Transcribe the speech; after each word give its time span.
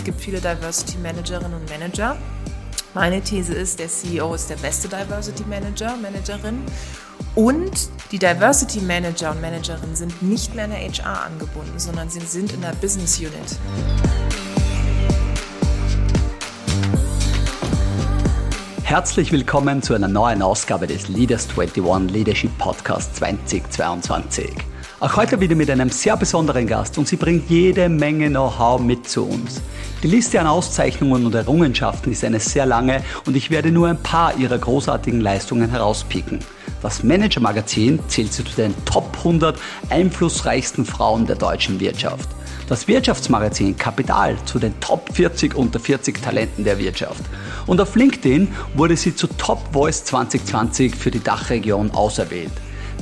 es 0.00 0.04
gibt 0.04 0.18
viele 0.22 0.40
Diversity 0.40 0.96
Managerinnen 0.96 1.52
und 1.52 1.68
Manager. 1.68 2.16
Meine 2.94 3.20
These 3.20 3.52
ist, 3.52 3.78
der 3.78 3.88
CEO 3.88 4.32
ist 4.32 4.48
der 4.48 4.56
beste 4.56 4.88
Diversity 4.88 5.44
Manager, 5.44 5.94
Managerin. 5.98 6.62
Und 7.34 7.90
die 8.10 8.18
Diversity 8.18 8.80
Manager 8.80 9.32
und 9.32 9.42
Managerinnen 9.42 9.94
sind 9.94 10.22
nicht 10.22 10.54
mehr 10.54 10.64
in 10.64 10.70
der 10.70 10.80
HR 10.80 11.26
angebunden, 11.26 11.78
sondern 11.78 12.08
sie 12.08 12.20
sind 12.20 12.50
in 12.54 12.62
der 12.62 12.72
Business 12.80 13.18
Unit. 13.18 13.58
Herzlich 18.82 19.30
willkommen 19.32 19.82
zu 19.82 19.92
einer 19.92 20.08
neuen 20.08 20.40
Ausgabe 20.40 20.86
des 20.86 21.08
Leaders 21.08 21.46
21 21.54 22.10
Leadership 22.10 22.56
Podcast 22.56 23.16
2022. 23.16 24.69
Auch 25.00 25.16
heute 25.16 25.40
wieder 25.40 25.54
mit 25.54 25.70
einem 25.70 25.88
sehr 25.88 26.14
besonderen 26.18 26.66
Gast 26.66 26.98
und 26.98 27.08
sie 27.08 27.16
bringt 27.16 27.48
jede 27.48 27.88
Menge 27.88 28.28
Know-how 28.28 28.78
mit 28.82 29.08
zu 29.08 29.24
uns. 29.24 29.62
Die 30.02 30.08
Liste 30.08 30.38
an 30.38 30.46
Auszeichnungen 30.46 31.24
und 31.24 31.34
Errungenschaften 31.34 32.12
ist 32.12 32.22
eine 32.22 32.38
sehr 32.38 32.66
lange 32.66 33.02
und 33.24 33.34
ich 33.34 33.50
werde 33.50 33.70
nur 33.70 33.88
ein 33.88 34.02
paar 34.02 34.36
ihrer 34.36 34.58
großartigen 34.58 35.22
Leistungen 35.22 35.70
herauspicken. 35.70 36.40
Das 36.82 37.02
Manager 37.02 37.40
Magazin 37.40 37.98
zählt 38.08 38.34
sie 38.34 38.44
zu 38.44 38.54
den 38.54 38.74
Top 38.84 39.16
100 39.16 39.58
einflussreichsten 39.88 40.84
Frauen 40.84 41.26
der 41.26 41.36
deutschen 41.36 41.80
Wirtschaft. 41.80 42.28
Das 42.68 42.86
Wirtschaftsmagazin 42.86 43.78
Kapital 43.78 44.36
zu 44.44 44.58
den 44.58 44.78
Top 44.80 45.08
40 45.14 45.54
unter 45.54 45.80
40 45.80 46.20
Talenten 46.20 46.64
der 46.64 46.78
Wirtschaft. 46.78 47.24
Und 47.66 47.80
auf 47.80 47.96
LinkedIn 47.96 48.48
wurde 48.74 48.98
sie 48.98 49.16
zu 49.16 49.28
Top 49.28 49.60
Voice 49.72 50.04
2020 50.04 50.94
für 50.94 51.10
die 51.10 51.24
Dachregion 51.24 51.90
auserwählt. 51.92 52.52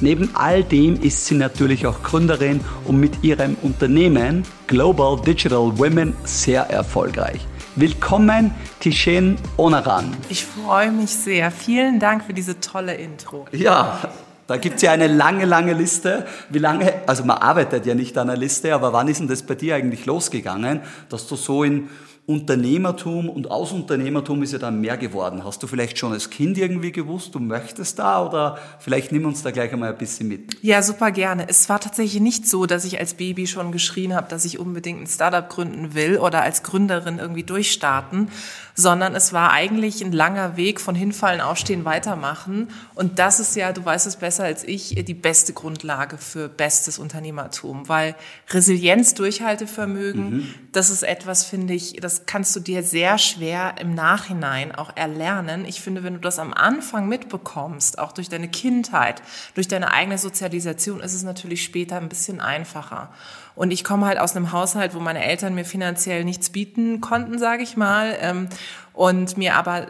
Neben 0.01 0.31
all 0.37 0.63
dem 0.63 1.01
ist 1.03 1.27
sie 1.27 1.35
natürlich 1.35 1.85
auch 1.85 2.05
Gründerin 2.05 2.61
und 2.85 3.01
mit 3.01 3.25
ihrem 3.25 3.57
Unternehmen 3.63 4.45
Global 4.69 5.21
Digital 5.21 5.77
Women 5.77 6.15
sehr 6.23 6.63
erfolgreich. 6.71 7.45
Willkommen, 7.75 8.53
Tishen 8.79 9.37
Onaran. 9.57 10.17
Ich 10.29 10.45
freue 10.45 10.93
mich 10.93 11.11
sehr. 11.11 11.51
Vielen 11.51 11.99
Dank 11.99 12.25
für 12.25 12.33
diese 12.33 12.61
tolle 12.61 12.95
Intro. 12.95 13.47
Ja, 13.51 13.99
da 14.47 14.57
gibt 14.57 14.77
es 14.77 14.83
ja 14.83 14.93
eine 14.93 15.09
lange, 15.09 15.45
lange 15.47 15.73
Liste. 15.73 16.27
Wie 16.49 16.61
lange, 16.61 16.95
also 17.09 17.25
man 17.25 17.39
arbeitet 17.39 17.85
ja 17.85 17.97
nicht 17.97 18.17
an 18.19 18.31
einer 18.31 18.39
Liste, 18.39 18.75
aber 18.75 18.93
wann 18.93 19.09
ist 19.09 19.19
denn 19.19 19.27
das 19.27 19.43
bei 19.43 19.57
dir 19.57 19.75
eigentlich 19.75 20.07
losgegangen, 20.07 20.81
dass 21.09 21.27
du 21.27 21.35
so 21.35 21.65
in 21.65 21.89
Unternehmertum 22.29 23.31
und 23.31 23.51
aus 23.51 23.73
Unternehmertum 23.73 24.43
ist 24.43 24.53
ja 24.53 24.59
dann 24.59 24.83
mehr 24.83 24.99
geworden. 24.99 25.45
Hast 25.45 25.63
du 25.63 25.67
vielleicht 25.67 25.99
schon 25.99 26.13
als 26.13 26.29
Kind 26.29 26.59
irgendwie 26.59 26.93
gewusst, 26.93 27.35
du 27.35 27.39
möchtest 27.39 27.99
da 27.99 28.23
oder 28.23 28.59
vielleicht 28.81 29.13
nimm 29.13 29.25
uns 29.25 29.43
da 29.43 29.51
gleich 29.51 29.73
einmal 29.73 29.89
ein 29.89 29.97
bisschen 29.97 30.29
mit? 30.29 30.63
Ja, 30.63 30.83
super 30.83 31.11
gerne. 31.11 31.49
Es 31.49 31.71
war 31.71 31.81
tatsächlich 31.81 32.21
nicht 32.21 32.47
so, 32.47 32.67
dass 32.67 32.85
ich 32.85 33.01
als 33.01 33.15
Baby 33.15 33.47
schon 33.47 33.73
geschrien 33.73 34.15
habe, 34.15 34.29
dass 34.29 34.45
ich 34.45 34.59
unbedingt 34.59 35.01
ein 35.01 35.07
Startup 35.07 35.49
gründen 35.49 35.95
will 35.95 36.19
oder 36.19 36.43
als 36.43 36.63
Gründerin 36.63 37.19
irgendwie 37.19 37.45
durchstarten, 37.45 38.29
sondern 38.75 39.15
es 39.15 39.33
war 39.33 39.53
eigentlich 39.53 40.05
ein 40.05 40.13
langer 40.13 40.59
Weg 40.59 40.83
von 40.83 40.95
hinfallen, 40.95 41.41
aufstehen, 41.41 41.87
weitermachen. 41.87 42.69
Und 42.95 43.19
das 43.19 43.41
ist 43.41 43.57
ja, 43.57 43.73
du 43.73 43.83
weißt 43.83 44.07
es 44.07 44.17
besser 44.17 44.45
als 44.45 44.65
ich, 44.65 44.95
die 45.03 45.15
beste 45.15 45.55
Grundlage 45.55 46.19
für 46.19 46.51
bestes 46.51 46.99
Unternehmertum, 46.99 47.89
weil 47.89 48.15
Resilienz, 48.51 49.15
Durchhaltevermögen, 49.15 50.31
mhm. 50.31 50.55
das 50.73 50.91
ist 50.91 51.05
etwas, 51.05 51.45
finde 51.45 51.73
ich, 51.73 51.95
das 51.95 52.18
kannst 52.27 52.55
du 52.57 52.61
dir 52.61 52.83
sehr 52.83 53.19
schwer 53.19 53.75
im 53.81 53.95
Nachhinein 53.95 54.75
auch 54.75 54.91
erlernen. 54.97 55.65
Ich 55.65 55.81
finde, 55.81 56.03
wenn 56.03 56.15
du 56.15 56.21
das 56.21 56.39
am 56.39 56.53
Anfang 56.53 57.09
mitbekommst, 57.09 57.99
auch 57.99 58.13
durch 58.13 58.29
deine 58.29 58.49
Kindheit, 58.49 59.23
durch 59.55 59.69
deine 59.69 59.93
eigene 59.93 60.19
Sozialisation, 60.19 61.01
ist 61.01 61.15
es 61.15 61.23
natürlich 61.23 61.63
später 61.63 61.97
ein 61.97 62.09
bisschen 62.09 62.41
einfacher. 62.41 63.11
Und 63.55 63.73
ich 63.73 63.85
komme 63.85 64.07
halt 64.07 64.19
aus 64.19 64.37
einem 64.37 64.53
Haushalt, 64.53 64.95
wo 64.95 65.01
meine 65.01 65.25
Eltern 65.25 65.55
mir 65.55 65.65
finanziell 65.65 66.25
nichts 66.25 66.51
bieten 66.51 67.01
konnten, 67.01 67.39
sage 67.39 67.63
ich 67.63 67.77
mal, 67.77 68.17
ähm, 68.21 68.49
und 68.93 69.37
mir 69.37 69.57
aber 69.57 69.89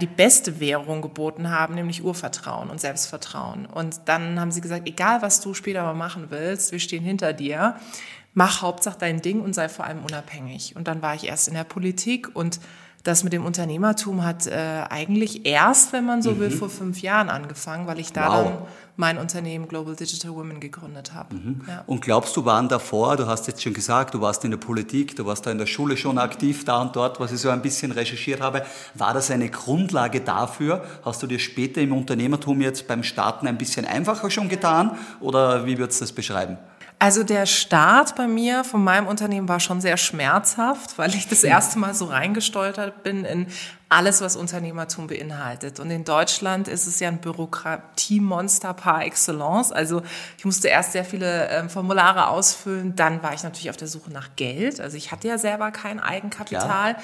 die 0.00 0.06
beste 0.06 0.60
Währung 0.60 1.02
geboten 1.02 1.50
haben, 1.50 1.74
nämlich 1.74 2.04
Urvertrauen 2.04 2.70
und 2.70 2.80
Selbstvertrauen. 2.80 3.66
Und 3.66 4.02
dann 4.06 4.38
haben 4.40 4.52
sie 4.52 4.60
gesagt, 4.60 4.86
egal 4.86 5.22
was 5.22 5.40
du 5.40 5.54
später 5.54 5.82
mal 5.82 5.94
machen 5.94 6.26
willst, 6.30 6.72
wir 6.72 6.78
stehen 6.78 7.02
hinter 7.02 7.32
dir 7.32 7.76
mach 8.34 8.62
Hauptsache 8.62 8.98
dein 8.98 9.22
Ding 9.22 9.40
und 9.40 9.54
sei 9.54 9.68
vor 9.68 9.84
allem 9.86 10.04
unabhängig. 10.04 10.76
Und 10.76 10.88
dann 10.88 11.02
war 11.02 11.14
ich 11.14 11.24
erst 11.24 11.48
in 11.48 11.54
der 11.54 11.64
Politik 11.64 12.34
und 12.34 12.60
das 13.04 13.22
mit 13.22 13.34
dem 13.34 13.44
Unternehmertum 13.44 14.24
hat 14.24 14.46
äh, 14.46 14.84
eigentlich 14.88 15.44
erst, 15.44 15.92
wenn 15.92 16.06
man 16.06 16.22
so 16.22 16.32
mhm. 16.32 16.38
will, 16.40 16.50
vor 16.50 16.70
fünf 16.70 17.02
Jahren 17.02 17.28
angefangen, 17.28 17.86
weil 17.86 18.00
ich 18.00 18.14
da 18.14 18.28
wow. 18.28 18.44
dann 18.44 18.58
mein 18.96 19.18
Unternehmen 19.18 19.68
Global 19.68 19.94
Digital 19.94 20.34
Women 20.34 20.58
gegründet 20.58 21.12
habe. 21.12 21.34
Mhm. 21.34 21.60
Ja. 21.68 21.84
Und 21.86 22.00
glaubst 22.00 22.34
du, 22.34 22.46
waren 22.46 22.68
davor, 22.68 23.16
du 23.16 23.26
hast 23.26 23.46
jetzt 23.46 23.62
schon 23.62 23.74
gesagt, 23.74 24.14
du 24.14 24.22
warst 24.22 24.42
in 24.46 24.52
der 24.52 24.58
Politik, 24.58 25.16
du 25.16 25.26
warst 25.26 25.44
da 25.44 25.50
in 25.50 25.58
der 25.58 25.66
Schule 25.66 25.98
schon 25.98 26.16
aktiv, 26.16 26.64
da 26.64 26.80
und 26.80 26.96
dort, 26.96 27.20
was 27.20 27.30
ich 27.30 27.40
so 27.40 27.50
ein 27.50 27.60
bisschen 27.60 27.92
recherchiert 27.92 28.40
habe, 28.40 28.64
war 28.94 29.12
das 29.12 29.30
eine 29.30 29.50
Grundlage 29.50 30.22
dafür? 30.22 30.82
Hast 31.04 31.22
du 31.22 31.26
dir 31.26 31.38
später 31.38 31.82
im 31.82 31.92
Unternehmertum 31.92 32.62
jetzt 32.62 32.88
beim 32.88 33.02
Starten 33.02 33.46
ein 33.46 33.58
bisschen 33.58 33.84
einfacher 33.84 34.30
schon 34.30 34.48
getan 34.48 34.96
oder 35.20 35.66
wie 35.66 35.76
würdest 35.76 36.00
du 36.00 36.04
das 36.04 36.12
beschreiben? 36.12 36.56
Also 36.98 37.22
der 37.22 37.44
Start 37.44 38.16
bei 38.16 38.26
mir 38.26 38.64
von 38.64 38.82
meinem 38.82 39.06
Unternehmen 39.06 39.48
war 39.48 39.60
schon 39.60 39.80
sehr 39.80 39.96
schmerzhaft, 39.96 40.96
weil 40.96 41.14
ich 41.14 41.28
das 41.28 41.44
erste 41.44 41.78
Mal 41.78 41.92
so 41.92 42.06
reingestoltert 42.06 43.02
bin 43.02 43.24
in 43.24 43.46
alles, 43.88 44.20
was 44.20 44.36
Unternehmertum 44.36 45.06
beinhaltet. 45.06 45.80
Und 45.80 45.90
in 45.90 46.04
Deutschland 46.04 46.66
ist 46.66 46.86
es 46.86 47.00
ja 47.00 47.08
ein 47.08 47.18
Bürokratiemonster 47.18 48.74
par 48.74 49.04
excellence. 49.04 49.70
Also 49.70 50.02
ich 50.38 50.44
musste 50.44 50.68
erst 50.68 50.92
sehr 50.92 51.04
viele 51.04 51.48
äh, 51.48 51.68
Formulare 51.68 52.28
ausfüllen, 52.28 52.96
dann 52.96 53.22
war 53.22 53.34
ich 53.34 53.42
natürlich 53.42 53.70
auf 53.70 53.76
der 53.76 53.88
Suche 53.88 54.10
nach 54.10 54.30
Geld. 54.36 54.80
Also 54.80 54.96
ich 54.96 55.12
hatte 55.12 55.28
ja 55.28 55.38
selber 55.38 55.70
kein 55.70 56.00
Eigenkapital. 56.00 56.92
Ja. 56.92 56.98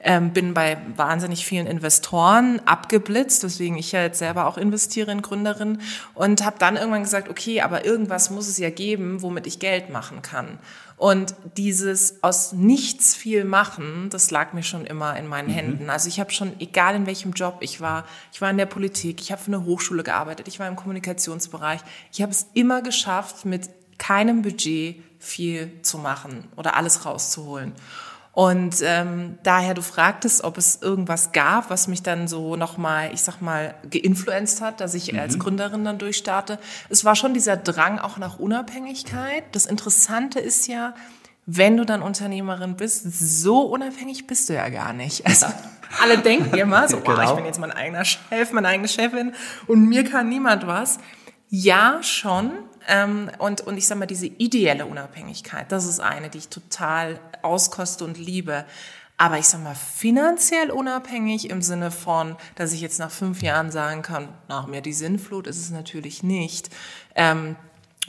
Ähm, 0.00 0.32
bin 0.32 0.54
bei 0.54 0.78
wahnsinnig 0.94 1.44
vielen 1.44 1.66
Investoren 1.66 2.60
abgeblitzt, 2.66 3.42
weswegen 3.42 3.76
ich 3.76 3.90
ja 3.90 4.02
jetzt 4.02 4.20
selber 4.20 4.46
auch 4.46 4.56
investiere 4.56 5.10
in 5.10 5.22
Gründerinnen 5.22 5.80
und 6.14 6.44
habe 6.44 6.56
dann 6.60 6.76
irgendwann 6.76 7.02
gesagt, 7.02 7.28
okay, 7.28 7.62
aber 7.62 7.84
irgendwas 7.84 8.30
muss 8.30 8.46
es 8.46 8.58
ja 8.58 8.70
geben, 8.70 9.22
womit 9.22 9.48
ich 9.48 9.58
Geld 9.58 9.90
machen 9.90 10.22
kann. 10.22 10.60
Und 10.98 11.34
dieses 11.56 12.22
aus 12.24 12.52
nichts 12.52 13.14
viel 13.14 13.44
machen, 13.44 14.08
das 14.10 14.32
lag 14.32 14.52
mir 14.52 14.64
schon 14.64 14.84
immer 14.84 15.16
in 15.16 15.28
meinen 15.28 15.48
mhm. 15.48 15.54
Händen. 15.54 15.90
Also 15.90 16.08
ich 16.08 16.18
habe 16.18 16.32
schon, 16.32 16.52
egal 16.58 16.96
in 16.96 17.06
welchem 17.06 17.32
Job 17.32 17.58
ich 17.60 17.80
war, 17.80 18.04
ich 18.32 18.40
war 18.40 18.50
in 18.50 18.58
der 18.58 18.66
Politik, 18.66 19.20
ich 19.20 19.30
habe 19.30 19.40
für 19.40 19.52
eine 19.52 19.64
Hochschule 19.64 20.02
gearbeitet, 20.02 20.48
ich 20.48 20.58
war 20.58 20.66
im 20.66 20.74
Kommunikationsbereich, 20.74 21.80
ich 22.12 22.20
habe 22.20 22.32
es 22.32 22.48
immer 22.54 22.82
geschafft, 22.82 23.44
mit 23.44 23.70
keinem 23.98 24.42
Budget 24.42 25.02
viel 25.20 25.72
zu 25.82 25.98
machen 25.98 26.48
oder 26.56 26.76
alles 26.76 27.04
rauszuholen. 27.04 27.72
Und 28.38 28.76
ähm, 28.84 29.36
daher, 29.42 29.74
du 29.74 29.82
fragtest, 29.82 30.44
ob 30.44 30.58
es 30.58 30.80
irgendwas 30.80 31.32
gab, 31.32 31.70
was 31.70 31.88
mich 31.88 32.04
dann 32.04 32.28
so 32.28 32.54
nochmal, 32.54 33.12
ich 33.12 33.22
sag 33.22 33.40
mal, 33.40 33.74
geinfluenzt 33.90 34.60
hat, 34.60 34.80
dass 34.80 34.94
ich 34.94 35.12
mhm. 35.12 35.18
als 35.18 35.40
Gründerin 35.40 35.84
dann 35.84 35.98
durchstarte. 35.98 36.60
Es 36.88 37.04
war 37.04 37.16
schon 37.16 37.34
dieser 37.34 37.56
Drang 37.56 37.98
auch 37.98 38.16
nach 38.16 38.38
Unabhängigkeit. 38.38 39.42
Das 39.50 39.66
Interessante 39.66 40.38
ist 40.38 40.68
ja, 40.68 40.94
wenn 41.46 41.76
du 41.76 41.84
dann 41.84 42.00
Unternehmerin 42.00 42.76
bist, 42.76 43.06
so 43.12 43.62
unabhängig 43.62 44.28
bist 44.28 44.48
du 44.48 44.54
ja 44.54 44.68
gar 44.68 44.92
nicht. 44.92 45.26
Also 45.26 45.46
alle 46.00 46.18
denken 46.18 46.56
immer 46.56 46.88
so, 46.88 47.00
genau. 47.04 47.18
oh, 47.18 47.24
ich 47.24 47.30
bin 47.32 47.44
jetzt 47.44 47.58
mein 47.58 47.72
eigener 47.72 48.04
Chef, 48.04 48.52
meine 48.52 48.68
eigene 48.68 48.86
Chefin 48.86 49.34
und 49.66 49.84
mir 49.88 50.04
kann 50.04 50.28
niemand 50.28 50.64
was. 50.64 51.00
Ja, 51.48 52.02
schon. 52.02 52.52
Ähm, 52.86 53.30
und, 53.38 53.62
und 53.62 53.76
ich 53.76 53.86
sage 53.86 54.00
mal, 54.00 54.06
diese 54.06 54.26
ideelle 54.26 54.86
Unabhängigkeit, 54.86 55.70
das 55.72 55.86
ist 55.86 56.00
eine, 56.00 56.28
die 56.30 56.38
ich 56.38 56.48
total 56.48 57.20
auskoste 57.42 58.04
und 58.04 58.18
liebe. 58.18 58.64
Aber 59.16 59.38
ich 59.38 59.48
sage 59.48 59.64
mal, 59.64 59.74
finanziell 59.74 60.70
unabhängig 60.70 61.50
im 61.50 61.60
Sinne 61.60 61.90
von, 61.90 62.36
dass 62.54 62.72
ich 62.72 62.80
jetzt 62.80 63.00
nach 63.00 63.10
fünf 63.10 63.42
Jahren 63.42 63.70
sagen 63.70 64.02
kann, 64.02 64.28
nach 64.48 64.66
mir 64.66 64.80
die 64.80 64.92
Sinnflut 64.92 65.46
ist 65.46 65.58
es 65.58 65.70
natürlich 65.70 66.22
nicht. 66.22 66.70
Ähm, 67.16 67.56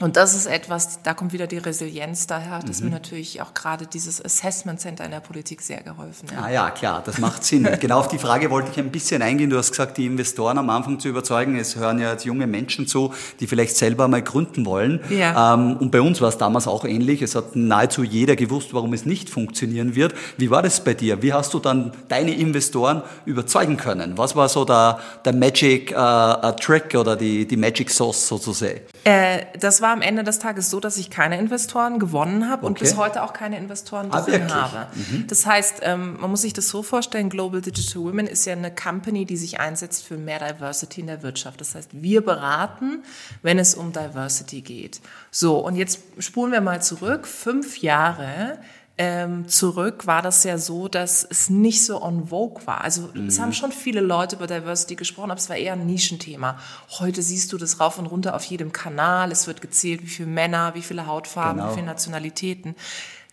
und 0.00 0.16
das 0.16 0.34
ist 0.34 0.46
etwas, 0.46 1.02
da 1.02 1.12
kommt 1.12 1.34
wieder 1.34 1.46
die 1.46 1.58
Resilienz 1.58 2.26
daher, 2.26 2.60
dass 2.60 2.80
mhm. 2.80 2.86
mir 2.86 2.92
natürlich 2.94 3.42
auch 3.42 3.52
gerade 3.52 3.86
dieses 3.86 4.24
Assessment 4.24 4.80
Center 4.80 5.04
in 5.04 5.10
der 5.10 5.20
Politik 5.20 5.60
sehr 5.60 5.82
geholfen 5.82 6.30
hat. 6.34 6.44
Ah 6.44 6.50
ja, 6.50 6.70
klar, 6.70 7.02
das 7.04 7.18
macht 7.18 7.44
Sinn. 7.44 7.68
genau 7.80 8.00
auf 8.00 8.08
die 8.08 8.18
Frage 8.18 8.50
wollte 8.50 8.70
ich 8.72 8.78
ein 8.78 8.90
bisschen 8.90 9.20
eingehen. 9.20 9.50
Du 9.50 9.58
hast 9.58 9.70
gesagt, 9.70 9.98
die 9.98 10.06
Investoren 10.06 10.56
am 10.56 10.70
Anfang 10.70 10.98
zu 10.98 11.08
überzeugen. 11.08 11.56
Es 11.56 11.76
hören 11.76 11.98
ja 12.00 12.12
jetzt 12.12 12.24
junge 12.24 12.46
Menschen 12.46 12.86
zu, 12.86 13.12
die 13.40 13.46
vielleicht 13.46 13.76
selber 13.76 14.08
mal 14.08 14.22
gründen 14.22 14.64
wollen. 14.64 15.00
Ja. 15.10 15.54
Ähm, 15.54 15.76
und 15.76 15.90
bei 15.90 16.00
uns 16.00 16.22
war 16.22 16.30
es 16.30 16.38
damals 16.38 16.66
auch 16.66 16.86
ähnlich. 16.86 17.20
Es 17.20 17.34
hat 17.34 17.54
nahezu 17.54 18.02
jeder 18.02 18.36
gewusst, 18.36 18.72
warum 18.72 18.94
es 18.94 19.04
nicht 19.04 19.28
funktionieren 19.28 19.94
wird. 19.96 20.14
Wie 20.38 20.50
war 20.50 20.62
das 20.62 20.82
bei 20.82 20.94
dir? 20.94 21.20
Wie 21.20 21.34
hast 21.34 21.52
du 21.52 21.58
dann 21.58 21.92
deine 22.08 22.34
Investoren 22.34 23.02
überzeugen 23.26 23.76
können? 23.76 24.16
Was 24.16 24.34
war 24.34 24.48
so 24.48 24.64
der, 24.64 24.98
der 25.26 25.34
Magic 25.34 25.92
äh, 25.92 26.52
Trick 26.58 26.94
oder 26.94 27.16
die, 27.16 27.46
die 27.46 27.58
Magic 27.58 27.90
Sauce 27.90 28.26
sozusagen? 28.26 28.80
Äh, 29.04 29.44
das 29.58 29.82
war 29.82 29.89
am 29.92 30.02
Ende 30.02 30.24
des 30.24 30.38
Tages 30.38 30.70
so, 30.70 30.80
dass 30.80 30.96
ich 30.96 31.10
keine 31.10 31.38
Investoren 31.38 31.98
gewonnen 31.98 32.48
habe 32.48 32.62
okay. 32.62 32.66
und 32.66 32.78
bis 32.78 32.96
heute 32.96 33.22
auch 33.22 33.32
keine 33.32 33.58
Investoren 33.58 34.08
ah, 34.10 34.22
drin 34.22 34.52
habe. 34.52 34.86
Mhm. 34.94 35.26
Das 35.26 35.46
heißt, 35.46 35.80
ähm, 35.82 36.18
man 36.20 36.30
muss 36.30 36.42
sich 36.42 36.52
das 36.52 36.68
so 36.68 36.82
vorstellen, 36.82 37.30
Global 37.30 37.60
Digital 37.60 38.02
Women 38.02 38.26
ist 38.26 38.44
ja 38.46 38.52
eine 38.52 38.74
Company, 38.74 39.24
die 39.24 39.36
sich 39.36 39.60
einsetzt 39.60 40.04
für 40.04 40.16
mehr 40.16 40.38
Diversity 40.38 41.00
in 41.02 41.06
der 41.08 41.22
Wirtschaft. 41.22 41.60
Das 41.60 41.74
heißt, 41.74 41.90
wir 41.92 42.24
beraten, 42.24 43.02
wenn 43.42 43.58
es 43.58 43.74
um 43.74 43.92
Diversity 43.92 44.60
geht. 44.60 45.00
So, 45.30 45.58
und 45.58 45.76
jetzt 45.76 46.00
spulen 46.18 46.52
wir 46.52 46.60
mal 46.60 46.82
zurück, 46.82 47.26
fünf 47.26 47.78
Jahre 47.78 48.58
ähm, 48.98 49.48
zurück 49.48 50.06
war 50.06 50.20
das 50.20 50.44
ja 50.44 50.58
so, 50.58 50.86
dass 50.86 51.24
es 51.24 51.48
nicht 51.48 51.84
so 51.84 52.02
on 52.02 52.28
vogue 52.28 52.66
war. 52.66 52.82
Also 52.82 53.08
mhm. 53.14 53.28
es 53.28 53.40
haben 53.40 53.52
schon 53.52 53.72
viele 53.72 54.00
Leute 54.00 54.36
über 54.36 54.46
Diversity 54.46 54.94
gesprochen, 54.94 55.30
aber 55.30 55.38
es 55.38 55.48
war 55.48 55.56
eher 55.56 55.72
ein 55.72 55.86
Nischenthema. 55.86 56.58
Heute 56.98 57.22
siehst 57.22 57.52
du 57.52 57.56
das 57.56 57.80
rauf 57.80 57.98
und 57.98 58.06
runter 58.06 58.34
auf 58.34 58.44
jedem 58.44 58.72
Kanal. 58.72 59.32
Es 59.32 59.46
wird 59.46 59.62
gezählt, 59.62 60.02
wie 60.02 60.06
viele 60.06 60.28
Männer, 60.28 60.74
wie 60.74 60.82
viele 60.82 61.06
Hautfarben, 61.06 61.58
genau. 61.60 61.70
wie 61.70 61.74
viele 61.76 61.86
Nationalitäten. 61.86 62.74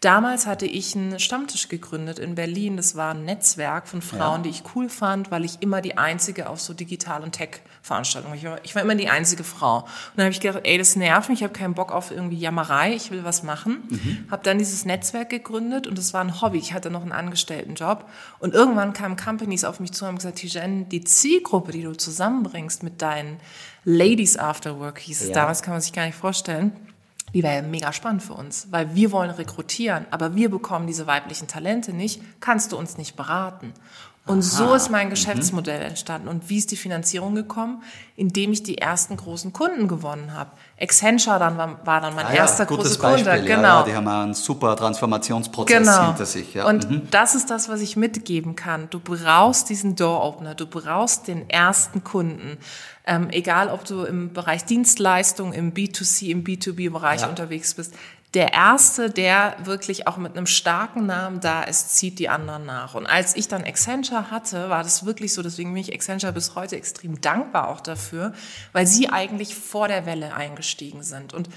Damals 0.02 0.46
hatte 0.46 0.68
ich 0.68 0.96
einen 0.96 1.20
Stammtisch 1.20 1.70
gegründet 1.70 2.20
in 2.20 2.36
Berlin. 2.36 2.78
Das 2.78 2.96
war 2.96 3.16
ein 3.16 3.26
Netzwerk 3.26 3.88
von 3.88 4.04
Frauen, 4.04 4.40
ja. 4.40 4.44
die 4.44 4.50
ich 4.50 4.64
cool 4.76 4.90
fand, 4.90 5.32
weil 5.32 5.44
ich 5.44 5.62
immer 5.62 5.82
die 5.82 5.98
einzige 5.98 6.50
auf 6.50 6.62
so 6.62 6.74
Digital- 6.74 7.24
und 7.24 7.32
Tech-Veranstaltungen 7.32 8.42
war. 8.44 8.60
Ich 8.64 8.76
war 8.76 8.84
immer 8.84 8.94
die 8.94 9.10
einzige 9.10 9.44
Frau. 9.44 9.80
Und 9.80 9.88
dann 10.16 10.26
habe 10.26 10.34
ich 10.34 10.40
gedacht, 10.40 10.62
ey, 10.64 10.78
das 10.78 10.96
nervt 10.96 11.30
mich, 11.30 11.40
ich 11.40 11.44
habe 11.44 11.54
keinen 11.54 11.74
Bock 11.74 11.92
auf 11.92 12.12
irgendwie 12.12 12.38
Jammerei, 12.38 12.94
ich 12.94 13.10
will 13.10 13.24
was 13.24 13.42
machen. 13.42 13.84
Mhm. 13.90 14.28
Habe 14.30 14.44
dann 14.44 14.60
dieses 14.60 14.86
Netzwerk 14.86 15.32
gegründet 15.32 15.88
und 15.88 15.98
das 15.98 16.14
war 16.14 16.22
ein 16.22 16.42
Hobby. 16.42 16.60
Ich 16.60 16.74
hatte 16.74 16.92
noch 16.92 17.02
einen 17.02 17.12
Angestelltenjob. 17.12 18.06
Und 18.38 18.54
irgendwann 18.54 18.94
kamen 18.94 19.18
Companies 19.18 19.64
auf 19.64 19.80
mich 19.80 19.94
zu 19.94 20.06
und 20.06 20.10
haben 20.10 20.16
gesagt, 20.18 20.38
Tijen, 20.38 20.90
die 20.90 21.04
Zielgruppe, 21.04 21.72
die 21.72 21.82
du 21.82 21.94
zusammenbringst 21.94 22.84
mit 22.84 23.02
deinen 23.02 23.40
Ladies 23.84 24.38
After 24.38 24.80
Work, 24.80 25.00
hieß 25.00 25.22
es 25.22 25.30
ja. 25.30 25.34
damals, 25.34 25.64
kann 25.64 25.74
man 25.74 25.82
sich 25.82 25.94
gar 25.94 26.06
nicht 26.06 26.16
vorstellen 26.16 26.72
die 27.34 27.44
wäre 27.44 27.62
mega 27.62 27.92
spannend 27.92 28.24
für 28.24 28.34
uns, 28.34 28.68
weil 28.72 28.96
wir 28.96 29.12
wollen 29.12 29.30
rekrutieren, 29.30 30.06
aber 30.12 30.36
wir 30.36 30.50
bekommen 30.50 30.88
diese 30.88 31.08
weiblichen 31.08 31.48
Talente 31.48 31.94
nicht, 31.94 32.22
kannst 32.40 32.72
du 32.72 32.78
uns 32.78 32.98
nicht 32.98 33.16
beraten. 33.16 33.74
Und 34.28 34.40
Aha. 34.40 34.42
so 34.42 34.74
ist 34.76 34.90
mein 34.90 35.08
mhm. 35.08 35.12
Geschäftsmodell 35.12 35.82
entstanden. 35.82 36.28
Und 36.28 36.50
wie 36.50 36.58
ist 36.58 36.72
die 36.72 36.76
Finanzierung 36.76 37.34
gekommen? 37.34 37.82
Indem 38.16 38.52
ich 38.52 38.62
die 38.62 38.78
ersten 38.78 39.16
großen 39.16 39.54
Kunden 39.54 39.88
gewonnen 39.88 40.34
habe. 40.34 40.52
Accenture 40.80 41.40
dann 41.40 41.58
war, 41.58 41.86
war 41.86 42.02
dann 42.02 42.14
mein 42.14 42.26
ah, 42.26 42.34
erster 42.34 42.64
ja, 42.64 42.76
großer 42.76 43.00
Kunde. 43.00 43.42
Genau. 43.44 43.80
Ja, 43.80 43.84
die 43.84 43.96
haben 43.96 44.08
einen 44.08 44.34
super 44.34 44.76
Transformationsprozess 44.76 45.78
genau. 45.78 46.08
hinter 46.08 46.26
sich. 46.26 46.54
Ja. 46.54 46.68
Und 46.68 46.90
mhm. 46.90 47.08
das 47.10 47.36
ist 47.36 47.50
das, 47.50 47.70
was 47.70 47.82
ich 47.82 47.96
mitgeben 47.96 48.56
kann. 48.56 48.90
Du 48.90 49.00
brauchst 49.00 49.70
diesen 49.70 49.96
Door-Opener, 49.96 50.56
du 50.56 50.68
brauchst 50.68 51.28
den 51.28 51.50
ersten 51.50 52.04
Kunden. 52.04 52.58
Ähm, 53.10 53.30
egal, 53.32 53.70
ob 53.70 53.86
du 53.86 54.04
im 54.04 54.34
Bereich 54.34 54.66
Dienstleistung, 54.66 55.54
im 55.54 55.74
B2C, 55.74 56.28
im 56.28 56.44
B2B-Bereich 56.44 57.22
ja. 57.22 57.30
unterwegs 57.30 57.74
bist. 57.74 57.94
Der 58.38 58.54
erste, 58.54 59.10
der 59.10 59.58
wirklich 59.64 60.06
auch 60.06 60.18
mit 60.18 60.38
einem 60.38 60.46
starken 60.46 61.08
Namen 61.08 61.40
da 61.40 61.64
ist, 61.64 61.98
zieht 61.98 62.20
die 62.20 62.30
anderen 62.30 62.68
nach. 62.68 62.94
Und 62.94 63.08
als 63.08 63.36
ich 63.36 63.48
dann 63.48 63.64
Accenture 63.64 64.30
hatte, 64.30 64.70
war 64.70 64.84
das 64.84 65.08
wirklich 65.08 65.34
so, 65.34 65.42
deswegen 65.42 65.74
bin 65.74 65.82
ich 65.82 65.92
Accenture 65.92 66.32
bis 66.34 66.54
heute 66.54 66.76
extrem 66.76 67.20
dankbar 67.20 67.68
auch 67.68 67.82
dafür, 67.82 68.34
weil 68.74 68.86
sie 68.86 69.10
eigentlich 69.10 69.56
vor 69.56 69.88
der 69.88 70.06
Welle 70.06 70.36
eingestiegen 70.36 71.02
sind. 71.02 71.34
Und 71.34 71.50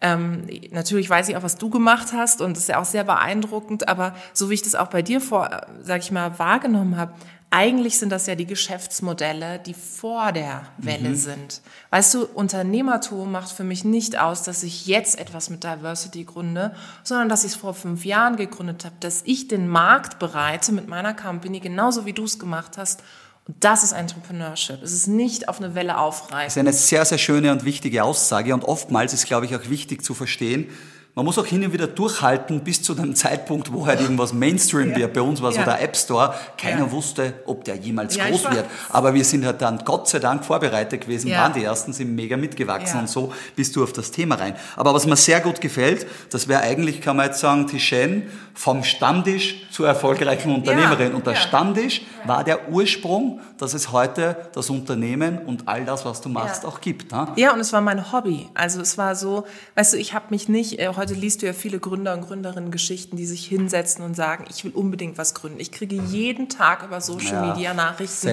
ähm, 0.00 0.46
natürlich 0.70 1.10
weiß 1.10 1.28
ich 1.28 1.36
auch, 1.36 1.42
was 1.42 1.58
du 1.58 1.68
gemacht 1.68 2.14
hast 2.14 2.40
und 2.40 2.56
das 2.56 2.62
ist 2.62 2.68
ja 2.70 2.80
auch 2.80 2.86
sehr 2.86 3.04
beeindruckend, 3.04 3.86
aber 3.86 4.14
so 4.32 4.48
wie 4.48 4.54
ich 4.54 4.62
das 4.62 4.74
auch 4.74 4.88
bei 4.88 5.02
dir 5.02 5.20
vor, 5.20 5.52
äh, 5.52 5.66
sag 5.82 6.00
ich 6.00 6.12
mal, 6.12 6.38
wahrgenommen 6.38 6.96
habe, 6.96 7.12
eigentlich 7.52 7.98
sind 7.98 8.08
das 8.08 8.26
ja 8.26 8.34
die 8.34 8.46
Geschäftsmodelle, 8.46 9.58
die 9.58 9.74
vor 9.74 10.32
der 10.32 10.62
Welle 10.78 11.10
mhm. 11.10 11.16
sind. 11.16 11.60
Weißt 11.90 12.14
du, 12.14 12.24
Unternehmertum 12.24 13.30
macht 13.30 13.52
für 13.52 13.62
mich 13.62 13.84
nicht 13.84 14.18
aus, 14.18 14.42
dass 14.42 14.62
ich 14.62 14.86
jetzt 14.86 15.18
etwas 15.18 15.50
mit 15.50 15.62
Diversity 15.62 16.24
gründe, 16.24 16.74
sondern 17.04 17.28
dass 17.28 17.44
ich 17.44 17.52
es 17.52 17.56
vor 17.56 17.74
fünf 17.74 18.06
Jahren 18.06 18.36
gegründet 18.36 18.86
habe, 18.86 18.94
dass 19.00 19.20
ich 19.26 19.48
den 19.48 19.68
Markt 19.68 20.18
bereite 20.18 20.72
mit 20.72 20.88
meiner 20.88 21.12
Company, 21.12 21.60
genauso 21.60 22.06
wie 22.06 22.14
du 22.14 22.24
es 22.24 22.38
gemacht 22.38 22.78
hast. 22.78 23.02
Und 23.46 23.56
das 23.60 23.84
ist 23.84 23.92
Entrepreneurship. 23.92 24.82
Es 24.82 24.92
ist 24.92 25.08
nicht 25.08 25.50
auf 25.50 25.60
eine 25.60 25.74
Welle 25.74 25.98
aufreißen. 25.98 26.64
Das 26.64 26.76
ist 26.76 26.90
eine 26.92 27.00
sehr, 27.00 27.04
sehr 27.04 27.18
schöne 27.18 27.52
und 27.52 27.66
wichtige 27.66 28.02
Aussage. 28.02 28.54
Und 28.54 28.64
oftmals 28.64 29.12
ist, 29.12 29.26
glaube 29.26 29.44
ich, 29.44 29.54
auch 29.54 29.68
wichtig 29.68 30.02
zu 30.02 30.14
verstehen, 30.14 30.70
man 31.14 31.26
muss 31.26 31.36
auch 31.38 31.44
hin 31.44 31.62
und 31.62 31.74
wieder 31.74 31.86
durchhalten 31.86 32.60
bis 32.60 32.82
zu 32.82 32.94
dem 32.94 33.14
Zeitpunkt, 33.14 33.70
wo 33.70 33.86
halt 33.86 34.00
irgendwas 34.00 34.32
Mainstream 34.32 34.92
ja. 34.92 34.96
wird. 34.96 35.12
Bei 35.12 35.20
uns 35.20 35.42
war 35.42 35.52
so 35.52 35.62
der 35.62 35.82
App 35.82 35.94
Store. 35.94 36.34
Keiner 36.56 36.86
ja. 36.86 36.90
wusste, 36.90 37.34
ob 37.44 37.64
der 37.64 37.76
jemals 37.76 38.16
ja, 38.16 38.28
groß 38.28 38.50
wird. 38.50 38.64
Aber 38.88 39.12
wir 39.12 39.24
sind 39.24 39.44
halt 39.44 39.60
dann 39.60 39.84
Gott 39.84 40.08
sei 40.08 40.20
Dank 40.20 40.42
vorbereitet 40.42 41.02
gewesen, 41.02 41.30
waren 41.30 41.52
die 41.52 41.64
Ersten, 41.64 41.92
sind 41.92 42.14
mega 42.14 42.38
mitgewachsen 42.38 43.00
und 43.00 43.08
so 43.10 43.32
bist 43.56 43.76
du 43.76 43.82
auf 43.82 43.92
das 43.92 44.10
Thema 44.10 44.36
rein. 44.36 44.54
Aber 44.76 44.94
was 44.94 45.06
mir 45.06 45.16
sehr 45.16 45.40
gut 45.40 45.60
gefällt, 45.60 46.06
das 46.30 46.48
wäre 46.48 46.62
eigentlich, 46.62 47.02
kann 47.02 47.16
man 47.16 47.26
jetzt 47.26 47.40
sagen, 47.40 47.66
Tishen 47.66 48.24
vom 48.54 48.84
Stammtisch 48.84 49.66
zur 49.70 49.86
erfolgreichen 49.86 50.54
Unternehmerin. 50.54 51.14
Und 51.14 51.26
der 51.26 51.34
Stammtisch 51.34 52.02
war 52.24 52.44
der 52.44 52.70
Ursprung, 52.70 53.40
dass 53.58 53.74
es 53.74 53.92
heute 53.92 54.36
das 54.54 54.70
Unternehmen 54.70 55.38
und 55.38 55.68
all 55.68 55.84
das, 55.84 56.04
was 56.04 56.20
du 56.20 56.28
machst, 56.28 56.64
auch 56.64 56.80
gibt. 56.80 57.12
Ne? 57.12 57.28
Ja, 57.36 57.52
und 57.52 57.60
es 57.60 57.72
war 57.72 57.80
mein 57.80 58.12
Hobby. 58.12 58.48
Also 58.54 58.80
es 58.80 58.98
war 58.98 59.14
so, 59.14 59.46
weißt 59.74 59.94
du, 59.94 59.96
ich 59.98 60.14
habe 60.14 60.26
mich 60.30 60.48
nicht, 60.48 60.78
äh, 60.78 60.88
heute 61.02 61.14
liest 61.14 61.42
du 61.42 61.46
ja 61.46 61.52
viele 61.52 61.80
Gründer 61.80 62.14
und 62.14 62.20
Gründerinnen 62.20 62.70
Geschichten, 62.70 63.16
die 63.16 63.26
sich 63.26 63.44
hinsetzen 63.44 64.04
und 64.04 64.14
sagen, 64.14 64.44
ich 64.48 64.64
will 64.64 64.70
unbedingt 64.70 65.18
was 65.18 65.34
gründen. 65.34 65.58
Ich 65.58 65.72
kriege 65.72 65.96
jeden 65.96 66.48
Tag 66.48 66.84
über 66.84 67.00
Social 67.00 67.32
ja, 67.32 67.46
Media 67.46 67.74
Nachrichten, 67.74 68.28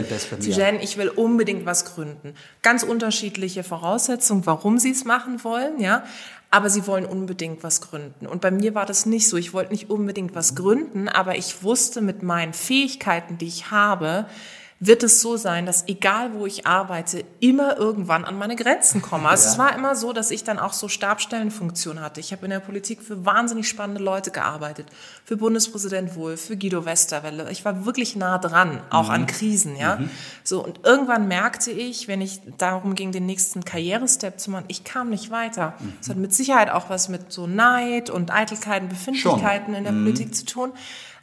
Jen, 0.51 0.79
ich 0.79 0.95
will 0.97 1.09
unbedingt 1.09 1.65
was 1.65 1.85
gründen. 1.85 2.35
Ganz 2.61 2.83
unterschiedliche 2.83 3.63
Voraussetzungen, 3.63 4.45
warum 4.45 4.77
sie 4.77 4.91
es 4.91 5.03
machen 5.03 5.43
wollen, 5.43 5.79
ja. 5.79 6.03
Aber 6.51 6.69
sie 6.69 6.85
wollen 6.85 7.05
unbedingt 7.05 7.63
was 7.63 7.81
gründen. 7.81 8.27
Und 8.27 8.41
bei 8.41 8.51
mir 8.51 8.75
war 8.75 8.85
das 8.85 9.07
nicht 9.07 9.27
so. 9.27 9.37
Ich 9.37 9.51
wollte 9.51 9.71
nicht 9.71 9.89
unbedingt 9.89 10.35
was 10.35 10.53
gründen, 10.53 11.09
aber 11.09 11.37
ich 11.37 11.63
wusste 11.63 12.01
mit 12.01 12.21
meinen 12.21 12.53
Fähigkeiten, 12.53 13.39
die 13.39 13.47
ich 13.47 13.71
habe, 13.71 14.27
wird 14.81 15.03
es 15.03 15.19
so 15.19 15.35
sein, 15.35 15.65
dass 15.65 15.87
egal 15.89 16.33
wo 16.33 16.45
ich 16.45 16.65
arbeite, 16.65 17.25
immer 17.41 17.77
irgendwann 17.77 18.23
an 18.23 18.37
meine 18.37 18.55
Grenzen 18.55 19.01
komme. 19.01 19.27
Also 19.27 19.45
ja. 19.45 19.51
es 19.51 19.57
war 19.57 19.75
immer 19.75 19.93
so, 19.93 20.13
dass 20.13 20.31
ich 20.31 20.45
dann 20.45 20.57
auch 20.57 20.71
so 20.71 20.87
Stabstellenfunktion 20.87 21.99
hatte. 21.99 22.21
Ich 22.21 22.31
habe 22.31 22.45
in 22.45 22.51
der 22.51 22.61
Politik 22.61 23.01
für 23.01 23.25
wahnsinnig 23.25 23.67
spannende 23.67 24.01
Leute 24.01 24.31
gearbeitet. 24.31 24.87
Für 25.25 25.35
Bundespräsident 25.35 26.15
Wolf, 26.15 26.45
für 26.45 26.55
Guido 26.55 26.85
Westerwelle. 26.85 27.51
Ich 27.51 27.65
war 27.65 27.85
wirklich 27.85 28.15
nah 28.15 28.37
dran, 28.37 28.81
auch 28.89 29.07
mhm. 29.07 29.15
an 29.15 29.27
Krisen, 29.27 29.75
ja. 29.75 29.97
Mhm. 29.97 30.09
So, 30.45 30.63
und 30.63 30.85
irgendwann 30.85 31.27
merkte 31.27 31.71
ich, 31.71 32.07
wenn 32.07 32.21
ich 32.21 32.39
darum 32.57 32.95
ging, 32.95 33.11
den 33.11 33.25
nächsten 33.25 33.65
Karrierestep 33.65 34.39
zu 34.39 34.49
machen, 34.49 34.65
ich 34.69 34.85
kam 34.85 35.09
nicht 35.09 35.29
weiter. 35.29 35.73
Mhm. 35.79 35.93
Das 35.99 36.09
hat 36.09 36.17
mit 36.17 36.33
Sicherheit 36.33 36.69
auch 36.69 36.89
was 36.89 37.09
mit 37.09 37.33
so 37.33 37.47
Neid 37.47 38.09
und 38.09 38.31
Eitelkeiten, 38.31 38.87
Befindlichkeiten 38.87 39.73
Schon. 39.73 39.75
in 39.75 39.83
der 39.83 39.91
mhm. 39.91 40.05
Politik 40.05 40.33
zu 40.33 40.45
tun. 40.45 40.71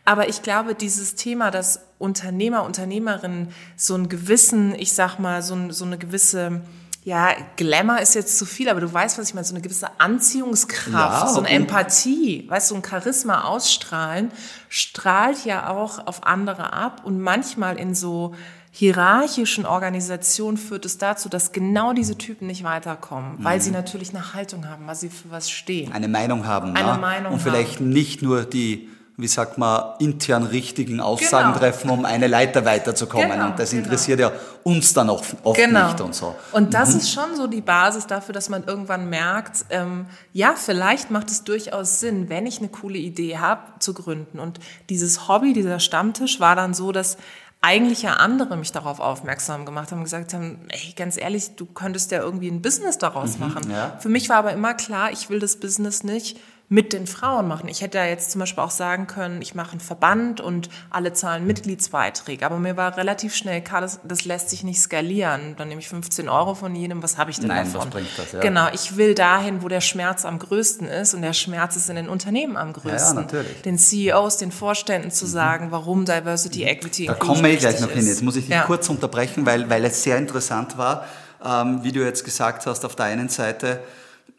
Aber 0.06 0.28
ich 0.28 0.42
glaube, 0.42 0.76
dieses 0.76 1.16
Thema, 1.16 1.50
dass 1.50 1.80
Unternehmer, 1.98 2.62
Unternehmerinnen 2.62 3.48
so 3.76 3.94
einen 3.94 4.08
gewissen, 4.08 4.74
ich 4.76 4.92
sag 4.92 5.18
mal, 5.18 5.42
so, 5.42 5.72
so 5.72 5.84
eine 5.84 5.98
gewisse, 5.98 6.60
ja, 7.02 7.30
Glamour 7.56 8.00
ist 8.00 8.14
jetzt 8.14 8.38
zu 8.38 8.46
viel, 8.46 8.68
aber 8.68 8.80
du 8.80 8.92
weißt, 8.92 9.18
was 9.18 9.28
ich 9.28 9.34
meine, 9.34 9.44
so 9.44 9.54
eine 9.54 9.62
gewisse 9.62 9.88
Anziehungskraft, 9.98 11.26
ja, 11.26 11.28
so 11.28 11.40
eine 11.40 11.48
Empathie, 11.48 12.48
weißt 12.48 12.70
du, 12.70 12.74
so 12.76 12.80
ein 12.80 12.88
Charisma 12.88 13.42
ausstrahlen, 13.44 14.30
strahlt 14.68 15.44
ja 15.44 15.70
auch 15.70 16.06
auf 16.06 16.24
andere 16.24 16.72
ab 16.72 17.02
und 17.04 17.20
manchmal 17.20 17.76
in 17.76 17.96
so 17.96 18.32
hierarchischen 18.70 19.66
Organisationen 19.66 20.56
führt 20.56 20.84
es 20.84 20.98
dazu, 20.98 21.28
dass 21.28 21.50
genau 21.50 21.94
diese 21.94 22.16
Typen 22.16 22.46
nicht 22.46 22.62
weiterkommen, 22.62 23.38
weil 23.38 23.58
mhm. 23.58 23.62
sie 23.62 23.70
natürlich 23.72 24.10
eine 24.10 24.34
Haltung 24.34 24.68
haben, 24.68 24.86
weil 24.86 24.94
sie 24.94 25.08
für 25.08 25.30
was 25.32 25.50
stehen. 25.50 25.92
Eine 25.92 26.08
Meinung 26.08 26.46
haben. 26.46 26.76
Eine 26.76 26.88
ja? 26.88 26.96
Meinung 26.98 27.32
Und 27.32 27.42
vielleicht 27.42 27.80
haben. 27.80 27.88
nicht 27.88 28.22
nur 28.22 28.44
die 28.44 28.90
wie 29.18 29.28
sagt 29.28 29.56
man, 29.56 29.94
intern 29.98 30.42
richtigen 30.42 31.00
Aussagen 31.00 31.48
genau. 31.48 31.58
treffen, 31.58 31.88
um 31.88 32.04
eine 32.04 32.26
Leiter 32.26 32.66
weiterzukommen. 32.66 33.30
Genau, 33.30 33.46
und 33.46 33.58
das 33.58 33.70
genau. 33.70 33.84
interessiert 33.84 34.20
ja 34.20 34.32
uns 34.62 34.92
dann 34.92 35.08
auch 35.08 35.24
oft 35.42 35.58
genau. 35.58 35.86
nicht 35.86 36.00
und 36.02 36.14
so. 36.14 36.34
Und 36.52 36.74
das 36.74 36.90
mhm. 36.90 37.00
ist 37.00 37.12
schon 37.12 37.34
so 37.34 37.46
die 37.46 37.62
Basis 37.62 38.06
dafür, 38.06 38.34
dass 38.34 38.50
man 38.50 38.64
irgendwann 38.64 39.08
merkt, 39.08 39.64
ähm, 39.70 40.06
ja, 40.34 40.54
vielleicht 40.54 41.10
macht 41.10 41.30
es 41.30 41.44
durchaus 41.44 42.00
Sinn, 42.00 42.28
wenn 42.28 42.46
ich 42.46 42.58
eine 42.58 42.68
coole 42.68 42.98
Idee 42.98 43.38
habe, 43.38 43.62
zu 43.78 43.94
gründen. 43.94 44.38
Und 44.38 44.60
dieses 44.90 45.28
Hobby, 45.28 45.54
dieser 45.54 45.80
Stammtisch 45.80 46.38
war 46.38 46.54
dann 46.54 46.74
so, 46.74 46.92
dass 46.92 47.16
eigentlich 47.62 48.02
ja 48.02 48.14
andere 48.14 48.58
mich 48.58 48.70
darauf 48.70 49.00
aufmerksam 49.00 49.64
gemacht 49.64 49.92
haben, 49.92 50.04
gesagt 50.04 50.34
haben, 50.34 50.58
ey, 50.68 50.92
ganz 50.94 51.16
ehrlich, 51.16 51.56
du 51.56 51.64
könntest 51.64 52.10
ja 52.10 52.20
irgendwie 52.20 52.48
ein 52.48 52.60
Business 52.60 52.98
daraus 52.98 53.38
mhm, 53.38 53.48
machen. 53.48 53.70
Ja. 53.70 53.96
Für 53.98 54.10
mich 54.10 54.28
war 54.28 54.36
aber 54.36 54.52
immer 54.52 54.74
klar, 54.74 55.10
ich 55.10 55.30
will 55.30 55.40
das 55.40 55.56
Business 55.56 56.04
nicht 56.04 56.38
mit 56.68 56.92
den 56.92 57.06
Frauen 57.06 57.46
machen. 57.46 57.68
Ich 57.68 57.80
hätte 57.80 57.98
ja 57.98 58.06
jetzt 58.06 58.32
zum 58.32 58.40
Beispiel 58.40 58.64
auch 58.64 58.72
sagen 58.72 59.06
können, 59.06 59.40
ich 59.40 59.54
mache 59.54 59.72
einen 59.72 59.80
Verband 59.80 60.40
und 60.40 60.68
alle 60.90 61.12
zahlen 61.12 61.46
Mitgliedsbeiträge. 61.46 62.44
Aber 62.44 62.58
mir 62.58 62.76
war 62.76 62.96
relativ 62.96 63.36
schnell 63.36 63.60
klar, 63.60 63.80
das, 63.80 64.00
das 64.02 64.24
lässt 64.24 64.50
sich 64.50 64.64
nicht 64.64 64.80
skalieren. 64.80 65.54
Dann 65.56 65.68
nehme 65.68 65.80
ich 65.80 65.88
15 65.88 66.28
Euro 66.28 66.56
von 66.56 66.74
jedem. 66.74 67.04
Was 67.04 67.18
habe 67.18 67.30
ich 67.30 67.38
denn 67.38 67.48
Nein, 67.48 67.72
davon? 67.72 67.82
Was 67.82 67.90
bringt 67.90 68.08
das, 68.16 68.32
ja. 68.32 68.40
Genau, 68.40 68.66
ich 68.72 68.96
will 68.96 69.14
dahin, 69.14 69.62
wo 69.62 69.68
der 69.68 69.80
Schmerz 69.80 70.24
am 70.24 70.40
größten 70.40 70.88
ist. 70.88 71.14
Und 71.14 71.22
der 71.22 71.34
Schmerz 71.34 71.76
ist 71.76 71.88
in 71.88 71.94
den 71.94 72.08
Unternehmen 72.08 72.56
am 72.56 72.72
größten. 72.72 72.98
Ja, 72.98 73.06
ja 73.06 73.14
natürlich. 73.14 73.62
Den 73.62 73.78
CEOs, 73.78 74.38
den 74.38 74.50
Vorständen 74.50 75.12
zu 75.12 75.26
mhm. 75.26 75.30
sagen, 75.30 75.70
warum 75.70 76.04
Diversity, 76.04 76.64
Equity 76.64 77.06
Da 77.06 77.14
kommen 77.14 77.44
wir 77.44 77.56
gleich 77.56 77.80
noch 77.80 77.90
hin. 77.90 78.04
Jetzt 78.04 78.22
muss 78.22 78.34
ich 78.34 78.46
dich 78.46 78.54
ja. 78.54 78.62
kurz 78.62 78.88
unterbrechen, 78.88 79.46
weil, 79.46 79.70
weil 79.70 79.84
es 79.84 80.02
sehr 80.02 80.18
interessant 80.18 80.76
war, 80.76 81.06
ähm, 81.44 81.84
wie 81.84 81.92
du 81.92 82.04
jetzt 82.04 82.24
gesagt 82.24 82.66
hast, 82.66 82.84
auf 82.84 82.96
der 82.96 83.06
einen 83.06 83.28
Seite, 83.28 83.80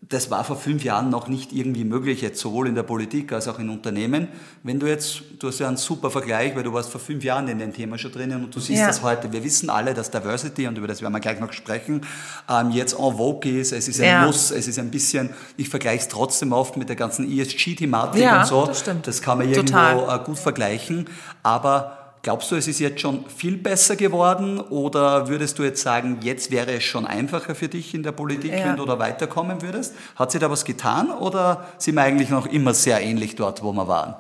das 0.10 0.32
war 0.32 0.44
vor 0.44 0.56
fünf 0.56 0.84
Jahren 0.84 1.10
noch 1.10 1.28
nicht 1.28 1.52
irgendwie 1.52 1.84
möglich, 1.84 2.22
jetzt 2.22 2.40
sowohl 2.40 2.68
in 2.68 2.76
der 2.76 2.84
Politik 2.84 3.34
als 3.34 3.48
auch 3.48 3.60
in 3.60 3.70
Unternehmen. 3.70 4.30
Wenn 4.64 4.80
du 4.80 4.88
jetzt, 4.88 5.22
du 5.40 5.48
hast 5.48 5.60
ja 5.60 5.68
einen 5.68 5.78
super 5.78 6.10
Vergleich, 6.10 6.56
weil 6.56 6.64
du 6.64 6.72
warst 6.72 6.90
vor 6.90 7.02
fünf 7.02 7.24
Jahren 7.24 7.48
in 7.50 7.60
dem 7.60 7.74
Thema 7.74 7.98
schon 7.98 8.12
drinnen 8.12 8.44
und 8.44 8.56
du 8.56 8.60
siehst 8.60 8.80
ja. 8.80 8.88
das 8.88 9.02
heute. 9.02 9.32
Wir 9.34 9.44
wissen 9.44 9.70
alle, 9.70 9.94
dass 9.94 10.10
Diversity, 10.10 10.68
und 10.68 10.78
über 10.78 10.88
das 10.88 11.02
werden 11.02 11.14
wir 11.14 11.20
gleich 11.20 11.40
noch 11.40 11.52
sprechen, 11.52 12.02
ähm, 12.50 12.72
jetzt 12.72 12.94
en 12.94 13.18
vogue 13.18 13.52
ist, 13.52 13.74
es 13.74 13.88
ist 13.88 14.00
ein 14.00 14.08
ja. 14.08 14.26
Muss, 14.26 14.52
es 14.52 14.68
ist 14.68 14.80
ein 14.80 14.92
bisschen, 14.92 15.32
ich 15.58 15.68
vergleiche 15.68 16.04
es 16.04 16.08
trotzdem 16.08 16.54
oft 16.54 16.78
mit 16.78 16.88
der 16.88 16.96
ganzen 16.96 17.30
ESG-Thematik 17.30 18.22
ja, 18.22 18.42
und 18.42 18.48
so. 18.48 18.66
Das, 18.66 18.80
stimmt. 18.80 19.08
das 19.08 19.22
kann 19.22 19.40
man 19.40 19.50
irgendwo 19.50 19.74
Total. 19.74 20.22
Äh, 20.22 20.24
gut 20.24 20.40
vergleichen, 20.40 21.10
aber 21.44 21.97
Glaubst 22.22 22.52
du, 22.52 22.56
es 22.56 22.68
ist 22.68 22.80
jetzt 22.80 23.00
schon 23.00 23.26
viel 23.30 23.58
besser 23.58 23.96
geworden 23.96 24.60
oder 24.60 25.30
würdest 25.30 25.60
du 25.60 25.64
jetzt 25.64 25.82
sagen, 25.82 26.20
jetzt 26.22 26.52
wäre 26.52 26.74
es 26.74 26.84
schon 26.84 27.06
einfacher 27.06 27.56
für 27.56 27.68
dich 27.68 27.94
in 27.94 28.04
der 28.04 28.12
Politik, 28.12 28.52
ja. 28.52 28.66
wenn 28.66 28.78
du 28.78 28.86
da 28.86 29.00
weiterkommen 29.00 29.62
würdest? 29.62 29.96
Hat 30.16 30.32
sich 30.32 30.42
da 30.42 30.50
was 30.50 30.66
getan 30.66 31.10
oder 31.10 31.66
sind 31.78 31.96
wir 31.96 32.02
eigentlich 32.02 32.30
noch 32.30 32.46
immer 32.48 32.74
sehr 32.74 33.02
ähnlich 33.02 33.36
dort, 33.36 33.64
wo 33.64 33.72
wir 33.72 33.88
waren? 33.88 34.16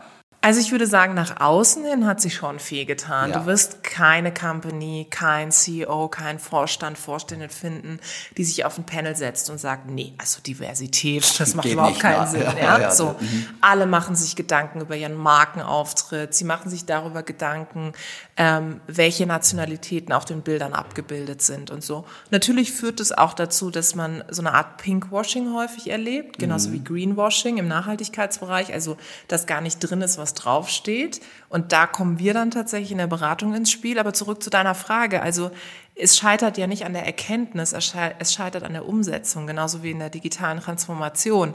Also 0.47 0.61
ich 0.61 0.71
würde 0.71 0.87
sagen, 0.87 1.13
nach 1.13 1.41
außen 1.41 1.83
hin 1.83 2.05
hat 2.05 2.21
sich 2.21 2.35
schon 2.35 2.59
viel 2.59 2.85
getan. 2.85 3.31
Ja. 3.31 3.39
Du 3.39 3.47
wirst 3.47 3.83
keine 3.83 4.33
Company, 4.33 5.05
kein 5.09 5.51
CEO, 5.51 6.07
kein 6.07 6.39
Vorstand, 6.39 6.97
Vorständin 6.97 7.49
finden, 7.49 7.99
die 8.37 8.45
sich 8.45 8.63
auf 8.63 8.77
ein 8.77 8.85
Panel 8.85 9.13
setzt 9.13 9.49
und 9.49 9.59
sagt, 9.59 9.89
nee, 9.89 10.13
also 10.17 10.39
Diversität, 10.41 11.37
das 11.37 11.53
macht 11.53 11.65
Geht 11.65 11.73
überhaupt 11.73 11.99
keinen 11.99 12.19
nach. 12.19 12.27
Sinn. 12.27 12.43
Ja, 12.43 12.79
ja. 12.79 12.91
So. 12.91 13.17
Mhm. 13.19 13.47
Alle 13.59 13.87
machen 13.87 14.15
sich 14.15 14.37
Gedanken 14.37 14.79
über 14.79 14.95
ihren 14.95 15.15
Markenauftritt, 15.15 16.33
sie 16.33 16.45
machen 16.45 16.69
sich 16.69 16.85
darüber 16.85 17.23
Gedanken, 17.23 17.91
ähm, 18.37 18.79
welche 18.87 19.25
Nationalitäten 19.25 20.13
auf 20.13 20.23
den 20.23 20.43
Bildern 20.43 20.71
abgebildet 20.71 21.41
sind 21.41 21.71
und 21.71 21.83
so. 21.83 22.05
Natürlich 22.31 22.71
führt 22.71 23.01
es 23.01 23.11
auch 23.11 23.33
dazu, 23.33 23.69
dass 23.69 23.95
man 23.95 24.23
so 24.29 24.41
eine 24.41 24.53
Art 24.53 24.77
Pinkwashing 24.77 25.53
häufig 25.53 25.89
erlebt, 25.89 26.39
genauso 26.39 26.69
mhm. 26.69 26.73
wie 26.73 26.83
Greenwashing 26.85 27.57
im 27.57 27.67
Nachhaltigkeitsbereich, 27.67 28.71
also 28.71 28.95
dass 29.27 29.45
gar 29.45 29.59
nicht 29.59 29.79
drin 29.79 30.01
ist, 30.01 30.17
was 30.17 30.36
draufsteht. 30.43 31.21
Und 31.49 31.71
da 31.71 31.87
kommen 31.87 32.19
wir 32.19 32.33
dann 32.33 32.51
tatsächlich 32.51 32.91
in 32.91 32.97
der 32.97 33.07
Beratung 33.07 33.53
ins 33.53 33.71
Spiel. 33.71 33.99
Aber 33.99 34.13
zurück 34.13 34.41
zu 34.41 34.49
deiner 34.49 34.75
Frage. 34.75 35.21
Also 35.21 35.51
es 35.99 36.17
scheitert 36.17 36.57
ja 36.57 36.67
nicht 36.67 36.85
an 36.85 36.93
der 36.93 37.05
Erkenntnis, 37.05 37.73
es 37.73 37.85
scheitert 38.33 38.63
an 38.63 38.73
der 38.73 38.87
Umsetzung, 38.87 39.47
genauso 39.47 39.81
wie 39.81 39.91
in 39.91 39.99
der 39.99 40.09
digitalen 40.09 40.59
Transformation. 40.59 41.53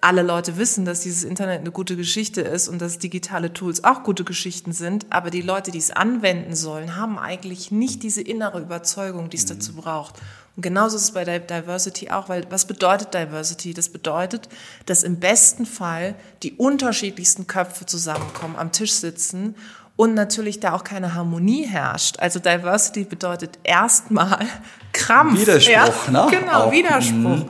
Alle 0.00 0.22
Leute 0.22 0.56
wissen, 0.56 0.84
dass 0.84 1.00
dieses 1.00 1.24
Internet 1.24 1.60
eine 1.60 1.70
gute 1.70 1.96
Geschichte 1.96 2.40
ist 2.40 2.68
und 2.68 2.80
dass 2.80 2.98
digitale 2.98 3.52
Tools 3.52 3.84
auch 3.84 4.02
gute 4.02 4.24
Geschichten 4.24 4.72
sind, 4.72 5.06
aber 5.10 5.30
die 5.30 5.42
Leute, 5.42 5.70
die 5.70 5.78
es 5.78 5.90
anwenden 5.90 6.54
sollen, 6.54 6.96
haben 6.96 7.18
eigentlich 7.18 7.70
nicht 7.70 8.02
diese 8.02 8.22
innere 8.22 8.60
Überzeugung, 8.60 9.28
die 9.28 9.36
es 9.36 9.44
mhm. 9.44 9.54
dazu 9.54 9.74
braucht. 9.74 10.14
Und 10.56 10.62
genauso 10.62 10.96
ist 10.96 11.02
es 11.02 11.10
bei 11.12 11.24
der 11.24 11.40
Diversity 11.40 12.10
auch, 12.10 12.28
weil 12.28 12.46
was 12.50 12.66
bedeutet 12.66 13.12
Diversity? 13.12 13.74
Das 13.74 13.88
bedeutet, 13.88 14.48
dass 14.86 15.02
im 15.02 15.18
besten 15.18 15.66
Fall 15.66 16.14
die 16.42 16.52
unterschiedlichsten 16.52 17.46
Köpfe 17.46 17.86
zusammenkommen, 17.86 18.56
am 18.56 18.70
Tisch 18.70 18.92
sitzen 18.92 19.56
und 19.96 20.14
natürlich 20.14 20.60
da 20.60 20.72
auch 20.72 20.84
keine 20.84 21.14
Harmonie 21.14 21.66
herrscht. 21.66 22.18
Also 22.18 22.38
Diversity 22.40 23.04
bedeutet 23.04 23.58
erstmal 23.62 24.46
Krampf. 24.92 25.40
Widerspruch, 25.40 26.08
ja? 26.08 26.24
ne? 26.24 26.26
Genau, 26.30 26.64
auch. 26.64 26.72
Widerspruch. 26.72 27.44
Mhm. 27.44 27.48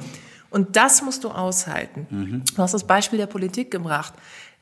Und 0.50 0.76
das 0.76 1.02
musst 1.02 1.24
du 1.24 1.30
aushalten. 1.30 2.06
Mhm. 2.10 2.42
Du 2.54 2.62
hast 2.62 2.74
das 2.74 2.84
Beispiel 2.84 3.18
der 3.18 3.26
Politik 3.26 3.70
gebracht. 3.70 4.14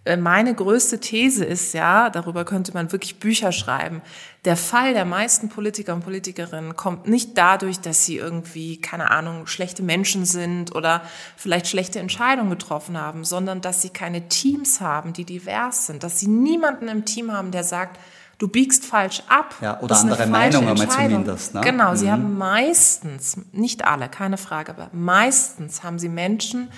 Äh, 0.04 0.16
meine 0.16 0.54
größte 0.54 0.98
These 0.98 1.44
ist 1.44 1.74
ja, 1.74 2.10
darüber 2.10 2.44
könnte 2.44 2.72
man 2.72 2.90
wirklich 2.90 3.20
Bücher 3.20 3.52
schreiben, 3.52 4.02
der 4.44 4.56
Fall 4.56 4.94
der 4.94 5.04
meisten 5.04 5.48
Politiker 5.48 5.94
und 5.94 6.02
Politikerinnen 6.02 6.74
kommt 6.74 7.06
nicht 7.06 7.38
dadurch, 7.38 7.78
dass 7.78 8.04
sie 8.04 8.16
irgendwie, 8.16 8.80
keine 8.80 9.12
Ahnung, 9.12 9.46
schlechte 9.46 9.84
Menschen 9.84 10.24
sind 10.24 10.74
oder 10.74 11.02
vielleicht 11.36 11.68
schlechte 11.68 12.00
Entscheidungen 12.00 12.50
getroffen 12.50 13.00
haben, 13.00 13.24
sondern 13.24 13.60
dass 13.60 13.82
sie 13.82 13.90
keine 13.90 14.28
Teams 14.28 14.80
haben, 14.80 15.12
die 15.12 15.24
divers 15.24 15.86
sind, 15.86 16.02
dass 16.02 16.18
sie 16.18 16.26
niemanden 16.26 16.88
im 16.88 17.04
Team 17.04 17.32
haben, 17.32 17.52
der 17.52 17.62
sagt, 17.62 18.00
du 18.38 18.48
biegst 18.48 18.84
falsch 18.84 19.22
ab. 19.28 19.54
Ja, 19.60 19.80
oder 19.80 19.96
andere 19.96 20.26
Meinungen 20.26 20.76
zumindest. 20.76 21.54
Ne? 21.54 21.60
Genau, 21.60 21.92
mhm. 21.92 21.96
sie 21.96 22.10
haben 22.10 22.36
meistens, 22.36 23.36
nicht 23.52 23.84
alle, 23.84 24.08
keine 24.08 24.36
Frage, 24.36 24.72
aber 24.72 24.90
meistens 24.92 25.84
haben 25.84 26.00
sie 26.00 26.08
Menschen, 26.08 26.68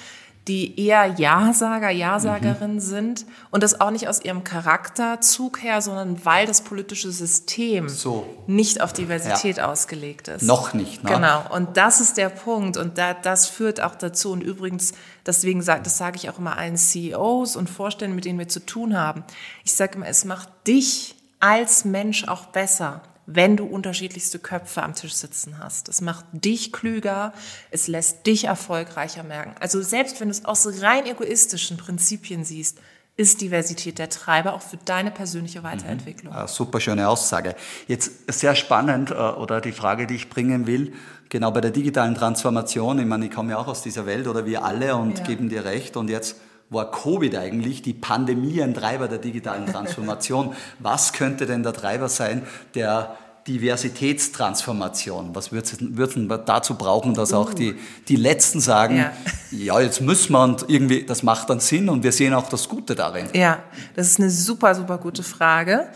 die 0.46 0.78
eher 0.78 1.06
Ja-Sager, 1.06 1.88
Ja-Sagerinnen 1.88 2.76
mhm. 2.76 2.80
sind 2.80 3.26
und 3.50 3.62
das 3.62 3.80
auch 3.80 3.90
nicht 3.90 4.08
aus 4.08 4.22
ihrem 4.22 4.44
Charakterzug 4.44 5.62
her, 5.62 5.80
sondern 5.80 6.24
weil 6.24 6.46
das 6.46 6.60
politische 6.60 7.10
System 7.12 7.88
so. 7.88 8.26
nicht 8.46 8.82
auf 8.82 8.92
Diversität 8.92 9.56
ja. 9.56 9.70
ausgelegt 9.70 10.28
ist. 10.28 10.42
Noch 10.42 10.74
nicht. 10.74 11.02
Ne? 11.02 11.12
Genau. 11.12 11.44
Und 11.50 11.78
das 11.78 12.00
ist 12.00 12.18
der 12.18 12.28
Punkt 12.28 12.76
und 12.76 12.98
da, 12.98 13.14
das 13.14 13.48
führt 13.48 13.80
auch 13.80 13.94
dazu 13.94 14.32
und 14.32 14.42
übrigens, 14.42 14.92
deswegen 15.24 15.62
sagt, 15.62 15.86
das 15.86 15.96
sage 15.96 16.16
ich 16.16 16.28
auch 16.28 16.38
immer 16.38 16.58
allen 16.58 16.76
CEOs 16.76 17.56
und 17.56 17.70
Vorständen, 17.70 18.14
mit 18.14 18.26
denen 18.26 18.38
wir 18.38 18.48
zu 18.48 18.60
tun 18.60 18.98
haben. 18.98 19.24
Ich 19.64 19.72
sage 19.74 19.96
immer, 19.96 20.08
es 20.08 20.26
macht 20.26 20.48
dich 20.66 21.16
als 21.40 21.86
Mensch 21.86 22.28
auch 22.28 22.46
besser 22.46 23.00
wenn 23.26 23.56
du 23.56 23.64
unterschiedlichste 23.64 24.38
Köpfe 24.38 24.82
am 24.82 24.94
Tisch 24.94 25.14
sitzen 25.14 25.58
hast. 25.58 25.88
Es 25.88 26.00
macht 26.00 26.24
dich 26.32 26.72
klüger, 26.72 27.32
es 27.70 27.88
lässt 27.88 28.26
dich 28.26 28.44
erfolgreicher 28.44 29.22
merken. 29.22 29.54
Also 29.60 29.80
selbst 29.82 30.20
wenn 30.20 30.28
du 30.28 30.32
es 30.32 30.44
aus 30.44 30.82
rein 30.82 31.06
egoistischen 31.06 31.76
Prinzipien 31.76 32.44
siehst, 32.44 32.78
ist 33.16 33.40
Diversität 33.40 33.98
der 33.98 34.08
Treiber 34.08 34.54
auch 34.54 34.62
für 34.62 34.76
deine 34.76 35.10
persönliche 35.10 35.62
Weiterentwicklung. 35.62 36.34
Mhm. 36.34 36.48
Super 36.48 36.80
schöne 36.80 37.08
Aussage. 37.08 37.54
Jetzt 37.86 38.30
sehr 38.32 38.56
spannend 38.56 39.10
äh, 39.10 39.14
oder 39.14 39.60
die 39.60 39.72
Frage, 39.72 40.06
die 40.06 40.16
ich 40.16 40.28
bringen 40.28 40.66
will, 40.66 40.92
genau 41.28 41.52
bei 41.52 41.60
der 41.60 41.70
digitalen 41.70 42.16
Transformation. 42.16 42.98
Ich 42.98 43.06
meine, 43.06 43.26
ich 43.26 43.30
komme 43.30 43.52
ja 43.52 43.58
auch 43.58 43.68
aus 43.68 43.82
dieser 43.82 44.06
Welt 44.06 44.26
oder 44.26 44.46
wir 44.46 44.64
alle 44.64 44.96
und 44.96 45.18
ja. 45.18 45.24
geben 45.24 45.48
dir 45.48 45.64
recht 45.64 45.96
und 45.96 46.10
jetzt 46.10 46.36
war 46.74 46.90
Covid 46.90 47.36
eigentlich, 47.36 47.82
die 47.82 47.94
Pandemie, 47.94 48.62
ein 48.62 48.74
Treiber 48.74 49.08
der 49.08 49.18
digitalen 49.18 49.66
Transformation. 49.66 50.54
Was 50.78 51.12
könnte 51.12 51.46
denn 51.46 51.62
der 51.62 51.72
Treiber 51.72 52.08
sein 52.08 52.42
der 52.74 53.16
Diversitätstransformation? 53.46 55.34
Was 55.34 55.52
würden 55.52 56.28
wir 56.28 56.38
dazu 56.38 56.76
brauchen, 56.76 57.14
dass 57.14 57.32
auch 57.32 57.52
die, 57.52 57.74
die 58.08 58.16
Letzten 58.16 58.60
sagen, 58.60 58.96
ja. 58.96 59.12
ja, 59.50 59.80
jetzt 59.80 60.00
müssen 60.00 60.32
wir 60.32 60.42
und 60.42 60.64
irgendwie, 60.68 61.04
das 61.04 61.22
macht 61.22 61.50
dann 61.50 61.60
Sinn 61.60 61.88
und 61.88 62.02
wir 62.02 62.12
sehen 62.12 62.34
auch 62.34 62.48
das 62.48 62.68
Gute 62.68 62.94
darin? 62.94 63.28
Ja, 63.34 63.62
das 63.96 64.08
ist 64.08 64.18
eine 64.18 64.30
super, 64.30 64.74
super 64.74 64.98
gute 64.98 65.22
Frage. 65.22 65.88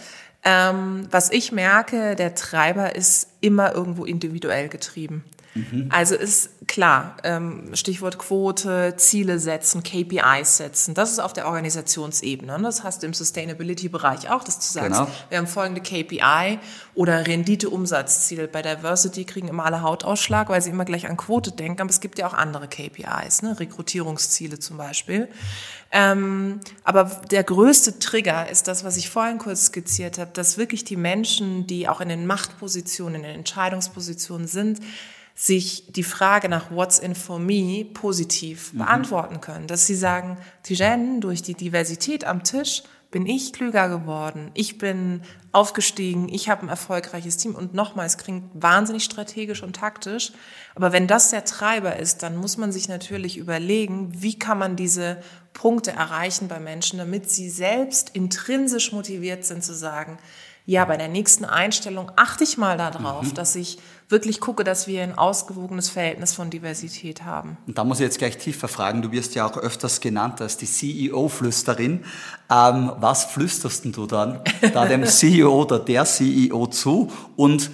Ähm, 0.45 1.09
was 1.11 1.31
ich 1.31 1.53
merke, 1.53 2.17
der 2.17 2.35
Treiber 2.35 2.95
ist 2.95 3.29
immer 3.41 3.75
irgendwo 3.75 4.05
individuell 4.05 4.69
getrieben. 4.69 5.25
Mhm. 5.59 5.89
Also 5.91 6.15
ist 6.15 6.51
klar, 6.67 7.17
ähm, 7.25 7.75
Stichwort 7.75 8.19
Quote, 8.19 8.95
Ziele 8.97 9.39
setzen, 9.39 9.83
KPIs 9.83 10.59
setzen, 10.59 10.95
das 10.95 11.13
ist 11.13 11.19
auf 11.19 11.33
der 11.33 11.47
Organisationsebene. 11.47 12.59
Das 12.63 12.85
hast 12.85 13.03
du 13.03 13.07
im 13.07 13.15
Sustainability-Bereich 13.15 14.31
auch, 14.31 14.45
dass 14.45 14.59
du 14.59 14.65
sagst, 14.65 14.99
genau. 14.99 15.09
wir 15.29 15.39
haben 15.39 15.47
folgende 15.47 15.81
KPI 15.81 16.59
oder 16.95 17.27
Rendite-Umsatzziel. 17.27 18.49
Bei 18.49 18.63
Diversity 18.63 19.25
kriegen 19.25 19.49
immer 19.49 19.65
alle 19.65 19.83
Hautausschlag, 19.83 20.49
weil 20.49 20.61
sie 20.63 20.71
immer 20.71 20.85
gleich 20.85 21.09
an 21.09 21.17
Quote 21.17 21.53
denken, 21.53 21.81
aber 21.81 21.91
es 21.91 22.01
gibt 22.01 22.19
ja 22.19 22.27
auch 22.27 22.35
andere 22.35 22.69
KPIs, 22.69 23.43
ne? 23.43 23.59
Rekrutierungsziele 23.59 24.59
zum 24.59 24.77
Beispiel. 24.77 25.29
Ähm, 25.91 26.61
aber 26.85 27.05
der 27.31 27.45
größte 27.45 27.99
Trigger 27.99 28.49
ist 28.51 28.69
das, 28.69 28.85
was 28.85 28.97
ich 28.99 29.09
vorhin 29.09 29.39
kurz 29.39 29.67
skizziert 29.67 30.19
habe, 30.19 30.31
dass 30.35 30.59
wirklich 30.59 30.85
die 30.85 30.97
Menschen, 30.97 31.67
die 31.67 31.89
auch 31.89 32.01
in 32.01 32.11
den 32.11 32.27
Machtpositionen, 32.27 33.17
in 33.17 33.23
den 33.23 33.35
Entscheidungspositionen 33.37 34.47
sind, 34.47 34.81
sich 35.41 35.85
die 35.93 36.03
Frage 36.03 36.49
nach 36.49 36.73
What's 36.73 36.99
in 36.99 37.15
for 37.15 37.39
me 37.39 37.85
positiv 37.85 38.73
mhm. 38.73 38.79
beantworten 38.79 39.41
können. 39.41 39.69
Dass 39.69 39.87
sie 39.87 39.95
sagen, 39.95 40.37
Tijen, 40.65 41.21
durch 41.21 41.43
die 41.43 41.55
Diversität 41.55 42.25
am 42.25 42.43
Tisch 42.43 42.83
bin 43.13 43.25
ich 43.25 43.53
klüger 43.53 43.89
geworden, 43.89 44.51
ich 44.55 44.79
bin 44.79 45.23
aufgestiegen, 45.53 46.29
ich 46.29 46.49
habe 46.51 46.63
ein 46.63 46.69
erfolgreiches 46.69 47.37
Team 47.37 47.55
und 47.55 47.73
nochmals 47.73 48.19
klingt 48.19 48.51
wahnsinnig 48.53 49.05
strategisch 49.05 49.63
und 49.63 49.77
taktisch. 49.77 50.33
Aber 50.75 50.93
wenn 50.93 51.07
das 51.07 51.31
der 51.31 51.45
Treiber 51.45 51.97
ist, 51.97 52.25
dann 52.25 52.37
muss 52.37 52.57
man 52.57 52.73
sich 52.73 52.89
natürlich 52.89 53.39
überlegen, 53.39 54.11
wie 54.21 54.39
kann 54.39 54.59
man 54.59 54.75
diese 54.75 55.23
Punkte 55.53 55.93
erreichen 55.93 56.49
bei 56.49 56.59
Menschen, 56.59 56.99
damit 56.99 57.31
sie 57.31 57.49
selbst 57.49 58.11
intrinsisch 58.11 58.93
motiviert 58.93 59.45
sind 59.45 59.63
zu 59.63 59.73
sagen, 59.73 60.19
ja, 60.69 60.85
bei 60.85 60.99
der 60.99 61.09
nächsten 61.09 61.47
Einstellung 61.47 62.13
achte 62.17 62.45
ich 62.45 62.59
mal 62.59 62.77
darauf, 62.77 63.25
mhm. 63.25 63.35
dass 63.35 63.57
ich 63.57 63.79
wirklich 64.11 64.39
gucke, 64.39 64.65
dass 64.65 64.87
wir 64.87 65.03
ein 65.03 65.17
ausgewogenes 65.17 65.89
Verhältnis 65.89 66.35
von 66.35 66.51
Diversität 66.51 67.25
haben. 67.25 67.57
Und 67.67 67.79
da 67.79 67.85
muss 67.85 68.01
ich 68.01 68.05
jetzt 68.05 68.19
gleich 68.19 68.37
tiefer 68.37 68.69
fragen, 68.69 69.01
du 69.01 69.11
wirst 69.11 69.35
ja 69.35 69.47
auch 69.47 69.57
öfters 69.57 70.03
genannt 70.03 70.43
als 70.43 70.59
die 70.59 70.67
CEO-Flüsterin. 70.67 72.05
Ähm, 72.51 72.93
was 73.01 73.25
flüsterst 73.25 73.87
du 73.97 74.05
dann 74.05 74.43
da 74.75 74.85
dem 74.85 75.07
CEO 75.07 75.63
oder 75.63 75.79
der 75.79 76.05
CEO 76.05 76.67
zu? 76.67 77.11
Und 77.37 77.71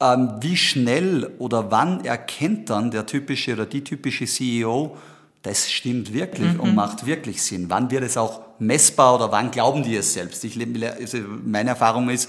ähm, 0.00 0.30
wie 0.40 0.56
schnell 0.56 1.30
oder 1.38 1.70
wann 1.70 2.02
erkennt 2.06 2.70
dann 2.70 2.90
der 2.90 3.04
typische 3.04 3.52
oder 3.52 3.66
die 3.66 3.84
typische 3.84 4.24
CEO, 4.24 4.96
das 5.42 5.70
stimmt 5.70 6.12
wirklich 6.12 6.54
mhm. 6.54 6.60
und 6.60 6.74
macht 6.74 7.06
wirklich 7.06 7.42
Sinn. 7.42 7.66
Wann 7.70 7.90
wird 7.90 8.04
es 8.04 8.16
auch 8.16 8.40
messbar 8.58 9.14
oder 9.14 9.32
wann 9.32 9.50
glauben 9.50 9.82
die 9.82 9.96
es 9.96 10.12
selbst? 10.12 10.44
Ich, 10.44 10.58
also 10.58 11.18
meine 11.44 11.70
Erfahrung 11.70 12.10
ist, 12.10 12.28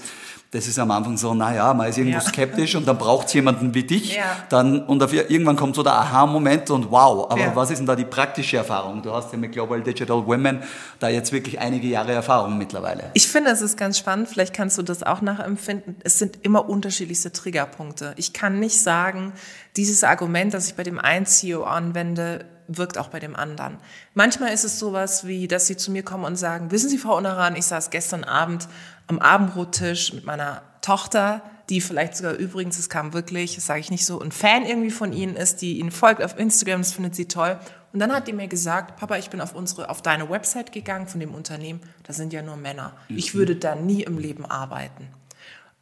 das 0.52 0.66
ist 0.66 0.78
am 0.78 0.90
Anfang 0.90 1.16
so, 1.16 1.32
naja, 1.32 1.72
man 1.72 1.88
ist 1.88 1.96
irgendwo 1.96 2.18
ja. 2.18 2.22
skeptisch 2.22 2.74
und 2.74 2.86
dann 2.86 2.98
braucht 2.98 3.26
es 3.26 3.32
jemanden 3.32 3.74
wie 3.74 3.84
dich. 3.84 4.16
Ja. 4.16 4.36
Dann, 4.50 4.84
und 4.84 4.98
dafür, 4.98 5.30
irgendwann 5.30 5.56
kommt 5.56 5.74
so 5.74 5.82
der 5.82 5.94
Aha-Moment 5.94 6.68
und 6.68 6.90
wow, 6.90 7.30
aber 7.30 7.40
ja. 7.40 7.56
was 7.56 7.70
ist 7.70 7.78
denn 7.78 7.86
da 7.86 7.96
die 7.96 8.04
praktische 8.04 8.58
Erfahrung? 8.58 9.00
Du 9.00 9.12
hast 9.12 9.32
ja 9.32 9.38
mit 9.38 9.52
Global 9.52 9.82
Digital 9.82 10.26
Women 10.26 10.62
da 10.98 11.08
jetzt 11.08 11.32
wirklich 11.32 11.58
einige 11.58 11.86
Jahre 11.86 12.12
Erfahrung 12.12 12.58
mittlerweile. 12.58 13.04
Ich 13.14 13.28
finde, 13.28 13.50
es 13.50 13.62
ist 13.62 13.78
ganz 13.78 13.96
spannend, 13.96 14.28
vielleicht 14.28 14.52
kannst 14.52 14.76
du 14.76 14.82
das 14.82 15.02
auch 15.02 15.22
nachempfinden. 15.22 15.96
Es 16.04 16.18
sind 16.18 16.38
immer 16.42 16.68
unterschiedlichste 16.68 17.32
Triggerpunkte. 17.32 18.12
Ich 18.16 18.34
kann 18.34 18.60
nicht 18.60 18.78
sagen, 18.78 19.32
dieses 19.76 20.04
Argument, 20.04 20.52
das 20.52 20.68
ich 20.68 20.74
bei 20.74 20.82
dem 20.82 20.98
einen 20.98 21.24
CEO 21.24 21.62
anwende, 21.62 22.44
wirkt 22.68 22.98
auch 22.98 23.08
bei 23.08 23.20
dem 23.20 23.36
anderen. 23.36 23.78
Manchmal 24.14 24.52
ist 24.52 24.64
es 24.64 24.78
sowas 24.78 25.26
wie, 25.26 25.48
dass 25.48 25.66
sie 25.66 25.76
zu 25.76 25.90
mir 25.90 26.02
kommen 26.02 26.24
und 26.24 26.36
sagen, 26.36 26.70
wissen 26.70 26.88
Sie, 26.88 26.98
Frau 26.98 27.16
Unaran, 27.16 27.56
ich 27.56 27.66
saß 27.66 27.90
gestern 27.90 28.24
Abend 28.24 28.68
am 29.06 29.18
Abendbrottisch 29.18 30.12
mit 30.12 30.24
meiner 30.24 30.62
Tochter, 30.80 31.42
die 31.68 31.80
vielleicht 31.80 32.16
sogar 32.16 32.34
übrigens, 32.34 32.78
es 32.78 32.88
kam 32.88 33.12
wirklich, 33.12 33.54
das 33.54 33.66
sage 33.66 33.80
ich 33.80 33.90
nicht 33.90 34.04
so, 34.04 34.20
ein 34.20 34.32
Fan 34.32 34.64
irgendwie 34.64 34.90
von 34.90 35.12
ihnen 35.12 35.36
ist, 35.36 35.62
die 35.62 35.78
ihnen 35.78 35.90
folgt 35.90 36.22
auf 36.22 36.38
Instagram, 36.38 36.80
das 36.80 36.92
findet 36.92 37.14
sie 37.14 37.26
toll. 37.26 37.58
Und 37.92 38.00
dann 38.00 38.12
hat 38.12 38.26
die 38.26 38.32
mir 38.32 38.48
gesagt, 38.48 38.96
Papa, 38.98 39.16
ich 39.16 39.30
bin 39.30 39.40
auf 39.40 39.54
unsere, 39.54 39.90
auf 39.90 40.02
deine 40.02 40.28
Website 40.30 40.72
gegangen 40.72 41.06
von 41.06 41.20
dem 41.20 41.34
Unternehmen, 41.34 41.80
da 42.04 42.12
sind 42.12 42.32
ja 42.32 42.42
nur 42.42 42.56
Männer. 42.56 42.94
Ich 43.08 43.34
mhm. 43.34 43.38
würde 43.38 43.56
da 43.56 43.74
nie 43.74 44.02
im 44.02 44.18
Leben 44.18 44.44
arbeiten. 44.44 45.08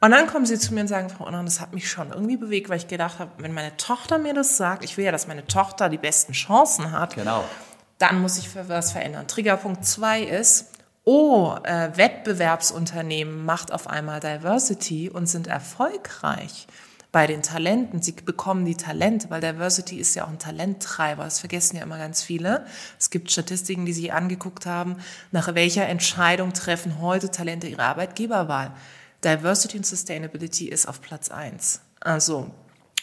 Und 0.02 0.12
dann 0.12 0.26
kommen 0.26 0.46
sie 0.46 0.58
zu 0.58 0.72
mir 0.72 0.80
und 0.80 0.88
sagen, 0.88 1.10
Frau 1.10 1.26
Unnan, 1.26 1.44
das 1.44 1.60
hat 1.60 1.74
mich 1.74 1.90
schon 1.90 2.10
irgendwie 2.10 2.38
bewegt, 2.38 2.70
weil 2.70 2.78
ich 2.78 2.88
gedacht 2.88 3.18
habe, 3.18 3.30
wenn 3.38 3.52
meine 3.52 3.76
Tochter 3.76 4.18
mir 4.18 4.32
das 4.32 4.56
sagt, 4.56 4.82
ich 4.82 4.96
will 4.96 5.04
ja, 5.04 5.12
dass 5.12 5.26
meine 5.26 5.46
Tochter 5.46 5.90
die 5.90 5.98
besten 5.98 6.32
Chancen 6.32 6.92
hat, 6.92 7.16
genau. 7.16 7.44
dann 7.98 8.20
muss 8.20 8.38
ich 8.38 8.48
für 8.48 8.68
was 8.68 8.92
verändern. 8.92 9.28
Triggerpunkt 9.28 9.84
zwei 9.84 10.22
ist, 10.22 10.70
oh, 11.04 11.54
äh, 11.64 11.90
Wettbewerbsunternehmen 11.96 13.44
macht 13.44 13.72
auf 13.72 13.88
einmal 13.88 14.20
Diversity 14.20 15.10
und 15.10 15.26
sind 15.26 15.48
erfolgreich 15.48 16.66
bei 17.12 17.26
den 17.26 17.42
Talenten. 17.42 18.00
Sie 18.00 18.12
bekommen 18.12 18.64
die 18.64 18.76
Talente, 18.76 19.28
weil 19.28 19.42
Diversity 19.42 19.98
ist 19.98 20.14
ja 20.14 20.24
auch 20.24 20.28
ein 20.28 20.38
Talenttreiber. 20.38 21.24
Das 21.24 21.40
vergessen 21.40 21.76
ja 21.76 21.82
immer 21.82 21.98
ganz 21.98 22.22
viele. 22.22 22.64
Es 22.98 23.10
gibt 23.10 23.30
Statistiken, 23.30 23.84
die 23.84 23.92
Sie 23.92 24.12
angeguckt 24.12 24.64
haben, 24.64 24.96
nach 25.30 25.54
welcher 25.54 25.86
Entscheidung 25.88 26.54
treffen 26.54 27.00
heute 27.02 27.30
Talente 27.30 27.66
ihre 27.66 27.82
Arbeitgeberwahl. 27.82 28.72
Diversity 29.24 29.78
und 29.78 29.86
Sustainability 29.86 30.68
ist 30.68 30.86
auf 30.86 31.00
Platz 31.00 31.30
eins. 31.30 31.80
Also, 32.00 32.50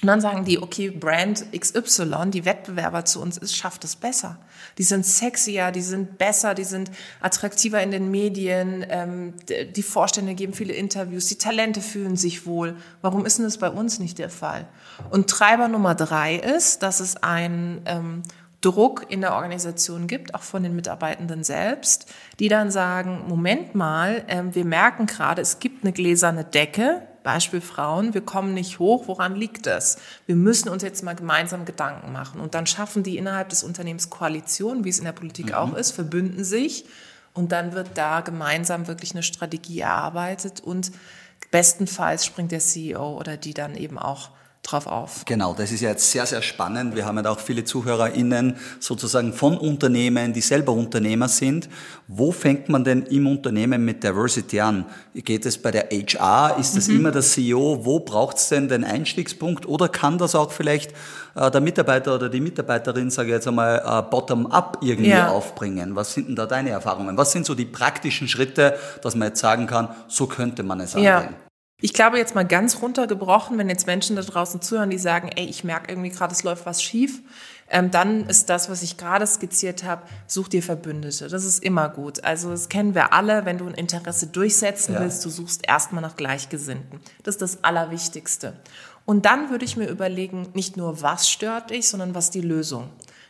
und 0.01 0.07
dann 0.07 0.21
sagen 0.21 0.45
die, 0.45 0.61
okay, 0.61 0.91
Brand 0.91 1.45
XY, 1.57 2.29
die 2.29 2.45
Wettbewerber 2.45 3.05
zu 3.05 3.19
uns 3.19 3.37
ist, 3.37 3.55
schafft 3.55 3.83
es 3.83 3.95
besser. 3.95 4.37
Die 4.77 4.83
sind 4.83 5.03
sexier, 5.03 5.71
die 5.71 5.81
sind 5.81 6.19
besser, 6.19 6.53
die 6.53 6.65
sind 6.65 6.91
attraktiver 7.19 7.81
in 7.81 7.89
den 7.89 8.11
Medien, 8.11 8.85
ähm, 8.89 9.33
die 9.47 9.83
Vorstände 9.83 10.35
geben 10.35 10.53
viele 10.53 10.73
Interviews, 10.73 11.25
die 11.25 11.39
Talente 11.39 11.81
fühlen 11.81 12.15
sich 12.15 12.45
wohl. 12.45 12.75
Warum 13.01 13.25
ist 13.25 13.39
denn 13.39 13.45
das 13.45 13.57
bei 13.57 13.71
uns 13.71 13.97
nicht 13.97 14.19
der 14.19 14.29
Fall? 14.29 14.67
Und 15.09 15.31
Treiber 15.31 15.67
Nummer 15.67 15.95
drei 15.95 16.35
ist, 16.35 16.83
dass 16.83 16.99
es 16.99 17.17
ein 17.17 17.81
ähm, 17.85 18.21
Druck 18.61 19.05
in 19.09 19.21
der 19.21 19.33
Organisation 19.33 20.07
gibt, 20.07 20.33
auch 20.33 20.41
von 20.41 20.63
den 20.63 20.75
Mitarbeitenden 20.75 21.43
selbst, 21.43 22.11
die 22.39 22.49
dann 22.49 22.71
sagen, 22.71 23.25
Moment 23.27 23.75
mal, 23.75 24.23
äh, 24.27 24.43
wir 24.51 24.65
merken 24.65 25.05
gerade, 25.05 25.41
es 25.41 25.59
gibt 25.59 25.83
eine 25.83 25.93
gläserne 25.93 26.43
Decke, 26.43 27.03
Beispiel 27.23 27.59
Frauen, 27.59 28.13
wir 28.13 28.21
kommen 28.21 28.53
nicht 28.53 28.79
hoch, 28.79 29.07
woran 29.07 29.35
liegt 29.35 29.65
das? 29.65 29.97
Wir 30.27 30.37
müssen 30.37 30.69
uns 30.69 30.81
jetzt 30.81 31.03
mal 31.03 31.13
gemeinsam 31.13 31.65
Gedanken 31.65 32.13
machen. 32.13 32.39
Und 32.39 32.55
dann 32.55 32.65
schaffen 32.65 33.03
die 33.03 33.17
innerhalb 33.17 33.49
des 33.49 33.63
Unternehmens 33.63 34.09
Koalitionen, 34.09 34.85
wie 34.85 34.89
es 34.89 34.99
in 34.99 35.05
der 35.05 35.11
Politik 35.11 35.47
mhm. 35.47 35.53
auch 35.55 35.73
ist, 35.73 35.91
verbünden 35.91 36.45
sich 36.45 36.85
und 37.33 37.51
dann 37.51 37.73
wird 37.73 37.89
da 37.95 38.21
gemeinsam 38.21 38.87
wirklich 38.87 39.11
eine 39.11 39.23
Strategie 39.23 39.81
erarbeitet 39.81 40.61
und 40.61 40.91
bestenfalls 41.51 42.25
springt 42.25 42.51
der 42.51 42.59
CEO 42.59 43.17
oder 43.17 43.37
die 43.37 43.53
dann 43.53 43.75
eben 43.75 43.99
auch 43.99 44.31
drauf 44.67 44.87
auf. 44.87 45.23
Genau, 45.25 45.53
das 45.53 45.71
ist 45.71 45.81
ja 45.81 45.89
jetzt 45.89 46.11
sehr, 46.11 46.25
sehr 46.25 46.41
spannend. 46.41 46.95
Wir 46.95 47.05
haben 47.05 47.17
ja 47.23 47.29
auch 47.29 47.39
viele 47.39 47.63
ZuhörerInnen 47.63 48.55
sozusagen 48.79 49.33
von 49.33 49.57
Unternehmen, 49.57 50.33
die 50.33 50.41
selber 50.41 50.73
Unternehmer 50.73 51.27
sind. 51.27 51.69
Wo 52.07 52.31
fängt 52.31 52.69
man 52.69 52.83
denn 52.83 53.03
im 53.03 53.27
Unternehmen 53.27 53.83
mit 53.85 54.03
Diversity 54.03 54.59
an? 54.59 54.85
Geht 55.13 55.45
es 55.45 55.57
bei 55.57 55.71
der 55.71 55.89
HR? 55.91 56.57
Ist 56.59 56.75
das 56.75 56.87
mhm. 56.87 56.97
immer 56.97 57.11
der 57.11 57.21
CEO? 57.21 57.85
Wo 57.85 57.99
braucht 57.99 58.37
es 58.37 58.49
denn 58.49 58.67
den 58.67 58.83
Einstiegspunkt? 58.83 59.65
Oder 59.65 59.89
kann 59.89 60.17
das 60.17 60.35
auch 60.35 60.51
vielleicht 60.51 60.91
äh, 61.35 61.49
der 61.49 61.61
Mitarbeiter 61.61 62.15
oder 62.15 62.29
die 62.29 62.41
Mitarbeiterin, 62.41 63.09
sage 63.09 63.29
ich 63.29 63.35
jetzt 63.35 63.47
einmal, 63.47 63.81
äh, 63.85 64.09
bottom-up 64.09 64.79
irgendwie 64.81 65.11
ja. 65.11 65.29
aufbringen? 65.29 65.95
Was 65.95 66.13
sind 66.13 66.27
denn 66.27 66.35
da 66.35 66.45
deine 66.45 66.71
Erfahrungen? 66.71 67.17
Was 67.17 67.31
sind 67.31 67.45
so 67.45 67.55
die 67.55 67.65
praktischen 67.65 68.27
Schritte, 68.27 68.77
dass 69.01 69.15
man 69.15 69.29
jetzt 69.29 69.39
sagen 69.39 69.67
kann, 69.67 69.89
so 70.07 70.27
könnte 70.27 70.63
man 70.63 70.81
es 70.81 70.95
angehen? 70.95 71.05
Ja. 71.05 71.46
Ich 71.79 71.93
glaube 71.93 72.17
jetzt 72.17 72.33
mal 72.33 72.45
ganz 72.45 72.81
runtergebrochen, 72.81 73.59
wenn 73.59 73.69
jetzt 73.69 73.85
Menschen 73.85 74.15
da 74.15 74.23
draußen 74.23 74.61
zuhören, 74.61 74.89
die 74.89 74.97
sagen, 74.97 75.29
ey, 75.35 75.45
ich 75.45 75.63
merke 75.63 75.91
irgendwie 75.91 76.09
gerade, 76.09 76.33
es 76.33 76.41
läuft 76.41 76.65
was 76.65 76.81
schief, 76.81 77.21
ähm, 77.69 77.91
dann 77.91 78.27
ist 78.27 78.49
das, 78.49 78.67
was 78.67 78.81
ich 78.81 78.97
gerade 78.97 79.27
skizziert 79.27 79.83
habe, 79.83 80.01
such 80.25 80.47
dir 80.47 80.63
Verbündete. 80.63 81.27
Das 81.27 81.45
ist 81.45 81.63
immer 81.63 81.87
gut. 81.89 82.23
Also 82.23 82.49
das 82.49 82.69
kennen 82.69 82.95
wir 82.95 83.13
alle, 83.13 83.45
wenn 83.45 83.59
du 83.59 83.67
ein 83.67 83.75
Interesse 83.75 84.25
durchsetzen 84.25 84.95
ja. 84.95 85.01
willst, 85.01 85.23
du 85.23 85.29
suchst 85.29 85.67
erstmal 85.67 86.01
nach 86.01 86.15
Gleichgesinnten. 86.15 86.99
Das 87.21 87.35
ist 87.35 87.41
das 87.43 87.63
Allerwichtigste. 87.63 88.53
Und 89.05 89.25
dann 89.25 89.51
würde 89.51 89.63
ich 89.63 89.77
mir 89.77 89.87
überlegen, 89.87 90.49
nicht 90.53 90.77
nur 90.77 91.03
was 91.03 91.29
stört 91.29 91.69
dich, 91.69 91.87
sondern 91.87 92.15
was 92.15 92.31
die 92.31 92.41
Lösung. 92.41 92.89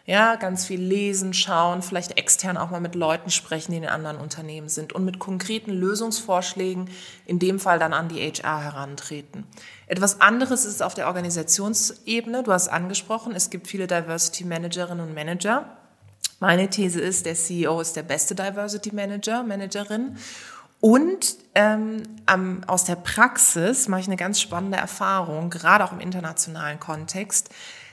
Ja, 0.09 0.37
ganz 0.37 0.65
viel 0.65 0.79
lesen, 0.79 1.33
schauen, 1.33 1.81
vielleicht 1.81 2.17
extern 2.17 2.55
auch 2.55 2.69
mal 2.69 2.79
mit 2.79 2.95
Leuten 2.95 3.29
sprechen, 3.29 3.73
die 3.73 3.79
in 3.79 3.85
anderen 3.85 4.15
Unternehmen 4.15 4.69
sind 4.69 4.93
und 4.93 5.03
mit 5.03 5.19
konkreten 5.19 5.71
Lösungsvorschlägen 5.71 6.89
in 7.25 7.39
dem 7.39 7.59
Fall 7.59 7.77
dann 7.77 7.91
an 7.91 8.07
die 8.07 8.21
HR 8.21 8.63
herantreten. 8.63 9.43
Etwas 9.85 10.21
anderes 10.21 10.63
ist 10.63 10.81
auf 10.81 10.93
der 10.93 11.07
Organisationsebene. 11.07 12.43
Du 12.43 12.53
hast 12.53 12.69
angesprochen, 12.69 13.35
es 13.35 13.49
gibt 13.49 13.67
viele 13.67 13.85
Diversity 13.85 14.45
Managerinnen 14.45 15.05
und 15.05 15.13
Manager. 15.13 15.77
Meine 16.39 16.69
These 16.69 17.01
ist, 17.01 17.25
der 17.25 17.35
CEO 17.35 17.81
ist 17.81 17.97
der 17.97 18.03
beste 18.03 18.33
Diversity 18.33 18.95
Manager, 18.95 19.43
Managerin. 19.43 20.15
Und 20.79 21.35
ähm, 21.53 22.03
aus 22.65 22.85
der 22.85 22.95
Praxis 22.95 23.89
mache 23.89 24.01
ich 24.01 24.07
eine 24.07 24.15
ganz 24.15 24.39
spannende 24.39 24.77
Erfahrung, 24.77 25.49
gerade 25.49 25.83
auch 25.83 25.91
im 25.91 25.99
internationalen 25.99 26.79
Kontext. 26.79 27.49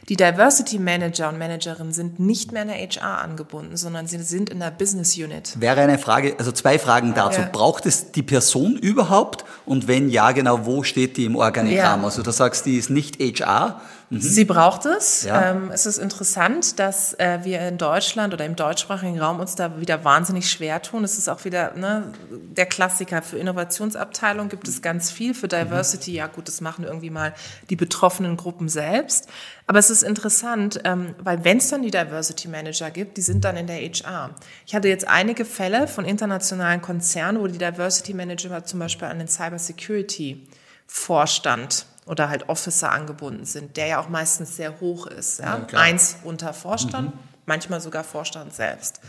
Die 0.08 0.16
Diversity 0.16 0.78
Manager 0.78 1.30
und 1.30 1.38
Managerinnen 1.38 1.92
sind 1.92 2.20
nicht 2.20 2.52
mehr 2.52 2.62
in 2.62 2.68
der 2.68 2.76
HR 2.76 3.22
angebunden, 3.22 3.76
sondern 3.76 4.06
sie 4.06 4.22
sind 4.22 4.50
in 4.50 4.60
der 4.60 4.70
Business 4.70 5.16
Unit. 5.16 5.58
Wäre 5.58 5.80
eine 5.80 5.98
Frage, 5.98 6.34
also 6.38 6.52
zwei 6.52 6.78
Fragen 6.78 7.14
dazu. 7.14 7.40
Ja. 7.40 7.48
Braucht 7.50 7.86
es 7.86 8.12
die 8.12 8.22
Person 8.22 8.76
überhaupt? 8.76 9.44
Und 9.64 9.88
wenn 9.88 10.10
ja, 10.10 10.32
genau, 10.32 10.66
wo 10.66 10.82
steht 10.82 11.16
die 11.16 11.24
im 11.24 11.36
Organigramm? 11.36 12.00
Ja. 12.00 12.04
Also 12.04 12.22
du 12.22 12.30
sagst, 12.30 12.66
die 12.66 12.76
ist 12.76 12.90
nicht 12.90 13.18
HR, 13.18 13.80
Mhm. 14.10 14.20
Sie 14.20 14.44
braucht 14.44 14.84
es. 14.86 15.24
Ja. 15.24 15.50
Ähm, 15.50 15.70
es 15.72 15.86
ist 15.86 15.98
interessant, 15.98 16.78
dass 16.78 17.14
äh, 17.14 17.40
wir 17.42 17.60
in 17.66 17.78
Deutschland 17.78 18.34
oder 18.34 18.44
im 18.44 18.56
deutschsprachigen 18.56 19.18
Raum 19.18 19.40
uns 19.40 19.54
da 19.54 19.80
wieder 19.80 20.04
wahnsinnig 20.04 20.50
schwer 20.50 20.82
tun. 20.82 21.04
Es 21.04 21.18
ist 21.18 21.28
auch 21.28 21.44
wieder 21.44 21.74
ne, 21.74 22.12
der 22.30 22.66
Klassiker. 22.66 23.22
Für 23.22 23.38
Innovationsabteilung 23.38 24.48
gibt 24.48 24.68
es 24.68 24.82
ganz 24.82 25.10
viel. 25.10 25.34
Für 25.34 25.48
Diversity, 25.48 26.12
mhm. 26.12 26.16
ja 26.16 26.26
gut, 26.26 26.48
das 26.48 26.60
machen 26.60 26.84
irgendwie 26.84 27.10
mal 27.10 27.34
die 27.70 27.76
betroffenen 27.76 28.36
Gruppen 28.36 28.68
selbst. 28.68 29.28
Aber 29.66 29.78
es 29.78 29.88
ist 29.88 30.02
interessant, 30.02 30.80
ähm, 30.84 31.14
weil 31.18 31.44
wenn 31.44 31.56
es 31.56 31.70
dann 31.70 31.82
die 31.82 31.90
Diversity 31.90 32.48
Manager 32.48 32.90
gibt, 32.90 33.16
die 33.16 33.22
sind 33.22 33.44
dann 33.44 33.56
in 33.56 33.66
der 33.66 33.76
HR. 33.76 34.34
Ich 34.66 34.74
hatte 34.74 34.88
jetzt 34.88 35.08
einige 35.08 35.44
Fälle 35.44 35.88
von 35.88 36.04
internationalen 36.04 36.82
Konzernen, 36.82 37.40
wo 37.40 37.46
die 37.46 37.58
Diversity 37.58 38.12
Manager 38.12 38.64
zum 38.64 38.80
Beispiel 38.80 39.08
an 39.08 39.18
den 39.18 39.28
Cyber 39.28 39.58
Security 39.58 40.46
Vorstand 40.86 41.86
oder 42.06 42.28
halt 42.28 42.48
Officer 42.48 42.92
angebunden 42.92 43.44
sind, 43.44 43.76
der 43.76 43.86
ja 43.86 44.00
auch 44.00 44.08
meistens 44.08 44.56
sehr 44.56 44.80
hoch 44.80 45.06
ist. 45.06 45.40
Ja? 45.40 45.66
ja 45.70 45.78
Eins 45.78 46.16
unter 46.24 46.52
Vorstand, 46.52 47.14
mhm. 47.14 47.20
manchmal 47.46 47.80
sogar 47.80 48.04
Vorstand 48.04 48.54
selbst. 48.54 49.00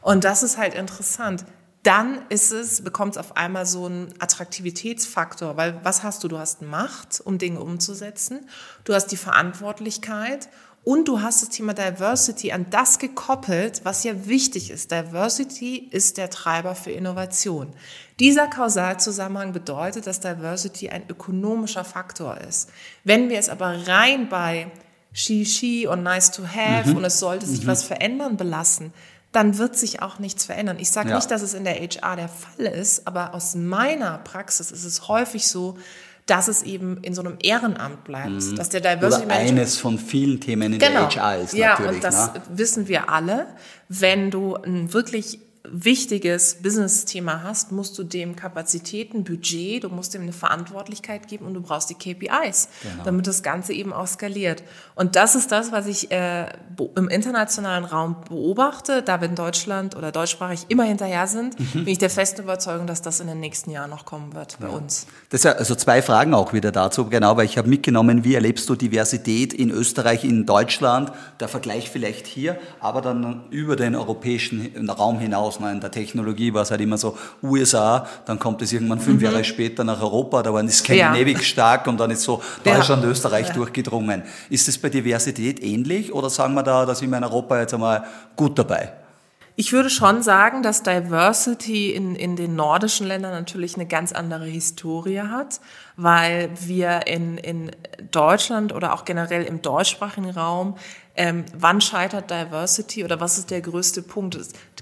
Und 0.00 0.24
das 0.24 0.42
ist 0.42 0.58
halt 0.58 0.74
interessant. 0.74 1.44
Dann 1.82 2.22
ist 2.30 2.50
es, 2.50 2.82
bekommt 2.82 3.12
es 3.12 3.18
auf 3.18 3.36
einmal 3.36 3.66
so 3.66 3.86
einen 3.86 4.14
Attraktivitätsfaktor, 4.18 5.56
weil 5.56 5.84
was 5.84 6.02
hast 6.02 6.24
du? 6.24 6.28
Du 6.28 6.38
hast 6.38 6.62
Macht, 6.62 7.20
um 7.22 7.36
Dinge 7.36 7.60
umzusetzen. 7.60 8.48
Du 8.84 8.94
hast 8.94 9.08
die 9.08 9.18
Verantwortlichkeit 9.18 10.48
und 10.84 11.08
du 11.08 11.22
hast 11.22 11.42
das 11.42 11.48
Thema 11.48 11.72
Diversity 11.72 12.52
an 12.52 12.66
das 12.70 12.98
gekoppelt, 12.98 13.80
was 13.84 14.04
ja 14.04 14.26
wichtig 14.26 14.70
ist. 14.70 14.90
Diversity 14.90 15.88
ist 15.90 16.18
der 16.18 16.28
Treiber 16.28 16.74
für 16.74 16.90
Innovation. 16.90 17.72
Dieser 18.20 18.46
Kausalzusammenhang 18.48 19.52
bedeutet, 19.52 20.06
dass 20.06 20.20
Diversity 20.20 20.90
ein 20.90 21.08
ökonomischer 21.08 21.84
Faktor 21.84 22.38
ist. 22.38 22.70
Wenn 23.02 23.30
wir 23.30 23.38
es 23.38 23.48
aber 23.48 23.88
rein 23.88 24.28
bei 24.28 24.70
she, 25.12 25.46
she 25.46 25.86
und 25.86 26.02
nice 26.02 26.30
to 26.30 26.42
have 26.44 26.90
mhm. 26.90 26.98
und 26.98 27.04
es 27.04 27.18
sollte 27.18 27.46
sich 27.46 27.62
mhm. 27.62 27.68
was 27.68 27.82
verändern 27.82 28.36
belassen, 28.36 28.92
dann 29.32 29.58
wird 29.58 29.76
sich 29.76 30.02
auch 30.02 30.18
nichts 30.18 30.44
verändern. 30.44 30.78
Ich 30.78 30.90
sage 30.90 31.10
ja. 31.10 31.16
nicht, 31.16 31.30
dass 31.30 31.42
es 31.42 31.54
in 31.54 31.64
der 31.64 31.74
HR 31.74 32.16
der 32.16 32.28
Fall 32.28 32.66
ist, 32.66 33.08
aber 33.08 33.34
aus 33.34 33.54
meiner 33.54 34.18
Praxis 34.18 34.70
ist 34.70 34.84
es 34.84 35.08
häufig 35.08 35.48
so, 35.48 35.76
dass 36.26 36.48
es 36.48 36.62
eben 36.62 36.98
in 37.02 37.14
so 37.14 37.22
einem 37.22 37.36
Ehrenamt 37.42 38.04
bleibt, 38.04 38.30
mhm. 38.30 38.56
dass 38.56 38.70
der 38.70 38.80
Diversity 38.80 39.26
Oder 39.26 39.34
eines 39.34 39.76
von 39.76 39.98
vielen 39.98 40.40
Themen 40.40 40.72
in 40.72 40.78
genau. 40.78 41.08
der 41.08 41.22
HR 41.22 41.38
ist 41.38 41.52
ja, 41.54 41.70
natürlich. 41.70 41.90
Ja, 41.90 41.94
und 41.96 42.04
das 42.04 42.34
ne? 42.34 42.42
wissen 42.48 42.88
wir 42.88 43.10
alle. 43.10 43.46
Wenn 43.88 44.30
du 44.30 44.56
ein 44.56 44.92
wirklich 44.92 45.40
wichtiges 45.66 46.56
Business-Thema 46.62 47.42
hast, 47.42 47.72
musst 47.72 47.98
du 47.98 48.04
dem 48.04 48.36
Kapazitäten, 48.36 49.24
Budget, 49.24 49.84
du 49.84 49.88
musst 49.88 50.12
dem 50.12 50.22
eine 50.22 50.32
Verantwortlichkeit 50.32 51.26
geben 51.26 51.46
und 51.46 51.54
du 51.54 51.62
brauchst 51.62 51.88
die 51.88 51.94
KPIs, 51.94 52.68
genau. 52.82 53.04
damit 53.04 53.26
das 53.26 53.42
Ganze 53.42 53.72
eben 53.72 53.92
auch 53.92 54.06
skaliert. 54.06 54.62
Und 54.94 55.16
das 55.16 55.34
ist 55.34 55.52
das, 55.52 55.72
was 55.72 55.86
ich 55.86 56.10
äh, 56.10 56.48
im 56.96 57.08
internationalen 57.08 57.86
Raum 57.86 58.16
beobachte. 58.28 59.02
Da 59.02 59.22
wir 59.22 59.28
in 59.28 59.36
Deutschland 59.36 59.96
oder 59.96 60.12
deutschsprachig 60.12 60.66
immer 60.68 60.84
hinterher 60.84 61.26
sind, 61.26 61.58
mhm. 61.58 61.84
bin 61.84 61.88
ich 61.88 61.98
der 61.98 62.10
festen 62.10 62.42
Überzeugung, 62.42 62.86
dass 62.86 63.00
das 63.00 63.20
in 63.20 63.26
den 63.26 63.40
nächsten 63.40 63.70
Jahren 63.70 63.90
noch 63.90 64.04
kommen 64.04 64.34
wird 64.34 64.58
bei 64.60 64.68
ja. 64.68 64.74
uns. 64.74 65.06
Das 65.30 65.40
ist 65.40 65.44
ja 65.44 65.52
also 65.52 65.74
zwei 65.74 66.02
Fragen 66.02 66.34
auch 66.34 66.52
wieder 66.52 66.72
dazu, 66.72 67.06
genau, 67.06 67.38
weil 67.38 67.46
ich 67.46 67.56
habe 67.56 67.68
mitgenommen, 67.68 68.22
wie 68.22 68.34
erlebst 68.34 68.68
du 68.68 68.74
Diversität 68.74 69.54
in 69.54 69.70
Österreich, 69.70 70.24
in 70.24 70.44
Deutschland, 70.44 71.10
der 71.40 71.48
Vergleich 71.48 71.88
vielleicht 71.88 72.26
hier, 72.26 72.58
aber 72.80 73.00
dann 73.00 73.44
über 73.50 73.76
den 73.76 73.96
europäischen 73.96 74.90
Raum 74.90 75.18
hinaus 75.18 75.53
aus. 75.62 75.72
In 75.72 75.80
der 75.80 75.90
Technologie 75.90 76.52
war 76.52 76.62
es 76.62 76.70
halt 76.70 76.80
immer 76.80 76.98
so 76.98 77.16
USA, 77.42 78.06
dann 78.26 78.38
kommt 78.38 78.62
es 78.62 78.72
irgendwann 78.72 79.00
fünf 79.00 79.20
mhm. 79.20 79.26
Jahre 79.26 79.44
später 79.44 79.84
nach 79.84 80.00
Europa, 80.00 80.42
da 80.42 80.52
waren 80.52 80.66
die 80.66 80.72
Skandinavik 80.72 81.38
ja. 81.38 81.42
stark 81.42 81.86
und 81.86 81.98
dann 81.98 82.10
ist 82.10 82.22
so 82.22 82.42
Deutschland, 82.64 83.02
ja. 83.02 83.10
Österreich 83.10 83.48
ja. 83.48 83.54
durchgedrungen. 83.54 84.22
Ist 84.50 84.68
es 84.68 84.78
bei 84.78 84.88
Diversität 84.88 85.62
ähnlich 85.62 86.12
oder 86.12 86.30
sagen 86.30 86.54
wir 86.54 86.62
da, 86.62 86.86
da 86.86 86.94
sind 86.94 87.10
wir 87.10 87.18
in 87.18 87.24
Europa 87.24 87.60
jetzt 87.60 87.74
einmal 87.74 88.04
gut 88.36 88.58
dabei? 88.58 88.92
Ich 89.56 89.72
würde 89.72 89.88
schon 89.88 90.20
sagen, 90.20 90.64
dass 90.64 90.82
Diversity 90.82 91.92
in, 91.92 92.16
in 92.16 92.34
den 92.34 92.56
nordischen 92.56 93.06
Ländern 93.06 93.32
natürlich 93.32 93.76
eine 93.76 93.86
ganz 93.86 94.10
andere 94.10 94.46
Historie 94.46 95.20
hat, 95.20 95.60
weil 95.96 96.50
wir 96.58 97.06
in, 97.06 97.38
in 97.38 97.70
Deutschland 98.10 98.72
oder 98.72 98.92
auch 98.92 99.04
generell 99.04 99.44
im 99.44 99.62
deutschsprachigen 99.62 100.30
Raum, 100.30 100.76
ähm, 101.14 101.44
wann 101.56 101.80
scheitert 101.80 102.32
Diversity 102.32 103.04
oder 103.04 103.20
was 103.20 103.38
ist 103.38 103.52
der 103.52 103.60
größte 103.60 104.02
Punkt? 104.02 104.36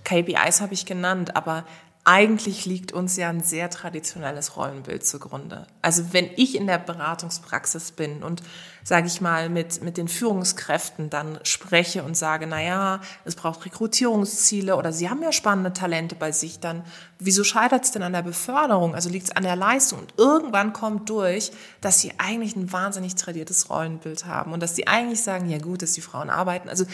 KPIs 0.04 0.60
habe 0.60 0.74
ich 0.74 0.86
genannt, 0.86 1.36
aber 1.36 1.64
eigentlich 2.04 2.66
liegt 2.66 2.90
uns 2.90 3.16
ja 3.16 3.28
ein 3.28 3.42
sehr 3.44 3.70
traditionelles 3.70 4.56
Rollenbild 4.56 5.06
zugrunde. 5.06 5.68
Also 5.82 6.12
wenn 6.12 6.28
ich 6.34 6.56
in 6.56 6.66
der 6.66 6.78
Beratungspraxis 6.78 7.92
bin 7.92 8.24
und, 8.24 8.42
sage 8.82 9.06
ich 9.06 9.20
mal, 9.20 9.48
mit, 9.48 9.84
mit 9.84 9.96
den 9.96 10.08
Führungskräften 10.08 11.10
dann 11.10 11.38
spreche 11.44 12.02
und 12.02 12.16
sage, 12.16 12.48
na 12.48 12.60
ja, 12.60 13.00
es 13.24 13.36
braucht 13.36 13.64
Rekrutierungsziele 13.64 14.74
oder 14.74 14.92
sie 14.92 15.10
haben 15.10 15.22
ja 15.22 15.30
spannende 15.30 15.72
Talente 15.72 16.16
bei 16.16 16.32
sich, 16.32 16.58
dann 16.58 16.82
wieso 17.20 17.44
scheitert 17.44 17.84
es 17.84 17.92
denn 17.92 18.02
an 18.02 18.12
der 18.12 18.22
Beförderung? 18.22 18.96
Also 18.96 19.08
liegt 19.08 19.26
es 19.26 19.36
an 19.36 19.44
der 19.44 19.54
Leistung? 19.54 20.00
Und 20.00 20.14
irgendwann 20.16 20.72
kommt 20.72 21.08
durch, 21.08 21.52
dass 21.80 22.00
sie 22.00 22.14
eigentlich 22.18 22.56
ein 22.56 22.72
wahnsinnig 22.72 23.14
tradiertes 23.14 23.70
Rollenbild 23.70 24.26
haben 24.26 24.52
und 24.52 24.60
dass 24.60 24.74
sie 24.74 24.88
eigentlich 24.88 25.22
sagen, 25.22 25.48
ja 25.48 25.58
gut, 25.58 25.82
dass 25.82 25.92
die 25.92 26.00
Frauen 26.00 26.30
arbeiten. 26.30 26.68
Also 26.68 26.84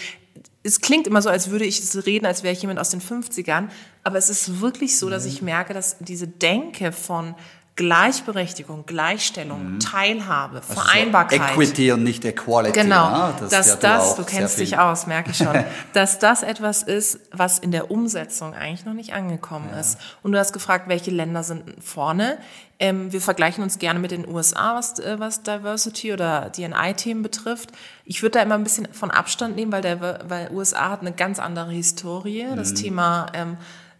es 0.63 0.81
klingt 0.81 1.07
immer 1.07 1.23
so, 1.23 1.29
als 1.29 1.51
würde 1.51 1.65
ich 1.65 1.79
es 1.79 2.07
reden, 2.07 2.27
als 2.27 2.43
wäre 2.43 2.53
ich 2.53 2.61
jemand 2.61 2.81
aus 2.81 2.91
den 2.91 3.01
50ern, 3.01 3.69
aber 4.03 4.19
es 4.19 4.29
ist 4.29 4.61
wirklich 4.61 4.99
so, 4.99 5.09
dass 5.09 5.25
ich 5.25 5.43
merke, 5.43 5.73
dass 5.73 5.97
diese 6.01 6.27
Denke 6.27 6.93
von 6.93 7.35
Gleichberechtigung, 7.79 8.87
Gleichstellung, 8.87 9.75
mhm. 9.75 9.79
Teilhabe, 9.81 10.57
also 10.57 10.75
Vereinbarkeit. 10.75 11.53
Equity 11.53 11.93
und 11.93 12.03
nicht 12.03 12.25
Equality. 12.25 12.81
Genau, 12.81 13.29
ne? 13.29 13.35
das 13.39 13.51
dass 13.51 13.79
das, 13.79 14.17
du, 14.17 14.25
kennst 14.25 14.59
dich 14.59 14.79
aus, 14.79 15.07
merke 15.07 15.31
ich 15.31 15.37
schon, 15.37 15.65
dass 15.93 16.19
das 16.19 16.43
etwas 16.43 16.83
ist, 16.83 17.21
was 17.31 17.61
in 17.61 17.71
der 17.71 17.93
Umsetzung 17.93 18.53
eigentlich 18.53 18.85
noch 18.85 18.95
nicht 18.95 19.13
angekommen 19.13 19.69
ja. 19.71 19.79
ist. 19.79 19.97
Und 20.25 20.33
du 20.33 20.39
hast 20.41 20.53
gefragt, 20.53 20.89
welche 20.89 21.13
Länder 21.13 21.45
sind 21.45 21.63
vorne. 21.81 22.39
Ähm, 22.81 23.13
wir 23.13 23.21
vergleichen 23.21 23.63
uns 23.63 23.79
gerne 23.79 24.01
mit 24.01 24.11
den 24.11 24.27
USA, 24.27 24.75
was, 24.75 24.99
äh, 24.99 25.21
was 25.21 25.45
Diversity 25.45 26.13
oder 26.13 26.51
DNI-Themen 26.51 27.23
betrifft. 27.23 27.71
Ich 28.05 28.23
würde 28.23 28.39
da 28.39 28.43
immer 28.43 28.57
ein 28.57 28.65
bisschen 28.65 28.93
von 28.93 29.13
Abstand 29.13 29.55
nehmen, 29.55 29.71
weil 29.71 29.83
der 29.83 30.01
weil 30.29 30.51
USA 30.51 30.91
hat 30.91 31.03
eine 31.03 31.13
ganz 31.13 31.39
andere 31.39 31.71
Historie. 31.71 32.45
Mhm. 32.45 32.57
Das 32.57 32.75
Thema 32.75 33.27
ähm, 33.35 33.57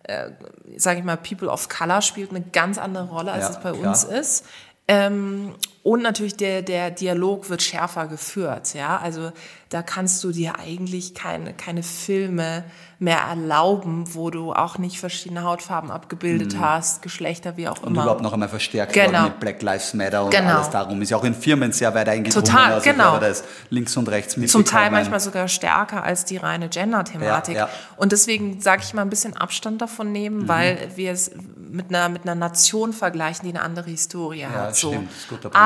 äh, 0.09 0.31
sage 0.77 0.99
ich 0.99 1.05
mal, 1.05 1.17
People 1.17 1.49
of 1.49 1.69
Color 1.69 2.03
spielt 2.03 2.31
eine 2.31 2.41
ganz 2.41 2.79
andere 2.79 3.09
Rolle, 3.09 3.33
als 3.33 3.45
ja, 3.45 3.51
es 3.51 3.57
bei 3.61 3.73
klar. 3.73 3.91
uns 3.91 4.05
ist. 4.05 4.45
Ähm, 4.89 5.55
und 5.83 6.03
natürlich 6.03 6.37
der, 6.37 6.63
der 6.63 6.91
Dialog 6.91 7.51
wird 7.51 7.63
schärfer 7.63 8.07
geführt. 8.07 8.75
Ja? 8.75 8.99
Also 8.99 9.33
da 9.69 9.83
kannst 9.83 10.25
du 10.25 10.33
dir 10.33 10.59
eigentlich 10.59 11.15
keine, 11.15 11.53
keine 11.53 11.83
Filme 11.83 12.65
mehr 12.99 13.19
erlauben, 13.19 14.13
wo 14.15 14.31
du 14.31 14.53
auch 14.53 14.79
nicht 14.79 14.99
verschiedene 14.99 15.45
Hautfarben 15.45 15.91
abgebildet 15.91 16.55
mhm. 16.55 16.61
hast, 16.61 17.01
Geschlechter, 17.03 17.57
wie 17.57 17.69
auch 17.69 17.79
immer. 17.79 17.87
Und 17.87 17.93
überhaupt 17.95 18.23
noch 18.23 18.33
einmal 18.33 18.49
verstärkt 18.49 18.93
genau. 18.93 19.25
mit 19.25 19.39
Black 19.39 19.63
Lives 19.63 19.95
Matter 19.95 20.25
und 20.25 20.31
genau. 20.31 20.57
alles 20.57 20.71
darum. 20.71 21.01
Ist 21.01 21.11
ja 21.11 21.17
auch 21.17 21.25
in 21.25 21.35
Firmen 21.35 21.71
sehr 21.71 21.95
weit 21.95 22.09
eingedrungen. 22.09 22.45
Total, 22.45 22.73
also 22.73 22.91
genau. 22.91 23.19
Da 23.19 23.29
ist 23.29 23.45
links 23.71 23.97
und 23.97 24.09
rechts 24.09 24.37
Zum 24.51 24.65
Teil 24.65 24.91
manchmal 24.91 25.21
sogar 25.21 25.47
stärker 25.47 26.03
als 26.03 26.25
die 26.25 26.39
reine 26.39 26.69
Gender-Thematik. 26.69 27.55
Ja, 27.55 27.67
ja. 27.67 27.71
Und 27.97 28.11
deswegen 28.11 28.61
sage 28.61 28.83
ich 28.85 28.95
mal 28.95 29.03
ein 29.03 29.11
bisschen 29.11 29.37
Abstand 29.37 29.81
davon 29.81 30.11
nehmen, 30.11 30.43
mhm. 30.43 30.49
weil 30.49 30.91
wir 30.97 31.13
es 31.13 31.31
mit 31.57 31.91
einer, 31.91 32.09
mit 32.09 32.23
einer 32.23 32.35
Nation 32.35 32.93
vergleichen, 32.93 33.45
die 33.45 33.57
eine 33.57 33.63
andere 33.63 33.91
Historie 33.91 34.41
ja, 34.41 34.51
hat. 34.51 34.77
So. 34.77 34.91
Stimmt, 34.91 35.11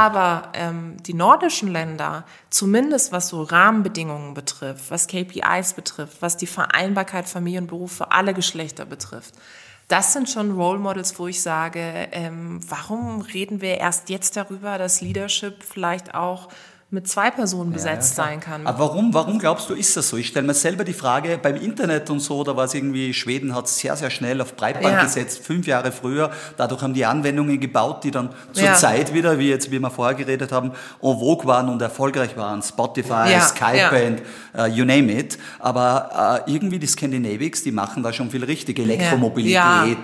Aber 0.02 0.48
ähm, 0.54 0.96
die 1.04 1.14
nordischen 1.14 1.68
Länder, 1.70 2.24
zumindest 2.50 3.12
was 3.12 3.28
so 3.28 3.44
Rahmenbedingungen 3.44 4.34
betrifft, 4.34 4.90
was 4.90 5.06
KPIs 5.06 5.74
betrifft, 5.74 6.20
was 6.20 6.36
die 6.36 6.48
Vereinbarkeit 6.48 7.28
Familie 7.28 7.60
und 7.60 7.68
Beruf 7.68 7.92
für 7.92 8.10
alle 8.10 8.34
Geschlechter 8.34 8.84
betrifft. 8.84 9.32
Das 9.86 10.12
sind 10.12 10.28
schon 10.28 10.50
Role 10.56 10.80
Models, 10.80 11.16
wo 11.20 11.28
ich 11.28 11.40
sage, 11.40 12.08
ähm, 12.10 12.58
warum 12.68 13.20
reden 13.20 13.60
wir 13.60 13.78
erst 13.78 14.08
jetzt 14.08 14.36
darüber, 14.36 14.76
dass 14.76 15.02
Leadership 15.02 15.62
vielleicht 15.62 16.16
auch 16.16 16.48
mit 16.92 17.08
zwei 17.08 17.30
Personen 17.30 17.72
besetzt 17.72 18.18
ja, 18.18 18.24
ja, 18.24 18.30
sein 18.30 18.40
kann. 18.40 18.66
Aber 18.66 18.80
warum, 18.80 19.14
warum 19.14 19.38
glaubst 19.38 19.70
du, 19.70 19.74
ist 19.74 19.96
das 19.96 20.10
so? 20.10 20.18
Ich 20.18 20.28
stelle 20.28 20.46
mir 20.46 20.52
selber 20.52 20.84
die 20.84 20.92
Frage, 20.92 21.38
beim 21.42 21.56
Internet 21.56 22.10
und 22.10 22.20
so, 22.20 22.44
da 22.44 22.54
war 22.54 22.66
es 22.66 22.74
irgendwie, 22.74 23.14
Schweden 23.14 23.54
hat 23.54 23.66
sehr, 23.66 23.96
sehr 23.96 24.10
schnell 24.10 24.42
auf 24.42 24.56
Breitband 24.56 24.96
ja. 24.96 25.02
gesetzt, 25.02 25.42
fünf 25.42 25.66
Jahre 25.66 25.90
früher. 25.90 26.30
Dadurch 26.58 26.82
haben 26.82 26.92
die 26.92 27.06
Anwendungen 27.06 27.58
gebaut, 27.58 28.04
die 28.04 28.10
dann 28.10 28.28
zur 28.52 28.74
Zeit 28.74 29.14
wieder, 29.14 29.38
wie 29.38 29.48
jetzt, 29.48 29.70
wie 29.70 29.78
wir 29.78 29.90
vorher 29.90 30.14
geredet 30.14 30.52
haben, 30.52 30.72
en 31.00 31.18
vogue 31.18 31.46
waren 31.46 31.70
und 31.70 31.80
erfolgreich 31.80 32.36
waren. 32.36 32.60
Spotify, 32.60 33.40
Skype 33.40 33.90
and 33.90 34.22
uh, 34.54 34.66
you 34.66 34.84
name 34.84 35.10
it. 35.10 35.38
Aber 35.60 36.42
uh, 36.46 36.50
irgendwie 36.50 36.78
die 36.78 36.86
Scandinavics, 36.86 37.62
die 37.62 37.72
machen 37.72 38.02
da 38.02 38.12
schon 38.12 38.30
viel 38.30 38.44
richtig. 38.44 38.78
Elektromobilität, 38.78 39.96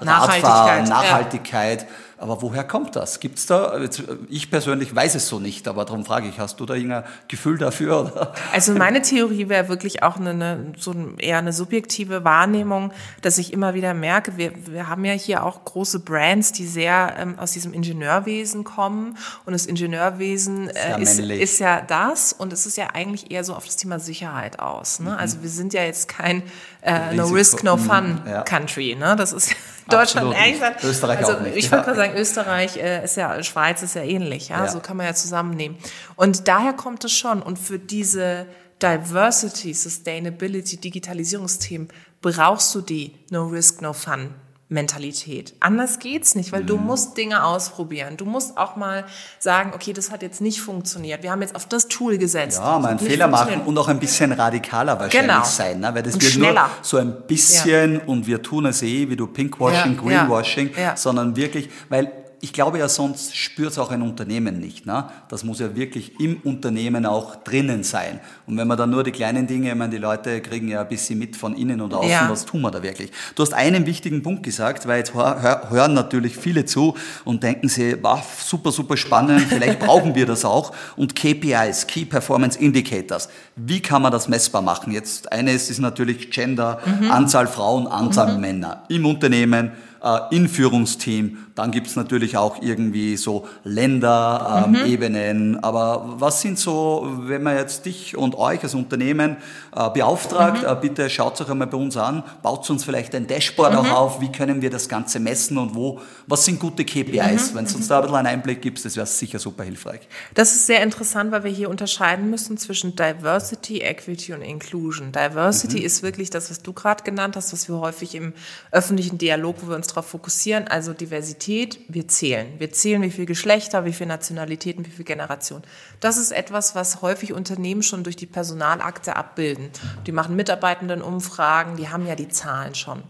Radfahren, 0.00 0.84
Nachhaltigkeit. 0.84 1.86
Aber 2.20 2.42
woher 2.42 2.64
kommt 2.64 2.96
das? 2.96 3.18
Gibt's 3.18 3.46
da, 3.46 3.80
ich 4.28 4.50
persönlich 4.50 4.94
weiß 4.94 5.14
es 5.14 5.26
so 5.26 5.38
nicht, 5.38 5.66
aber 5.66 5.86
darum 5.86 6.04
frage 6.04 6.28
ich, 6.28 6.38
hast 6.38 6.60
du 6.60 6.66
da 6.66 6.74
irgendein 6.74 7.04
Gefühl 7.28 7.56
dafür? 7.56 8.00
Oder? 8.00 8.34
Also 8.52 8.74
meine 8.74 9.00
Theorie 9.00 9.48
wäre 9.48 9.68
wirklich 9.68 10.02
auch 10.02 10.16
eine, 10.16 10.30
eine, 10.30 10.72
so 10.76 10.94
eher 11.16 11.38
eine 11.38 11.54
subjektive 11.54 12.22
Wahrnehmung, 12.22 12.92
dass 13.22 13.38
ich 13.38 13.54
immer 13.54 13.72
wieder 13.72 13.94
merke, 13.94 14.36
wir, 14.36 14.52
wir 14.66 14.88
haben 14.88 15.04
ja 15.06 15.14
hier 15.14 15.44
auch 15.44 15.64
große 15.64 16.00
Brands, 16.00 16.52
die 16.52 16.66
sehr 16.66 17.14
ähm, 17.18 17.38
aus 17.38 17.52
diesem 17.52 17.72
Ingenieurwesen 17.72 18.64
kommen 18.64 19.16
und 19.46 19.54
das 19.54 19.64
Ingenieurwesen 19.64 20.68
äh, 20.68 21.00
ist, 21.00 21.18
ist, 21.18 21.58
ja 21.58 21.80
das 21.80 22.34
und 22.34 22.52
es 22.52 22.66
ist 22.66 22.76
ja 22.76 22.88
eigentlich 22.92 23.30
eher 23.30 23.44
so 23.44 23.54
auf 23.54 23.64
das 23.64 23.76
Thema 23.76 23.98
Sicherheit 23.98 24.58
aus. 24.58 25.00
Ne? 25.00 25.10
Mhm. 25.10 25.16
Also 25.16 25.42
wir 25.42 25.48
sind 25.48 25.72
ja 25.72 25.84
jetzt 25.84 26.08
kein 26.08 26.42
äh, 26.82 27.14
No 27.14 27.26
Risk, 27.26 27.62
No 27.62 27.76
Fun 27.76 28.22
ja. 28.26 28.42
Country. 28.42 28.94
Ne? 28.94 29.16
Das 29.16 29.32
ist 29.32 29.54
Deutschland 29.88 30.34
eigentlich. 30.34 30.84
Österreich 30.84 31.18
also, 31.18 31.32
auch 31.32 31.40
nicht. 31.40 31.56
Ich 31.56 31.70
würde 31.70 31.86
mal 31.86 31.96
sagen, 31.96 32.14
Österreich 32.16 32.76
äh, 32.76 33.04
ist 33.04 33.16
ja, 33.16 33.42
Schweiz 33.42 33.82
ist 33.82 33.94
ja 33.94 34.02
ähnlich. 34.02 34.48
Ja? 34.48 34.64
ja? 34.64 34.70
So 34.70 34.80
kann 34.80 34.96
man 34.96 35.06
ja 35.06 35.14
zusammennehmen. 35.14 35.76
Und 36.16 36.48
daher 36.48 36.72
kommt 36.72 37.04
es 37.04 37.12
schon. 37.12 37.42
Und 37.42 37.58
für 37.58 37.78
diese 37.78 38.46
Diversity, 38.82 39.74
Sustainability, 39.74 40.78
Digitalisierungsthemen 40.78 41.88
brauchst 42.22 42.74
du 42.74 42.80
die 42.80 43.14
No 43.30 43.46
Risk, 43.46 43.82
No 43.82 43.92
Fun 43.92 44.34
Mentalität. 44.70 45.54
Anders 45.58 45.98
geht's 45.98 46.36
nicht, 46.36 46.52
weil 46.52 46.62
mhm. 46.62 46.66
du 46.68 46.76
musst 46.76 47.16
Dinge 47.16 47.44
ausprobieren. 47.44 48.16
Du 48.16 48.24
musst 48.24 48.56
auch 48.56 48.76
mal 48.76 49.04
sagen, 49.40 49.72
okay, 49.74 49.92
das 49.92 50.12
hat 50.12 50.22
jetzt 50.22 50.40
nicht 50.40 50.60
funktioniert. 50.60 51.24
Wir 51.24 51.32
haben 51.32 51.42
jetzt 51.42 51.56
auf 51.56 51.66
das 51.66 51.88
Tool 51.88 52.18
gesetzt. 52.18 52.58
Ja, 52.58 52.78
mal 52.78 52.90
einen 52.90 53.00
Fehler 53.00 53.26
machen 53.26 53.62
und 53.62 53.76
auch 53.76 53.88
ein 53.88 53.98
bisschen 53.98 54.30
radikaler 54.30 54.98
wahrscheinlich 55.00 55.32
genau. 55.32 55.44
sein, 55.44 55.80
ne? 55.80 55.92
weil 55.92 56.04
das 56.04 56.14
und 56.14 56.22
wird 56.22 56.32
schneller. 56.32 56.62
nur 56.62 56.70
so 56.82 56.98
ein 56.98 57.26
bisschen 57.26 57.94
ja. 57.94 58.00
und 58.06 58.28
wir 58.28 58.42
tun 58.42 58.66
es 58.66 58.82
eh, 58.82 59.10
wie 59.10 59.16
du 59.16 59.26
Pinkwashing, 59.26 59.96
ja, 59.96 60.00
Greenwashing, 60.00 60.70
ja. 60.80 60.96
sondern 60.96 61.34
wirklich, 61.34 61.68
weil 61.88 62.19
ich 62.42 62.52
glaube 62.52 62.78
ja, 62.78 62.88
sonst 62.88 63.36
spürt 63.36 63.72
es 63.72 63.78
auch 63.78 63.90
ein 63.90 64.02
Unternehmen 64.02 64.58
nicht. 64.58 64.86
Ne? 64.86 65.04
Das 65.28 65.44
muss 65.44 65.60
ja 65.60 65.76
wirklich 65.76 66.18
im 66.20 66.38
Unternehmen 66.42 67.04
auch 67.04 67.36
drinnen 67.36 67.82
sein. 67.84 68.20
Und 68.46 68.56
wenn 68.56 68.66
man 68.66 68.78
dann 68.78 68.90
nur 68.90 69.04
die 69.04 69.12
kleinen 69.12 69.46
Dinge, 69.46 69.68
ich 69.70 69.74
meine, 69.74 69.90
die 69.90 69.98
Leute 69.98 70.40
kriegen 70.40 70.68
ja 70.68 70.80
ein 70.80 70.88
bisschen 70.88 71.18
mit 71.18 71.36
von 71.36 71.54
innen 71.54 71.80
und 71.80 71.92
außen, 71.92 72.10
ja. 72.10 72.30
was 72.30 72.46
tun 72.46 72.62
wir 72.62 72.70
da 72.70 72.82
wirklich? 72.82 73.10
Du 73.34 73.42
hast 73.42 73.52
einen 73.52 73.84
wichtigen 73.84 74.22
Punkt 74.22 74.42
gesagt, 74.42 74.86
weil 74.86 74.98
jetzt 74.98 75.12
hören 75.14 75.92
natürlich 75.92 76.36
viele 76.36 76.64
zu 76.64 76.94
und 77.24 77.42
denken 77.42 77.68
sie, 77.68 77.96
wow, 78.02 78.22
super, 78.42 78.72
super 78.72 78.96
spannend, 78.96 79.42
vielleicht 79.48 79.78
brauchen 79.80 80.14
wir 80.14 80.24
das 80.24 80.44
auch. 80.44 80.72
Und 80.96 81.14
KPIs, 81.14 81.86
Key 81.86 82.06
Performance 82.06 82.58
Indicators, 82.58 83.28
wie 83.56 83.80
kann 83.80 84.00
man 84.00 84.12
das 84.12 84.28
messbar 84.28 84.62
machen? 84.62 84.92
Jetzt 84.92 85.30
eines 85.30 85.68
ist 85.68 85.78
natürlich 85.78 86.30
Gender, 86.30 86.80
mhm. 86.86 87.10
Anzahl 87.10 87.46
Frauen, 87.46 87.86
Anzahl 87.86 88.34
mhm. 88.34 88.40
Männer 88.40 88.84
im 88.88 89.04
Unternehmen, 89.04 89.72
äh, 90.02 90.34
in 90.34 90.48
Führungsteam. 90.48 91.38
Dann 91.60 91.72
gibt's 91.72 91.94
natürlich 91.94 92.38
auch 92.38 92.62
irgendwie 92.62 93.18
so 93.18 93.46
Länderebenen. 93.64 95.14
Ähm, 95.14 95.50
mhm. 95.50 95.58
Aber 95.60 96.14
was 96.16 96.40
sind 96.40 96.58
so, 96.58 97.06
wenn 97.24 97.42
man 97.42 97.54
jetzt 97.54 97.84
dich 97.84 98.16
und 98.16 98.34
euch 98.34 98.62
als 98.62 98.72
Unternehmen 98.72 99.36
äh, 99.76 99.90
beauftragt, 99.90 100.62
mhm. 100.62 100.68
äh, 100.68 100.76
bitte 100.80 101.10
schaut 101.10 101.38
euch 101.38 101.50
einmal 101.50 101.66
bei 101.66 101.76
uns 101.76 101.98
an, 101.98 102.22
baut 102.42 102.70
uns 102.70 102.82
vielleicht 102.82 103.14
ein 103.14 103.26
Dashboard 103.26 103.74
mhm. 103.74 103.78
auch 103.78 103.90
auf, 103.90 104.20
wie 104.22 104.32
können 104.32 104.62
wir 104.62 104.70
das 104.70 104.88
Ganze 104.88 105.20
messen 105.20 105.58
und 105.58 105.74
wo, 105.74 106.00
was 106.26 106.46
sind 106.46 106.58
gute 106.58 106.82
KPIs? 106.82 107.52
Mhm. 107.52 107.56
Wenn 107.56 107.64
es 107.66 107.74
uns 107.74 107.88
da 107.88 107.96
ein 107.96 108.02
bisschen 108.04 108.16
einen 108.16 108.28
Einblick 108.28 108.62
gibt, 108.62 108.82
das 108.82 108.96
wäre 108.96 109.04
sicher 109.04 109.38
super 109.38 109.62
hilfreich. 109.62 110.00
Das 110.32 110.54
ist 110.54 110.66
sehr 110.66 110.82
interessant, 110.82 111.30
weil 111.30 111.44
wir 111.44 111.50
hier 111.50 111.68
unterscheiden 111.68 112.30
müssen 112.30 112.56
zwischen 112.56 112.96
Diversity, 112.96 113.82
Equity 113.82 114.32
und 114.32 114.40
Inclusion. 114.40 115.12
Diversity 115.12 115.80
mhm. 115.80 115.84
ist 115.84 116.02
wirklich 116.02 116.30
das, 116.30 116.48
was 116.48 116.62
du 116.62 116.72
gerade 116.72 117.04
genannt 117.04 117.36
hast, 117.36 117.52
was 117.52 117.68
wir 117.68 117.78
häufig 117.80 118.14
im 118.14 118.32
öffentlichen 118.72 119.18
Dialog, 119.18 119.56
wo 119.60 119.68
wir 119.68 119.76
uns 119.76 119.88
darauf 119.88 120.06
fokussieren, 120.06 120.66
also 120.66 120.94
Diversität, 120.94 121.49
wir 121.88 122.08
zählen. 122.08 122.46
Wir 122.58 122.72
zählen, 122.72 123.02
wie 123.02 123.10
viele 123.10 123.26
Geschlechter, 123.26 123.84
wie 123.84 123.92
viele 123.92 124.08
Nationalitäten, 124.08 124.86
wie 124.86 124.90
viele 124.90 125.04
Generationen. 125.04 125.64
Das 126.00 126.16
ist 126.16 126.30
etwas, 126.30 126.74
was 126.74 127.02
häufig 127.02 127.32
Unternehmen 127.32 127.82
schon 127.82 128.04
durch 128.04 128.16
die 128.16 128.26
Personalakte 128.26 129.16
abbilden. 129.16 129.70
Die 130.06 130.12
machen 130.12 130.36
Mitarbeitendenumfragen, 130.36 131.76
die 131.76 131.88
haben 131.88 132.06
ja 132.06 132.14
die 132.14 132.28
Zahlen 132.28 132.74
schon. 132.74 133.02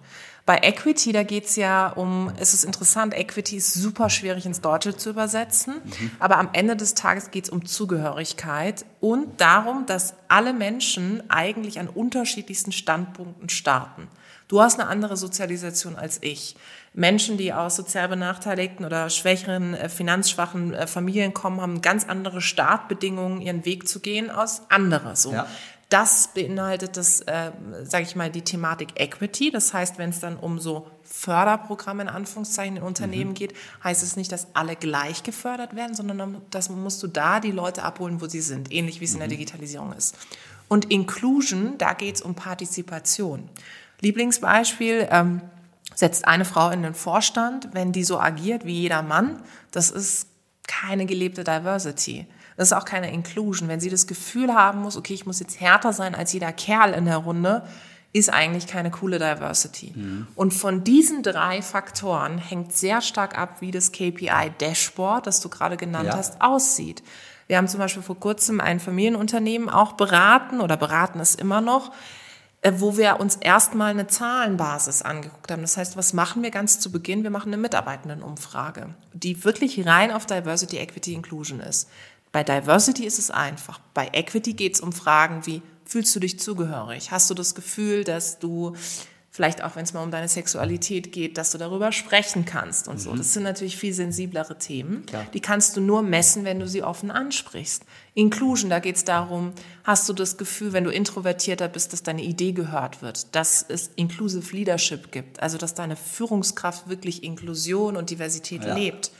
Bei 0.46 0.58
Equity, 0.62 1.12
da 1.12 1.22
geht 1.22 1.44
es 1.44 1.56
ja 1.56 1.88
um, 1.88 2.32
es 2.38 2.54
ist 2.54 2.64
interessant, 2.64 3.14
Equity 3.14 3.56
ist 3.56 3.74
super 3.74 4.10
schwierig 4.10 4.46
ins 4.46 4.60
Deutsche 4.60 4.96
zu 4.96 5.10
übersetzen, 5.10 5.74
mhm. 5.84 6.10
aber 6.18 6.38
am 6.38 6.48
Ende 6.52 6.76
des 6.76 6.94
Tages 6.94 7.30
geht 7.30 7.44
es 7.44 7.50
um 7.50 7.66
Zugehörigkeit 7.66 8.84
und 9.00 9.40
darum, 9.40 9.86
dass 9.86 10.14
alle 10.28 10.52
Menschen 10.52 11.22
eigentlich 11.30 11.78
an 11.78 11.88
unterschiedlichsten 11.88 12.72
Standpunkten 12.72 13.48
starten. 13.48 14.08
Du 14.50 14.60
hast 14.60 14.80
eine 14.80 14.88
andere 14.88 15.16
Sozialisation 15.16 15.94
als 15.94 16.18
ich. 16.22 16.56
Menschen, 16.92 17.36
die 17.36 17.52
aus 17.52 17.76
sozial 17.76 18.08
benachteiligten 18.08 18.84
oder 18.84 19.08
schwächeren, 19.08 19.74
äh, 19.74 19.88
finanzschwachen 19.88 20.74
äh, 20.74 20.86
Familien 20.88 21.32
kommen, 21.32 21.60
haben 21.60 21.82
ganz 21.82 22.08
andere 22.08 22.40
Startbedingungen, 22.40 23.40
ihren 23.40 23.64
Weg 23.64 23.86
zu 23.86 24.00
gehen, 24.00 24.28
aus 24.28 24.62
andere. 24.68 25.14
So. 25.14 25.32
Ja. 25.32 25.46
Das 25.88 26.30
beinhaltet 26.34 26.96
das, 26.96 27.20
äh, 27.20 27.52
sage 27.84 28.02
ich 28.02 28.16
mal, 28.16 28.28
die 28.28 28.42
Thematik 28.42 29.00
Equity. 29.00 29.52
Das 29.52 29.72
heißt, 29.72 29.98
wenn 29.98 30.10
es 30.10 30.18
dann 30.18 30.36
um 30.36 30.58
so 30.58 30.88
Förderprogramme 31.04 32.02
in 32.02 32.08
Anführungszeichen 32.08 32.78
in 32.78 32.82
Unternehmen 32.82 33.30
mhm. 33.30 33.34
geht, 33.34 33.54
heißt 33.84 34.02
es 34.02 34.16
nicht, 34.16 34.32
dass 34.32 34.48
alle 34.54 34.74
gleich 34.74 35.22
gefördert 35.22 35.76
werden, 35.76 35.94
sondern 35.94 36.42
das 36.50 36.70
musst 36.70 37.00
du 37.04 37.06
da 37.06 37.38
die 37.38 37.52
Leute 37.52 37.84
abholen, 37.84 38.20
wo 38.20 38.26
sie 38.26 38.40
sind, 38.40 38.72
ähnlich 38.72 39.00
wie 39.00 39.04
es 39.04 39.12
mhm. 39.12 39.16
in 39.16 39.20
der 39.20 39.28
mhm. 39.28 39.42
Digitalisierung 39.42 39.92
ist. 39.92 40.16
Und 40.66 40.90
Inclusion, 40.90 41.78
da 41.78 41.94
geht 41.94 42.16
es 42.16 42.22
um 42.22 42.34
Partizipation. 42.34 43.48
Lieblingsbeispiel, 44.00 45.08
ähm, 45.10 45.40
setzt 45.94 46.26
eine 46.26 46.44
Frau 46.44 46.70
in 46.70 46.82
den 46.82 46.94
Vorstand, 46.94 47.68
wenn 47.72 47.92
die 47.92 48.04
so 48.04 48.18
agiert 48.18 48.64
wie 48.64 48.80
jeder 48.80 49.02
Mann, 49.02 49.42
das 49.70 49.90
ist 49.90 50.26
keine 50.66 51.06
gelebte 51.06 51.44
Diversity. 51.44 52.26
Das 52.56 52.68
ist 52.68 52.72
auch 52.72 52.84
keine 52.84 53.12
Inclusion. 53.12 53.68
Wenn 53.68 53.80
sie 53.80 53.90
das 53.90 54.06
Gefühl 54.06 54.54
haben 54.54 54.80
muss, 54.82 54.96
okay, 54.96 55.14
ich 55.14 55.26
muss 55.26 55.40
jetzt 55.40 55.60
härter 55.60 55.92
sein 55.92 56.14
als 56.14 56.32
jeder 56.32 56.52
Kerl 56.52 56.92
in 56.92 57.06
der 57.06 57.18
Runde, 57.18 57.62
ist 58.12 58.32
eigentlich 58.32 58.66
keine 58.66 58.90
coole 58.90 59.18
Diversity. 59.18 59.92
Mhm. 59.94 60.26
Und 60.34 60.52
von 60.52 60.82
diesen 60.82 61.22
drei 61.22 61.62
Faktoren 61.62 62.38
hängt 62.38 62.72
sehr 62.72 63.00
stark 63.00 63.38
ab, 63.38 63.60
wie 63.60 63.70
das 63.70 63.92
KPI 63.92 64.52
Dashboard, 64.58 65.26
das 65.26 65.40
du 65.40 65.48
gerade 65.48 65.76
genannt 65.76 66.08
ja. 66.08 66.16
hast, 66.16 66.40
aussieht. 66.40 67.02
Wir 67.46 67.56
haben 67.56 67.68
zum 67.68 67.80
Beispiel 67.80 68.02
vor 68.02 68.18
kurzem 68.18 68.60
ein 68.60 68.80
Familienunternehmen 68.80 69.68
auch 69.68 69.92
beraten 69.92 70.60
oder 70.60 70.76
beraten 70.76 71.20
es 71.20 71.34
immer 71.34 71.60
noch, 71.60 71.92
wo 72.62 72.96
wir 72.96 73.20
uns 73.20 73.36
erstmal 73.36 73.90
eine 73.90 74.06
Zahlenbasis 74.06 75.02
angeguckt 75.02 75.50
haben. 75.50 75.62
Das 75.62 75.76
heißt, 75.76 75.96
was 75.96 76.12
machen 76.12 76.42
wir 76.42 76.50
ganz 76.50 76.78
zu 76.78 76.92
Beginn? 76.92 77.22
Wir 77.22 77.30
machen 77.30 77.52
eine 77.52 77.62
Mitarbeitendenumfrage, 77.62 78.94
die 79.14 79.44
wirklich 79.44 79.86
rein 79.86 80.10
auf 80.10 80.26
Diversity, 80.26 80.76
Equity, 80.76 81.14
Inclusion 81.14 81.60
ist. 81.60 81.88
Bei 82.32 82.44
Diversity 82.44 83.04
ist 83.04 83.18
es 83.18 83.30
einfach. 83.30 83.80
Bei 83.94 84.10
Equity 84.12 84.52
geht 84.52 84.74
es 84.74 84.80
um 84.80 84.92
Fragen 84.92 85.46
wie, 85.46 85.62
fühlst 85.84 86.14
du 86.14 86.20
dich 86.20 86.38
zugehörig? 86.38 87.10
Hast 87.10 87.30
du 87.30 87.34
das 87.34 87.54
Gefühl, 87.54 88.04
dass 88.04 88.38
du 88.38 88.76
vielleicht 89.30 89.62
auch 89.62 89.76
wenn 89.76 89.84
es 89.84 89.92
mal 89.92 90.02
um 90.02 90.10
deine 90.10 90.28
Sexualität 90.28 91.12
geht, 91.12 91.38
dass 91.38 91.52
du 91.52 91.58
darüber 91.58 91.92
sprechen 91.92 92.44
kannst 92.44 92.88
und 92.88 92.94
mhm. 92.96 92.98
so. 92.98 93.16
Das 93.16 93.32
sind 93.32 93.44
natürlich 93.44 93.76
viel 93.76 93.94
sensiblere 93.94 94.58
Themen. 94.58 95.06
Klar. 95.06 95.26
Die 95.32 95.40
kannst 95.40 95.76
du 95.76 95.80
nur 95.80 96.02
messen, 96.02 96.44
wenn 96.44 96.58
du 96.58 96.66
sie 96.66 96.82
offen 96.82 97.10
ansprichst. 97.12 97.84
Inclusion, 98.14 98.70
da 98.70 98.80
geht 98.80 98.96
es 98.96 99.04
darum, 99.04 99.52
hast 99.84 100.08
du 100.08 100.12
das 100.12 100.36
Gefühl, 100.36 100.72
wenn 100.72 100.84
du 100.84 100.90
introvertierter 100.90 101.68
bist, 101.68 101.92
dass 101.92 102.02
deine 102.02 102.22
Idee 102.22 102.52
gehört 102.52 103.02
wird, 103.02 103.34
dass 103.34 103.64
es 103.68 103.90
Inclusive 103.94 104.54
Leadership 104.54 105.12
gibt, 105.12 105.40
also 105.40 105.58
dass 105.58 105.74
deine 105.74 105.94
Führungskraft 105.94 106.88
wirklich 106.88 107.22
Inklusion 107.22 107.96
und 107.96 108.10
Diversität 108.10 108.64
ja. 108.64 108.74
lebt. 108.74 109.12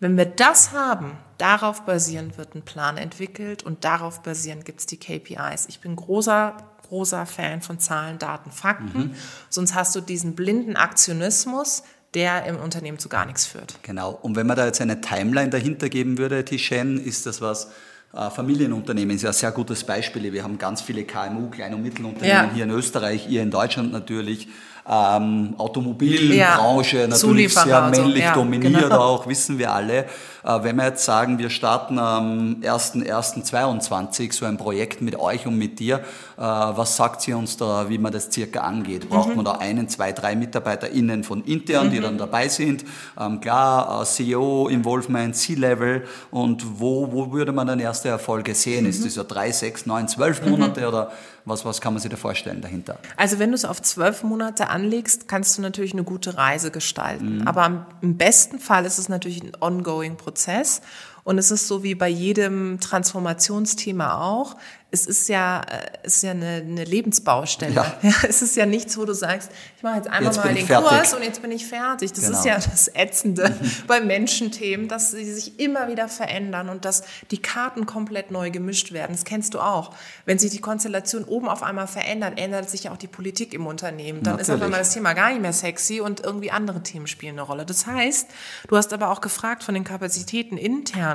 Wenn 0.00 0.16
wir 0.16 0.26
das 0.26 0.72
haben, 0.72 1.16
darauf 1.38 1.82
basierend 1.82 2.36
wird 2.36 2.56
ein 2.56 2.62
Plan 2.62 2.96
entwickelt 2.96 3.62
und 3.62 3.84
darauf 3.84 4.22
basierend 4.22 4.64
gibt 4.64 4.80
es 4.80 4.86
die 4.86 4.96
KPIs. 4.96 5.66
Ich 5.68 5.80
bin 5.80 5.94
großer, 5.94 6.56
großer 6.92 7.24
Fan 7.24 7.62
von 7.62 7.78
Zahlen, 7.78 8.18
Daten, 8.18 8.50
Fakten. 8.50 8.98
Mhm. 8.98 9.14
Sonst 9.48 9.74
hast 9.74 9.96
du 9.96 10.02
diesen 10.02 10.34
blinden 10.34 10.76
Aktionismus, 10.76 11.84
der 12.12 12.44
im 12.44 12.56
Unternehmen 12.56 12.98
zu 12.98 13.08
gar 13.08 13.24
nichts 13.24 13.46
führt. 13.46 13.78
Genau. 13.82 14.10
Und 14.20 14.36
wenn 14.36 14.46
man 14.46 14.58
da 14.58 14.66
jetzt 14.66 14.82
eine 14.82 15.00
Timeline 15.00 15.48
dahinter 15.48 15.88
geben 15.88 16.18
würde, 16.18 16.44
Tishen, 16.44 17.02
ist 17.02 17.24
das 17.24 17.40
was, 17.40 17.70
äh, 18.12 18.28
Familienunternehmen 18.28 19.16
ist 19.16 19.22
ja 19.22 19.30
ein 19.30 19.34
sehr 19.34 19.52
gutes 19.52 19.84
Beispiel. 19.84 20.30
Wir 20.34 20.44
haben 20.44 20.58
ganz 20.58 20.82
viele 20.82 21.04
KMU, 21.04 21.48
Klein- 21.48 21.72
und 21.72 21.82
Mittelunternehmen 21.82 22.48
ja. 22.48 22.54
hier 22.54 22.64
in 22.64 22.70
Österreich, 22.70 23.26
ihr 23.26 23.42
in 23.42 23.50
Deutschland 23.50 23.90
natürlich 23.90 24.48
ähm, 24.88 25.54
Automobilbranche 25.58 26.98
ja, 26.98 27.06
natürlich 27.06 27.54
sehr 27.54 27.88
männlich 27.88 28.24
ja, 28.24 28.34
dominiert 28.34 28.82
genau. 28.82 28.98
auch, 28.98 29.26
wissen 29.28 29.58
wir 29.58 29.72
alle. 29.72 30.06
Äh, 30.44 30.62
wenn 30.62 30.76
wir 30.76 30.86
jetzt 30.86 31.04
sagen, 31.04 31.38
wir 31.38 31.50
starten 31.50 31.98
am 31.98 32.56
1.1.22 32.62 34.32
so 34.32 34.44
ein 34.44 34.56
Projekt 34.56 35.00
mit 35.00 35.18
euch 35.18 35.46
und 35.46 35.56
mit 35.56 35.78
dir, 35.78 36.00
äh, 36.36 36.40
was 36.42 36.96
sagt 36.96 37.22
sie 37.22 37.32
uns 37.32 37.56
da, 37.56 37.88
wie 37.88 37.98
man 37.98 38.12
das 38.12 38.32
circa 38.32 38.60
angeht? 38.60 39.08
Braucht 39.08 39.30
mhm. 39.30 39.36
man 39.36 39.44
da 39.44 39.52
einen, 39.52 39.88
zwei, 39.88 40.12
drei 40.12 40.34
MitarbeiterInnen 40.34 41.22
von 41.22 41.44
intern, 41.44 41.86
mhm. 41.86 41.90
die 41.92 42.00
dann 42.00 42.18
dabei 42.18 42.48
sind? 42.48 42.84
Ähm, 43.18 43.40
klar, 43.40 44.02
äh, 44.02 44.04
CEO, 44.04 44.68
Involvement, 44.68 45.36
C-Level 45.36 46.04
und 46.32 46.80
wo, 46.80 47.12
wo 47.12 47.32
würde 47.32 47.52
man 47.52 47.68
dann 47.68 47.78
erste 47.78 48.08
Erfolge 48.08 48.54
sehen? 48.54 48.82
Mhm. 48.82 48.90
Ist 48.90 49.04
das 49.04 49.14
ja 49.14 49.22
drei, 49.22 49.52
sechs, 49.52 49.86
neun, 49.86 50.08
zwölf 50.08 50.44
Monate 50.44 50.80
mhm. 50.80 50.86
oder 50.88 51.12
was, 51.44 51.64
was 51.64 51.80
kann 51.80 51.94
man 51.94 52.00
sich 52.00 52.10
da 52.10 52.16
vorstellen 52.16 52.60
dahinter? 52.60 52.98
Also 53.16 53.38
wenn 53.38 53.50
du 53.50 53.54
es 53.54 53.64
auf 53.64 53.82
zwölf 53.82 54.22
Monate 54.22 54.68
anlegst, 54.68 55.28
kannst 55.28 55.58
du 55.58 55.62
natürlich 55.62 55.92
eine 55.92 56.04
gute 56.04 56.36
Reise 56.36 56.70
gestalten. 56.70 57.38
Mhm. 57.38 57.48
Aber 57.48 57.86
im 58.00 58.16
besten 58.16 58.58
Fall 58.58 58.84
ist 58.84 58.98
es 58.98 59.08
natürlich 59.08 59.42
ein 59.42 59.52
ongoing 59.60 60.16
Prozess. 60.16 60.82
Und 61.24 61.38
es 61.38 61.50
ist 61.50 61.68
so 61.68 61.82
wie 61.82 61.94
bei 61.94 62.08
jedem 62.08 62.80
Transformationsthema 62.80 64.20
auch 64.20 64.56
es 64.92 65.06
ist 65.06 65.28
ja, 65.30 65.62
äh, 65.62 65.90
es 66.02 66.16
ist 66.16 66.22
ja 66.22 66.32
eine, 66.32 66.62
eine 66.66 66.84
Lebensbaustelle. 66.84 67.74
Ja. 67.74 67.96
ja. 68.02 68.12
es 68.28 68.42
ist 68.42 68.56
ja 68.56 68.66
nichts, 68.66 68.96
wo 68.98 69.06
du 69.06 69.14
sagst, 69.14 69.50
ich 69.78 69.82
mache 69.82 69.96
jetzt 69.96 70.08
einmal 70.08 70.32
jetzt 70.34 70.44
mal 70.44 70.54
den. 70.54 70.68
Kurs 70.68 71.14
und 71.14 71.22
jetzt 71.22 71.40
bin 71.40 71.50
ich 71.50 71.66
fertig. 71.66 72.12
Das 72.12 72.26
genau. 72.26 72.38
ist 72.38 72.44
ja 72.44 72.54
das 72.56 72.88
Ätzende 72.94 73.48
mhm. 73.48 73.70
bei 73.86 74.00
Menschenthemen, 74.00 74.88
dass 74.88 75.10
sie 75.10 75.24
sich 75.32 75.58
immer 75.58 75.88
wieder 75.88 76.08
verändern 76.08 76.68
und 76.68 76.84
dass 76.84 77.04
die 77.30 77.40
Karten 77.40 77.86
komplett 77.86 78.30
neu 78.30 78.50
gemischt 78.50 78.92
werden. 78.92 79.12
Das 79.12 79.24
kennst 79.24 79.54
du 79.54 79.60
auch. 79.60 79.94
Wenn 80.26 80.38
sich 80.38 80.50
die 80.50 80.60
Konstellation 80.60 81.24
oben 81.24 81.48
auf 81.48 81.62
einmal 81.62 81.86
verändert, 81.86 82.38
ändert 82.38 82.68
sich 82.68 82.84
ja 82.84 82.92
auch 82.92 82.98
die 82.98 83.08
Politik 83.08 83.54
im 83.54 83.66
Unternehmen. 83.66 84.22
Dann 84.22 84.34
Natürlich. 84.34 84.48
ist 84.48 84.54
auf 84.54 84.62
einmal 84.62 84.80
das 84.80 84.92
Thema 84.92 85.14
gar 85.14 85.30
nicht 85.30 85.40
mehr 85.40 85.54
sexy 85.54 86.00
und 86.00 86.20
irgendwie 86.20 86.50
andere 86.50 86.82
Themen 86.82 87.06
spielen 87.06 87.38
eine 87.38 87.42
Rolle. 87.42 87.64
Das 87.64 87.86
heißt, 87.86 88.28
du 88.68 88.76
hast 88.76 88.92
aber 88.92 89.08
auch 89.08 89.22
gefragt 89.22 89.64
von 89.64 89.72
den 89.72 89.84
Kapazitäten 89.84 90.58
intern. 90.58 91.11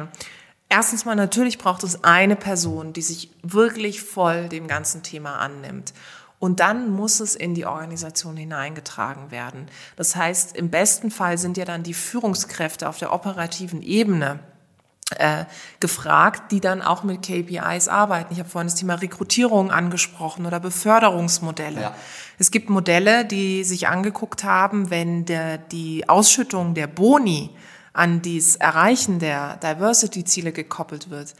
Erstens 0.69 1.05
mal, 1.05 1.15
natürlich 1.15 1.57
braucht 1.57 1.83
es 1.83 2.03
eine 2.03 2.35
Person, 2.35 2.93
die 2.93 3.01
sich 3.01 3.29
wirklich 3.41 4.01
voll 4.01 4.49
dem 4.49 4.67
ganzen 4.67 5.01
Thema 5.01 5.37
annimmt. 5.37 5.93
Und 6.39 6.59
dann 6.59 6.91
muss 6.91 7.19
es 7.19 7.35
in 7.35 7.55
die 7.55 7.65
Organisation 7.65 8.37
hineingetragen 8.37 9.31
werden. 9.31 9.67
Das 9.95 10.15
heißt, 10.15 10.55
im 10.55 10.69
besten 10.69 11.09
Fall 11.09 11.37
sind 11.37 11.57
ja 11.57 11.65
dann 11.65 11.83
die 11.83 11.95
Führungskräfte 11.95 12.87
auf 12.87 12.99
der 12.99 13.11
operativen 13.11 13.81
Ebene 13.81 14.39
äh, 15.17 15.45
gefragt, 15.79 16.51
die 16.51 16.59
dann 16.59 16.81
auch 16.81 17.03
mit 17.03 17.23
KPIs 17.23 17.87
arbeiten. 17.87 18.33
Ich 18.33 18.39
habe 18.39 18.49
vorhin 18.49 18.67
das 18.67 18.75
Thema 18.75 18.95
Rekrutierung 18.95 19.71
angesprochen 19.71 20.45
oder 20.45 20.59
Beförderungsmodelle. 20.59 21.81
Ja. 21.81 21.95
Es 22.37 22.51
gibt 22.51 22.69
Modelle, 22.69 23.25
die 23.25 23.63
sich 23.63 23.87
angeguckt 23.87 24.43
haben, 24.43 24.89
wenn 24.89 25.25
der, 25.25 25.57
die 25.57 26.07
Ausschüttung 26.09 26.73
der 26.73 26.87
Boni 26.87 27.49
an 27.97 28.21
das 28.21 28.55
Erreichen 28.55 29.19
der 29.19 29.57
Diversity-Ziele 29.57 30.51
gekoppelt 30.51 31.09
wird, 31.09 31.33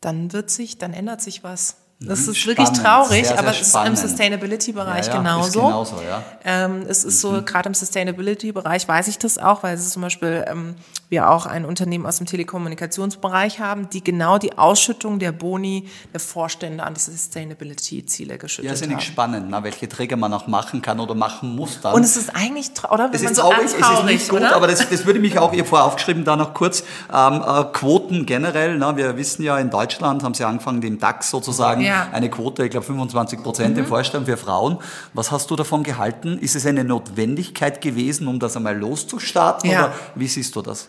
dann 0.00 0.32
wird 0.32 0.50
sich, 0.50 0.76
dann 0.78 0.92
ändert 0.92 1.22
sich 1.22 1.42
was. 1.42 1.76
Das 2.08 2.26
Mhm. 2.26 2.32
ist 2.32 2.46
wirklich 2.46 2.66
Spannend, 2.68 2.84
traurig, 2.84 3.08
sehr, 3.10 3.24
sehr 3.24 3.38
aber 3.38 3.50
es 3.50 3.60
ist 3.60 3.68
spannend. 3.70 3.98
im 4.02 4.08
Sustainability-Bereich 4.08 5.06
Ja, 5.06 5.12
ja, 5.14 5.18
genauso. 5.18 5.46
ist 5.46 5.54
genauso, 5.54 5.96
ja. 6.08 6.22
Ähm, 6.44 6.82
es 6.88 7.04
ist 7.04 7.20
so, 7.20 7.42
gerade 7.42 7.68
im 7.68 7.74
Sustainability-Bereich 7.74 8.88
weiß 8.88 9.08
ich 9.08 9.18
das 9.18 9.38
auch, 9.38 9.62
weil 9.62 9.74
es 9.74 9.82
ist 9.86 9.92
zum 9.92 10.02
Beispiel, 10.02 10.44
ähm, 10.48 10.74
wir 11.10 11.28
auch 11.30 11.46
ein 11.46 11.64
Unternehmen 11.64 12.06
aus 12.06 12.16
dem 12.18 12.26
Telekommunikationsbereich 12.26 13.60
haben, 13.60 13.88
die 13.90 14.02
genau 14.02 14.38
die 14.38 14.56
Ausschüttung 14.58 15.18
der 15.18 15.32
Boni 15.32 15.88
der 16.12 16.20
Vorstände 16.20 16.82
an 16.84 16.94
die 16.94 17.00
Sustainability-Ziele 17.00 18.32
Ja, 18.32 18.36
geschüttet 18.38 18.72
ist 18.72 18.80
ja 18.80 18.86
haben. 18.86 18.94
nicht 18.96 19.06
spannend, 19.06 19.50
ne? 19.50 19.62
welche 19.62 19.88
Träger 19.88 20.16
man 20.16 20.32
auch 20.32 20.46
machen 20.46 20.82
kann 20.82 21.00
oder 21.00 21.14
machen 21.14 21.54
muss 21.54 21.80
dann. 21.80 21.94
Und 21.94 22.02
es 22.04 22.16
ist 22.16 22.34
eigentlich, 22.34 22.70
oder? 22.90 23.08
Wenn 23.08 23.14
Es 23.14 23.22
man 23.22 23.32
ist 23.32 23.36
so 23.36 23.42
traurig, 23.42 23.64
es 23.66 23.72
ist 23.74 24.04
nicht 24.04 24.28
gut, 24.28 24.40
oder? 24.40 24.56
aber 24.56 24.66
das, 24.66 24.88
das 24.88 25.04
würde 25.06 25.20
mich 25.20 25.38
auch, 25.38 25.52
ihr 25.52 25.64
vorher 25.64 25.86
aufgeschrieben, 25.86 26.24
da 26.24 26.36
noch 26.36 26.54
kurz, 26.54 26.82
ähm, 27.12 27.42
äh, 27.46 27.64
Quoten 27.72 28.26
generell, 28.26 28.78
ne? 28.78 28.96
wir 28.96 29.16
wissen 29.16 29.42
ja, 29.42 29.58
in 29.58 29.70
Deutschland 29.70 30.22
haben 30.22 30.34
sie 30.34 30.44
angefangen, 30.44 30.80
den 30.80 30.98
DAX 30.98 31.30
sozusagen, 31.30 31.82
Ja. 31.92 32.04
Mhm. 32.08 32.14
eine 32.14 32.30
Quote, 32.30 32.64
ich 32.64 32.70
glaube 32.70 32.86
25 32.86 33.42
Prozent 33.42 33.78
im 33.78 33.86
Vorstand 33.86 34.26
für 34.26 34.36
Frauen. 34.36 34.78
Was 35.14 35.30
hast 35.30 35.50
du 35.50 35.56
davon 35.56 35.82
gehalten? 35.82 36.38
Ist 36.38 36.56
es 36.56 36.66
eine 36.66 36.84
Notwendigkeit 36.84 37.80
gewesen, 37.80 38.26
um 38.28 38.38
das 38.38 38.56
einmal 38.56 38.76
loszustarten 38.78 39.70
Ja. 39.70 39.84
oder 39.86 39.94
wie 40.14 40.26
siehst 40.28 40.56
du 40.56 40.62
das? 40.62 40.88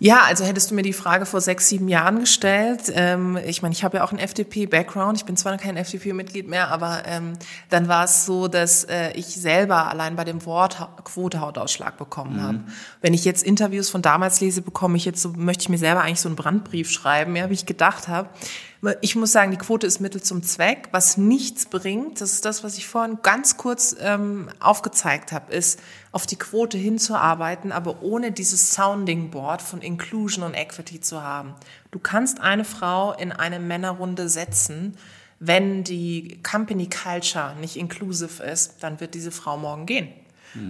Ja, 0.00 0.22
also 0.26 0.44
hättest 0.44 0.70
du 0.72 0.74
mir 0.74 0.82
die 0.82 0.92
Frage 0.92 1.24
vor 1.24 1.40
sechs, 1.40 1.68
sieben 1.68 1.88
Jahren 1.88 2.18
gestellt. 2.18 2.92
Ähm, 2.94 3.38
ich 3.46 3.62
meine, 3.62 3.72
ich 3.72 3.84
habe 3.84 3.98
ja 3.98 4.04
auch 4.04 4.10
einen 4.10 4.18
FDP-Background. 4.18 5.16
Ich 5.18 5.24
bin 5.24 5.36
zwar 5.36 5.52
noch 5.52 5.60
kein 5.60 5.76
FDP-Mitglied 5.76 6.48
mehr, 6.48 6.68
aber 6.72 7.02
ähm, 7.06 7.34
dann 7.70 7.86
war 7.86 8.04
es 8.04 8.26
so, 8.26 8.48
dass 8.48 8.84
äh, 8.84 9.12
ich 9.12 9.26
selber 9.26 9.88
allein 9.88 10.16
bei 10.16 10.24
dem 10.24 10.44
Wort 10.46 10.80
Ha- 10.80 10.88
Quote 11.04 11.40
Hautausschlag 11.40 11.96
bekommen 11.96 12.42
habe. 12.42 12.60
Wenn 13.02 13.14
ich 13.14 13.24
jetzt 13.24 13.44
Interviews 13.44 13.88
von 13.88 14.02
damals 14.02 14.40
lese, 14.40 14.62
bekomme 14.62 14.96
ich 14.96 15.04
jetzt 15.04 15.22
so, 15.22 15.28
möchte 15.36 15.62
ich 15.62 15.68
mir 15.68 15.78
selber 15.78 16.00
eigentlich 16.02 16.20
so 16.20 16.28
einen 16.28 16.36
Brandbrief 16.36 16.90
schreiben, 16.90 17.36
ja, 17.36 17.48
wie 17.48 17.54
ich 17.54 17.64
gedacht 17.64 18.08
habe. 18.08 18.28
Ich 19.00 19.16
muss 19.16 19.32
sagen, 19.32 19.50
die 19.50 19.56
Quote 19.56 19.86
ist 19.86 20.00
Mittel 20.00 20.22
zum 20.22 20.42
Zweck. 20.42 20.88
Was 20.90 21.16
nichts 21.16 21.66
bringt, 21.66 22.20
das 22.20 22.32
ist 22.32 22.44
das, 22.44 22.64
was 22.64 22.76
ich 22.76 22.86
vorhin 22.86 23.18
ganz 23.22 23.56
kurz 23.56 23.96
ähm, 24.00 24.50
aufgezeigt 24.60 25.32
habe, 25.32 25.52
ist, 25.52 25.80
auf 26.12 26.26
die 26.26 26.36
Quote 26.36 26.76
hinzuarbeiten, 26.76 27.72
aber 27.72 28.02
ohne 28.02 28.32
dieses 28.32 28.72
Sounding 28.72 29.30
Board 29.30 29.62
von 29.62 29.80
Inclusion 29.80 30.44
und 30.44 30.54
Equity 30.54 31.00
zu 31.00 31.22
haben. 31.22 31.54
Du 31.90 31.98
kannst 31.98 32.40
eine 32.40 32.64
Frau 32.64 33.12
in 33.12 33.32
eine 33.32 33.60
Männerrunde 33.60 34.28
setzen, 34.28 34.96
wenn 35.38 35.84
die 35.84 36.40
Company 36.42 36.88
Culture 36.88 37.54
nicht 37.60 37.76
inclusive 37.76 38.42
ist, 38.42 38.82
dann 38.82 39.00
wird 39.00 39.14
diese 39.14 39.30
Frau 39.30 39.56
morgen 39.56 39.86
gehen. 39.86 40.08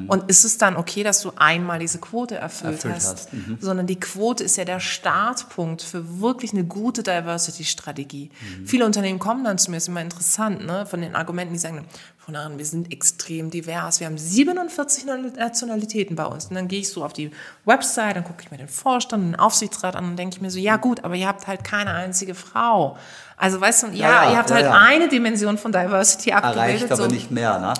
Und 0.09 0.31
ist 0.31 0.45
es 0.45 0.59
dann 0.59 0.77
okay, 0.77 1.03
dass 1.03 1.21
du 1.21 1.33
einmal 1.37 1.79
diese 1.79 1.99
Quote 1.99 2.37
erfüllt, 2.37 2.75
Erfüllt 2.75 2.95
hast? 2.95 3.13
hast, 3.13 3.33
mhm. 3.33 3.59
Sondern 3.61 3.87
die 3.87 4.01
Quote 4.01 4.45
ist 4.45 4.57
ja 4.57 4.65
der 4.65 4.81
Startpunkt 4.81 5.83
für 5.83 6.21
wirklich 6.21 6.53
eine 6.53 6.65
gute 6.65 7.03
Diversity-Strategie. 7.03 8.31
Mhm. 8.31 8.67
Viele 8.67 8.87
Unternehmen 8.87 9.19
kommen 9.19 9.45
dann 9.45 9.59
zu 9.59 9.71
mir, 9.71 9.77
ist 9.77 9.89
immer 9.89 10.01
interessant, 10.01 10.65
ne, 10.65 10.87
von 10.87 11.01
den 11.01 11.15
Argumenten, 11.15 11.55
die 11.55 11.59
sagen, 11.59 11.87
von 12.25 12.33
daran, 12.33 12.57
wir 12.57 12.65
sind 12.65 12.91
extrem 12.91 13.51
divers, 13.51 14.01
wir 14.01 14.07
haben 14.07 14.17
47 14.17 15.05
Nationalitäten 15.37 16.17
bei 16.17 16.25
uns. 16.25 16.47
Und 16.47 16.55
dann 16.55 16.69
gehe 16.69 16.81
ich 16.81 16.89
so 16.89 17.05
auf 17.05 17.13
die 17.13 17.31
Website, 17.67 18.17
dann 18.17 18.25
gucke 18.25 18.43
ich 18.43 18.51
mir 18.51 18.57
den 18.57 18.69
Vorstand, 18.69 19.25
den 19.25 19.37
Aufsichtsrat 19.39 19.95
an 19.95 20.07
und 20.07 20.17
denke 20.17 20.37
ich 20.37 20.41
mir 20.41 20.51
so, 20.51 20.59
ja 20.59 20.77
gut, 20.77 21.05
aber 21.05 21.17
ihr 21.17 21.29
habt 21.29 21.47
halt 21.47 21.65
keine 21.65 21.91
einzige 21.91 22.35
Frau. 22.35 22.97
Also 23.37 23.61
weißt 23.61 23.83
du, 23.83 23.87
ja, 23.89 23.93
Ja, 23.93 24.09
ja, 24.25 24.31
ihr 24.31 24.39
habt 24.39 24.49
ja, 24.49 24.57
halt 24.57 24.67
eine 24.67 25.09
Dimension 25.09 25.59
von 25.59 25.71
Diversity 25.71 26.33
abgebildet. 26.33 26.65
Erreicht 26.65 26.93
aber 26.93 27.03
so. 27.03 27.09
nicht 27.09 27.31
mehr, 27.31 27.59
ne? 27.59 27.75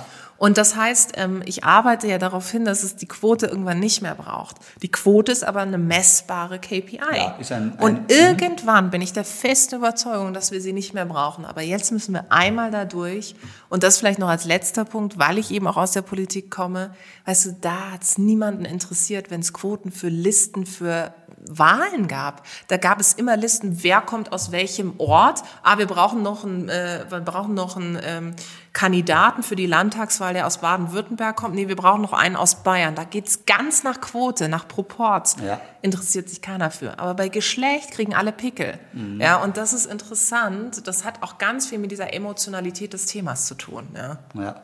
Und 0.45 0.59
das 0.59 0.77
heißt, 0.77 1.13
ähm, 1.17 1.43
ich 1.47 1.65
arbeite 1.65 2.07
ja 2.07 2.19
darauf 2.19 2.51
hin, 2.51 2.67
dass 2.67 2.83
es 2.83 2.97
die 2.97 3.07
Quote 3.09 3.47
irgendwann 3.47 3.81
nicht 3.81 4.03
mehr 4.03 4.15
braucht. 4.15 4.57
Die 4.83 4.91
Quote 4.91 5.33
ist 5.33 5.43
aber 5.43 5.61
eine 5.61 5.79
messbare 5.79 6.59
KPI. 6.59 6.99
Ja, 6.99 7.35
ein- 7.57 7.73
ein- 7.73 7.79
und 7.79 8.13
irgendwann 8.13 8.91
bin 8.91 9.01
ich 9.01 9.15
der 9.15 9.25
festen 9.25 9.77
Überzeugung, 9.77 10.35
dass 10.35 10.51
wir 10.51 10.61
sie 10.61 10.75
nicht 10.75 10.93
mehr 10.93 11.07
brauchen. 11.07 11.47
Aber 11.47 11.63
jetzt 11.63 11.93
müssen 11.93 12.13
wir 12.13 12.27
einmal 12.31 12.71
da 12.71 12.85
durch. 12.85 13.35
Und 13.71 13.85
das 13.85 13.97
vielleicht 13.97 14.19
noch 14.19 14.29
als 14.29 14.45
letzter 14.45 14.85
Punkt, 14.85 15.19
weil 15.19 15.39
ich 15.39 15.51
eben 15.51 15.67
auch 15.67 15.79
aus 15.79 15.93
der 15.93 16.03
Politik 16.03 16.51
komme. 16.51 16.95
Weißt 17.25 17.47
du, 17.47 17.57
da 17.63 17.93
hat 17.93 18.03
es 18.03 18.19
niemanden 18.19 18.67
interessiert, 18.67 19.31
wenn 19.31 19.41
es 19.41 19.55
Quoten 19.55 19.91
für 19.91 20.09
Listen 20.11 20.67
für 20.67 21.15
Wahlen 21.39 22.09
gab. 22.09 22.47
Da 22.69 22.77
gab 22.77 23.01
es 23.01 23.15
immer 23.15 23.37
Listen, 23.37 23.83
wer 23.83 24.01
kommt 24.01 24.33
aus 24.33 24.53
welchem 24.53 24.95
Ort. 24.99 25.43
Ah, 25.63 25.79
wir 25.79 25.87
brauchen 25.87 26.23
noch 26.23 26.45
einen, 26.45 26.69
äh, 26.69 27.05
wir 27.09 27.21
brauchen 27.21 27.55
noch 27.55 27.77
einen 27.77 27.99
ähm, 28.03 28.35
Kandidaten 28.73 29.43
für 29.43 29.57
die 29.57 29.67
Landtagswahl, 29.67 30.35
der 30.35 30.47
aus 30.47 30.59
Baden-Württemberg 30.59 31.37
kommt. 31.37 31.55
Nee, 31.55 31.69
wir 31.69 31.77
brauchen 31.77 32.03
noch 32.03 32.13
einen 32.13 32.37
aus 32.37 32.63
Bayern. 32.63 32.95
Da 32.95 33.05
geht's 33.05 33.47
ganz 33.47 33.85
nach 33.85 34.01
Quote, 34.01 34.49
nach 34.49 34.67
Proport. 34.67 35.37
Ja. 35.45 35.61
Interessiert 35.83 36.29
sich 36.29 36.43
keiner 36.43 36.71
für. 36.71 36.99
Aber 36.99 37.15
bei 37.15 37.29
Geschlecht 37.29 37.93
kriegen 37.93 38.15
alle 38.15 38.33
Pickel. 38.33 38.79
Ja, 39.19 39.37
und 39.43 39.57
das 39.57 39.73
ist 39.73 39.87
interessant. 39.87 40.87
Das 40.87 41.05
hat 41.05 41.23
auch 41.23 41.39
ganz 41.39 41.67
viel 41.67 41.79
mit 41.79 41.91
dieser 41.91 42.13
Emotionalität 42.15 42.93
des 42.93 43.07
Themas 43.07 43.47
zu 43.47 43.55
tun. 43.55 43.89
Ja. 43.95 44.19
Ja. 44.35 44.63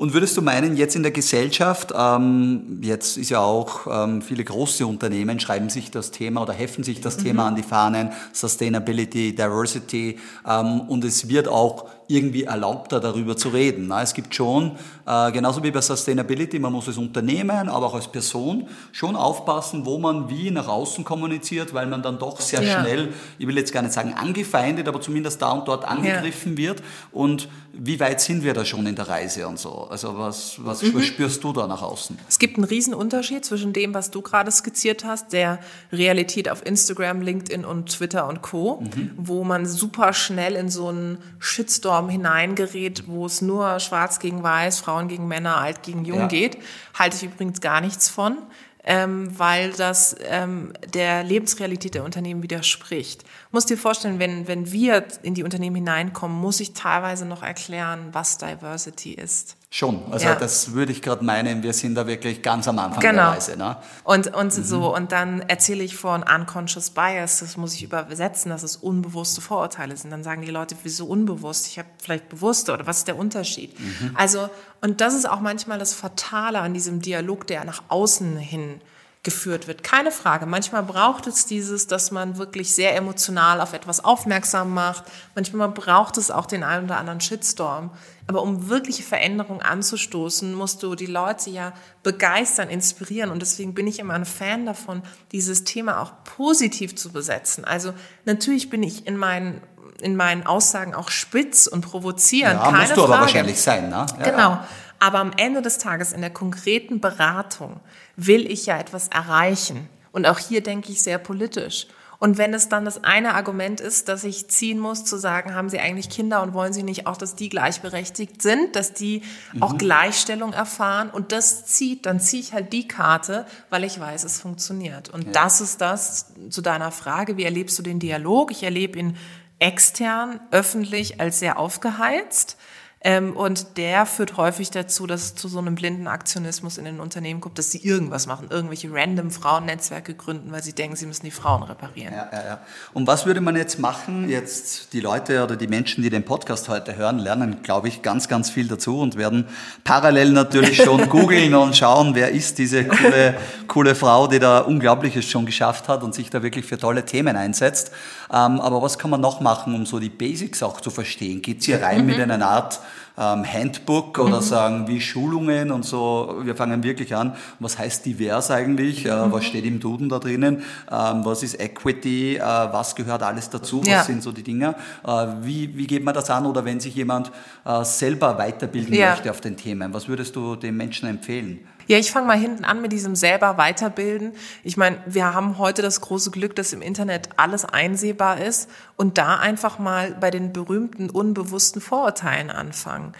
Und 0.00 0.14
würdest 0.14 0.36
du 0.36 0.42
meinen, 0.42 0.76
jetzt 0.76 0.94
in 0.94 1.02
der 1.02 1.10
Gesellschaft, 1.10 1.92
ähm, 1.92 2.78
jetzt 2.82 3.16
ist 3.16 3.30
ja 3.30 3.40
auch, 3.40 3.88
ähm, 3.90 4.22
viele 4.22 4.44
große 4.44 4.86
Unternehmen 4.86 5.40
schreiben 5.40 5.70
sich 5.70 5.90
das 5.90 6.12
Thema 6.12 6.42
oder 6.42 6.52
heften 6.52 6.84
sich 6.84 7.00
das 7.00 7.16
Thema 7.16 7.48
an 7.48 7.56
die 7.56 7.64
Fahnen, 7.64 8.12
Sustainability, 8.32 9.34
Diversity, 9.34 10.20
ähm, 10.46 10.82
und 10.82 11.04
es 11.04 11.28
wird 11.28 11.48
auch 11.48 11.86
irgendwie 12.08 12.44
erlaubter, 12.44 13.00
darüber 13.00 13.36
zu 13.36 13.50
reden. 13.50 13.92
Es 13.92 14.14
gibt 14.14 14.34
schon, 14.34 14.72
äh, 15.06 15.30
genauso 15.30 15.62
wie 15.62 15.70
bei 15.70 15.80
Sustainability, 15.82 16.58
man 16.58 16.72
muss 16.72 16.88
als 16.88 16.96
Unternehmen, 16.96 17.68
aber 17.68 17.86
auch 17.86 17.94
als 17.94 18.08
Person 18.08 18.66
schon 18.92 19.14
aufpassen, 19.14 19.84
wo 19.84 19.98
man 19.98 20.28
wie 20.30 20.50
nach 20.50 20.68
außen 20.68 21.04
kommuniziert, 21.04 21.74
weil 21.74 21.86
man 21.86 22.02
dann 22.02 22.18
doch 22.18 22.40
sehr 22.40 22.62
Ja. 22.62 22.80
schnell, 22.80 23.12
ich 23.38 23.46
will 23.46 23.56
jetzt 23.58 23.72
gar 23.72 23.82
nicht 23.82 23.92
sagen 23.92 24.14
angefeindet, 24.14 24.88
aber 24.88 25.00
zumindest 25.00 25.42
da 25.42 25.50
und 25.52 25.68
dort 25.68 25.84
angegriffen 25.84 26.56
wird. 26.56 26.82
Und 27.12 27.48
wie 27.74 28.00
weit 28.00 28.20
sind 28.22 28.42
wir 28.42 28.54
da 28.54 28.64
schon 28.64 28.86
in 28.86 28.96
der 28.96 29.08
Reise 29.08 29.46
und 29.46 29.58
so? 29.58 29.86
Also 29.90 30.16
was, 30.18 30.54
was, 30.64 30.82
was 30.94 31.04
spürst 31.04 31.44
du 31.44 31.52
da 31.52 31.66
nach 31.66 31.82
außen? 31.82 32.18
Es 32.28 32.38
gibt 32.38 32.56
einen 32.56 32.64
riesen 32.64 32.94
Unterschied 32.94 33.44
zwischen 33.44 33.72
dem, 33.74 33.92
was 33.92 34.10
du 34.10 34.22
gerade 34.22 34.50
skizziert 34.50 35.04
hast, 35.04 35.32
der 35.34 35.58
Realität 35.92 36.48
auf 36.48 36.64
Instagram, 36.64 37.20
LinkedIn 37.20 37.64
und 37.66 37.90
Twitter 37.90 38.26
und 38.26 38.40
Co., 38.40 38.82
wo 39.16 39.44
man 39.44 39.66
super 39.66 40.14
schnell 40.14 40.54
in 40.54 40.70
so 40.70 40.88
einen 40.88 41.18
Shitstorm 41.38 41.97
hineingerät, 42.06 43.08
wo 43.08 43.26
es 43.26 43.42
nur 43.42 43.80
schwarz 43.80 44.20
gegen 44.20 44.42
weiß, 44.42 44.78
Frauen 44.80 45.08
gegen 45.08 45.26
Männer, 45.26 45.56
alt 45.56 45.82
gegen 45.82 46.04
jung 46.04 46.20
Ja. 46.20 46.26
geht. 46.28 46.58
Halte 46.98 47.16
ich 47.16 47.24
übrigens 47.24 47.60
gar 47.60 47.80
nichts 47.80 48.08
von. 48.08 48.38
Ähm, 48.84 49.38
weil 49.38 49.72
das 49.72 50.16
ähm, 50.22 50.72
der 50.94 51.22
Lebensrealität 51.22 51.94
der 51.94 52.04
Unternehmen 52.04 52.42
widerspricht. 52.42 53.22
Muss 53.50 53.66
dir 53.66 53.76
vorstellen, 53.76 54.18
wenn, 54.18 54.48
wenn 54.48 54.72
wir 54.72 55.04
in 55.22 55.34
die 55.34 55.42
Unternehmen 55.42 55.76
hineinkommen, 55.76 56.34
muss 56.40 56.58
ich 56.60 56.72
teilweise 56.72 57.26
noch 57.26 57.42
erklären, 57.42 58.08
was 58.12 58.38
Diversity 58.38 59.12
ist. 59.12 59.57
Schon. 59.70 60.00
Also 60.10 60.24
Ja. 60.24 60.34
das 60.34 60.72
würde 60.72 60.92
ich 60.92 61.02
gerade 61.02 61.22
meinen, 61.22 61.62
wir 61.62 61.74
sind 61.74 61.94
da 61.94 62.06
wirklich 62.06 62.40
ganz 62.42 62.66
am 62.68 62.78
Anfang 62.78 63.00
der 63.00 63.10
Genau. 63.10 63.28
Reise. 63.30 63.54
Ne? 63.58 63.76
Und, 64.02 64.34
und 64.34 64.56
Mhm. 64.56 64.64
so, 64.64 64.94
und 64.96 65.12
dann 65.12 65.42
erzähle 65.42 65.84
ich 65.84 65.94
von 65.94 66.22
unconscious 66.22 66.88
bias, 66.88 67.40
das 67.40 67.58
muss 67.58 67.74
ich 67.74 67.82
übersetzen, 67.82 68.48
dass 68.50 68.62
es 68.62 68.76
unbewusste 68.76 69.42
Vorurteile 69.42 69.94
sind. 69.94 70.10
Dann 70.10 70.24
sagen 70.24 70.40
die 70.40 70.50
Leute, 70.50 70.74
wieso 70.84 71.04
unbewusst? 71.06 71.66
Ich 71.66 71.78
habe 71.78 71.88
vielleicht 72.02 72.30
bewusste 72.30 72.72
oder 72.72 72.86
was 72.86 72.98
ist 72.98 73.08
der 73.08 73.18
Unterschied? 73.18 73.78
Mhm. 73.78 74.12
Also, 74.14 74.48
und 74.80 75.02
das 75.02 75.12
ist 75.12 75.28
auch 75.28 75.40
manchmal 75.40 75.78
das 75.78 75.92
Fatale 75.92 76.60
an 76.60 76.72
diesem 76.72 77.02
Dialog, 77.02 77.46
der 77.46 77.64
nach 77.66 77.82
außen 77.88 78.38
hin 78.38 78.80
geführt 79.22 79.66
wird. 79.68 79.82
Keine 79.82 80.12
Frage. 80.12 80.46
Manchmal 80.46 80.82
braucht 80.84 81.26
es 81.26 81.44
dieses, 81.44 81.86
dass 81.88 82.10
man 82.10 82.38
wirklich 82.38 82.74
sehr 82.74 82.96
emotional 82.96 83.60
auf 83.60 83.74
etwas 83.74 84.02
aufmerksam 84.02 84.72
macht. 84.72 85.04
Manchmal 85.34 85.68
braucht 85.68 86.16
es 86.16 86.30
auch 86.30 86.46
den 86.46 86.62
einen 86.62 86.86
oder 86.86 86.96
anderen 86.96 87.20
Shitstorm. 87.20 87.90
Aber 88.28 88.42
um 88.42 88.68
wirkliche 88.68 89.02
Veränderung 89.02 89.62
anzustoßen, 89.62 90.54
musst 90.54 90.82
du 90.82 90.94
die 90.94 91.06
Leute 91.06 91.48
ja 91.50 91.72
begeistern, 92.02 92.68
inspirieren. 92.68 93.30
Und 93.30 93.40
deswegen 93.40 93.74
bin 93.74 93.86
ich 93.86 93.98
immer 93.98 94.14
ein 94.14 94.26
Fan 94.26 94.66
davon, 94.66 95.02
dieses 95.32 95.64
Thema 95.64 96.00
auch 96.02 96.12
positiv 96.24 96.94
zu 96.94 97.10
besetzen. 97.10 97.64
Also 97.64 97.94
natürlich 98.26 98.68
bin 98.70 98.82
ich 98.82 99.06
in 99.06 99.16
meinen 99.16 99.60
in 100.00 100.14
meinen 100.14 100.46
Aussagen 100.46 100.94
auch 100.94 101.10
spitz 101.10 101.66
und 101.66 101.80
provozierend. 101.80 102.60
Ja, 102.60 102.66
keine 102.70 102.78
musst 102.84 102.96
du 102.96 103.00
aber 103.02 103.14
Frage. 103.14 103.22
wahrscheinlich 103.22 103.60
sein. 103.60 103.88
Ne? 103.88 104.06
Ja, 104.20 104.24
Genau. 104.24 104.38
ja. 104.50 104.68
Aber 105.00 105.18
am 105.18 105.32
Ende 105.36 105.60
des 105.60 105.78
Tages 105.78 106.12
in 106.12 106.20
der 106.20 106.30
konkreten 106.30 107.00
Beratung 107.00 107.80
will 108.14 108.48
ich 108.48 108.66
ja 108.66 108.78
etwas 108.78 109.08
erreichen. 109.08 109.88
Und 110.12 110.26
auch 110.26 110.38
hier 110.38 110.62
denke 110.62 110.92
ich 110.92 111.02
sehr 111.02 111.18
politisch. 111.18 111.88
Und 112.20 112.36
wenn 112.36 112.52
es 112.52 112.68
dann 112.68 112.84
das 112.84 113.04
eine 113.04 113.34
Argument 113.34 113.80
ist, 113.80 114.08
dass 114.08 114.24
ich 114.24 114.48
ziehen 114.48 114.80
muss, 114.80 115.04
zu 115.04 115.16
sagen, 115.16 115.54
haben 115.54 115.68
Sie 115.68 115.78
eigentlich 115.78 116.10
Kinder 116.10 116.42
und 116.42 116.52
wollen 116.52 116.72
Sie 116.72 116.82
nicht 116.82 117.06
auch, 117.06 117.16
dass 117.16 117.36
die 117.36 117.48
gleichberechtigt 117.48 118.42
sind, 118.42 118.74
dass 118.74 118.92
die 118.92 119.22
auch 119.60 119.74
Mhm. 119.74 119.78
Gleichstellung 119.78 120.52
erfahren 120.52 121.10
und 121.10 121.30
das 121.30 121.66
zieht, 121.66 122.06
dann 122.06 122.18
ziehe 122.18 122.42
ich 122.42 122.52
halt 122.52 122.72
die 122.72 122.88
Karte, 122.88 123.46
weil 123.70 123.84
ich 123.84 124.00
weiß, 124.00 124.24
es 124.24 124.40
funktioniert. 124.40 125.08
Und 125.10 125.36
das 125.36 125.60
ist 125.60 125.80
das 125.80 126.32
zu 126.50 126.60
deiner 126.60 126.90
Frage, 126.90 127.36
wie 127.36 127.44
erlebst 127.44 127.78
du 127.78 127.82
den 127.84 128.00
Dialog? 128.00 128.50
Ich 128.50 128.64
erlebe 128.64 128.98
ihn 128.98 129.16
extern, 129.60 130.40
öffentlich 130.50 131.20
als 131.20 131.38
sehr 131.38 131.58
aufgeheizt. 131.58 132.56
Ähm, 133.00 133.36
und 133.36 133.76
der 133.76 134.06
führt 134.06 134.36
häufig 134.36 134.70
dazu, 134.70 135.06
dass 135.06 135.22
es 135.22 135.34
zu 135.36 135.46
so 135.46 135.60
einem 135.60 135.76
blinden 135.76 136.08
Aktionismus 136.08 136.78
in 136.78 136.84
den 136.84 136.98
Unternehmen 136.98 137.40
kommt, 137.40 137.56
dass 137.56 137.70
sie 137.70 137.78
irgendwas 137.78 138.26
machen, 138.26 138.48
irgendwelche 138.50 138.92
random 138.92 139.30
Frauennetzwerke 139.30 140.14
gründen, 140.14 140.50
weil 140.50 140.64
sie 140.64 140.72
denken, 140.72 140.96
sie 140.96 141.06
müssen 141.06 141.24
die 141.24 141.30
Frauen 141.30 141.62
reparieren. 141.62 142.12
Ja, 142.12 142.28
ja, 142.32 142.44
ja. 142.44 142.60
Und 142.94 143.06
was 143.06 143.24
würde 143.24 143.40
man 143.40 143.54
jetzt 143.54 143.78
machen? 143.78 144.28
Jetzt 144.28 144.92
die 144.92 145.00
Leute 145.00 145.44
oder 145.44 145.54
die 145.54 145.68
Menschen, 145.68 146.02
die 146.02 146.10
den 146.10 146.24
Podcast 146.24 146.68
heute 146.68 146.96
hören, 146.96 147.20
lernen, 147.20 147.62
glaube 147.62 147.86
ich, 147.86 148.02
ganz, 148.02 148.26
ganz 148.26 148.50
viel 148.50 148.66
dazu 148.66 148.98
und 148.98 149.16
werden 149.16 149.46
parallel 149.84 150.32
natürlich 150.32 150.82
schon 150.82 151.08
googeln 151.08 151.54
und 151.54 151.76
schauen, 151.76 152.16
wer 152.16 152.32
ist 152.32 152.58
diese 152.58 152.84
coole, 152.84 153.36
coole 153.68 153.94
Frau, 153.94 154.26
die 154.26 154.40
da 154.40 154.58
Unglaubliches 154.58 155.24
schon 155.24 155.46
geschafft 155.46 155.86
hat 155.86 156.02
und 156.02 156.16
sich 156.16 156.30
da 156.30 156.42
wirklich 156.42 156.66
für 156.66 156.78
tolle 156.78 157.04
Themen 157.04 157.36
einsetzt. 157.36 157.92
Ähm, 158.30 158.60
aber 158.60 158.82
was 158.82 158.98
kann 158.98 159.10
man 159.10 159.20
noch 159.20 159.40
machen, 159.40 159.74
um 159.74 159.86
so 159.86 159.98
die 159.98 160.10
Basics 160.10 160.62
auch 160.62 160.80
zu 160.80 160.90
verstehen? 160.90 161.42
Geht 161.42 161.60
es 161.60 161.66
hier 161.66 161.82
rein 161.82 162.00
mhm. 162.02 162.06
mit 162.06 162.20
einer 162.20 162.46
Art 162.46 162.80
ähm, 163.18 163.44
Handbook 163.44 164.18
oder 164.18 164.36
mhm. 164.36 164.44
sagen 164.44 164.88
wie 164.88 165.00
Schulungen 165.00 165.70
und 165.70 165.84
so. 165.84 166.36
Wir 166.42 166.54
fangen 166.54 166.82
wirklich 166.82 167.14
an. 167.14 167.34
Was 167.58 167.78
heißt 167.78 168.06
divers 168.06 168.50
eigentlich? 168.50 169.04
Äh, 169.04 169.26
mhm. 169.26 169.32
Was 169.32 169.44
steht 169.44 169.64
im 169.64 169.80
Duden 169.80 170.08
da 170.08 170.18
drinnen? 170.18 170.62
Ähm, 170.90 171.24
was 171.24 171.42
ist 171.42 171.60
Equity? 171.60 172.36
Äh, 172.36 172.40
was 172.40 172.94
gehört 172.94 173.22
alles 173.22 173.50
dazu? 173.50 173.80
Was 173.80 173.88
ja. 173.88 174.04
sind 174.04 174.22
so 174.22 174.30
die 174.30 174.42
Dinge? 174.42 174.74
Äh, 175.06 175.26
wie, 175.42 175.76
wie 175.76 175.86
geht 175.86 176.04
man 176.04 176.14
das 176.14 176.30
an? 176.30 176.46
Oder 176.46 176.64
wenn 176.64 176.80
sich 176.80 176.94
jemand 176.94 177.32
äh, 177.64 177.84
selber 177.84 178.38
weiterbilden 178.38 178.94
ja. 178.94 179.10
möchte 179.10 179.30
auf 179.30 179.40
den 179.40 179.56
Themen, 179.56 179.92
was 179.92 180.06
würdest 180.06 180.36
du 180.36 180.54
den 180.54 180.76
Menschen 180.76 181.08
empfehlen? 181.08 181.66
Ja, 181.88 181.96
ich 181.98 182.12
fange 182.12 182.26
mal 182.26 182.38
hinten 182.38 182.64
an 182.64 182.82
mit 182.82 182.92
diesem 182.92 183.16
selber 183.16 183.56
weiterbilden. 183.56 184.32
Ich 184.62 184.76
meine, 184.76 184.98
wir 185.06 185.32
haben 185.32 185.56
heute 185.56 185.80
das 185.80 186.02
große 186.02 186.30
Glück, 186.30 186.54
dass 186.54 186.74
im 186.74 186.82
Internet 186.82 187.30
alles 187.36 187.64
einsehbar 187.64 188.40
ist 188.40 188.68
und 188.96 189.16
da 189.16 189.38
einfach 189.38 189.78
mal 189.78 190.12
bei 190.12 190.30
den 190.30 190.52
berühmten 190.52 191.08
unbewussten 191.08 191.80
Vorurteilen 191.80 192.50
anfangen. 192.50 193.14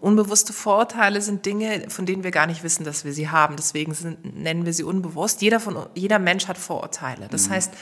Unbewusste 0.00 0.52
Vorurteile 0.52 1.22
sind 1.22 1.46
Dinge, 1.46 1.84
von 1.88 2.06
denen 2.06 2.24
wir 2.24 2.32
gar 2.32 2.48
nicht 2.48 2.64
wissen, 2.64 2.84
dass 2.84 3.04
wir 3.04 3.12
sie 3.12 3.30
haben. 3.30 3.54
Deswegen 3.54 3.94
sind, 3.94 4.36
nennen 4.36 4.66
wir 4.66 4.72
sie 4.72 4.82
unbewusst. 4.82 5.40
Jeder 5.40 5.60
von 5.60 5.86
jeder 5.94 6.18
Mensch 6.18 6.48
hat 6.48 6.58
Vorurteile. 6.58 7.28
Das 7.30 7.48
mhm. 7.48 7.52
heißt, 7.52 7.72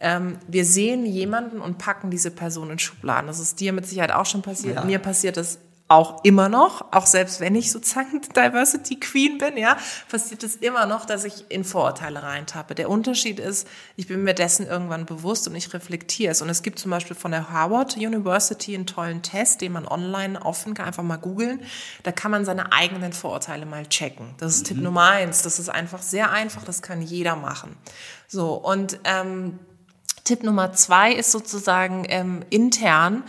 ähm, 0.00 0.38
wir 0.48 0.64
sehen 0.64 1.04
jemanden 1.04 1.60
und 1.60 1.76
packen 1.76 2.10
diese 2.10 2.30
Person 2.30 2.70
in 2.70 2.78
Schubladen. 2.78 3.26
Das 3.26 3.38
ist 3.38 3.60
dir 3.60 3.74
mit 3.74 3.86
Sicherheit 3.86 4.10
auch 4.10 4.26
schon 4.26 4.40
passiert. 4.40 4.76
Ja. 4.76 4.84
Mir 4.84 4.98
passiert 4.98 5.36
das 5.36 5.58
auch 5.92 6.24
immer 6.24 6.48
noch, 6.48 6.86
auch 6.90 7.06
selbst 7.06 7.40
wenn 7.40 7.54
ich 7.54 7.70
sozusagen 7.70 8.20
Diversity 8.36 8.98
Queen 8.98 9.38
bin, 9.38 9.56
ja, 9.56 9.76
passiert 10.10 10.42
es 10.42 10.56
immer 10.56 10.86
noch, 10.86 11.04
dass 11.04 11.24
ich 11.24 11.50
in 11.50 11.64
Vorurteile 11.64 12.22
reintappe. 12.22 12.74
Der 12.74 12.88
Unterschied 12.88 13.38
ist, 13.38 13.68
ich 13.96 14.08
bin 14.08 14.24
mir 14.24 14.34
dessen 14.34 14.66
irgendwann 14.66 15.04
bewusst 15.04 15.46
und 15.48 15.54
ich 15.54 15.72
reflektiere 15.74 16.32
es. 16.32 16.40
Und 16.40 16.48
es 16.48 16.62
gibt 16.62 16.78
zum 16.78 16.90
Beispiel 16.90 17.14
von 17.14 17.30
der 17.30 17.50
Harvard 17.50 17.96
University 17.96 18.74
einen 18.74 18.86
tollen 18.86 19.22
Test, 19.22 19.60
den 19.60 19.72
man 19.72 19.86
online 19.86 20.40
offen 20.40 20.74
kann, 20.74 20.86
einfach 20.86 21.02
mal 21.02 21.18
googeln. 21.18 21.60
Da 22.02 22.12
kann 22.12 22.30
man 22.30 22.44
seine 22.44 22.72
eigenen 22.72 23.12
Vorurteile 23.12 23.66
mal 23.66 23.86
checken. 23.86 24.34
Das 24.38 24.54
ist 24.54 24.62
mhm. 24.62 24.68
Tipp 24.68 24.82
Nummer 24.82 25.08
eins. 25.10 25.42
Das 25.42 25.58
ist 25.58 25.68
einfach 25.68 26.00
sehr 26.00 26.30
einfach, 26.30 26.64
das 26.64 26.80
kann 26.80 27.02
jeder 27.02 27.36
machen. 27.36 27.76
So, 28.28 28.54
und 28.54 28.98
ähm, 29.04 29.58
Tipp 30.24 30.44
Nummer 30.44 30.72
zwei 30.72 31.12
ist 31.12 31.32
sozusagen 31.32 32.04
ähm, 32.08 32.44
intern 32.48 33.24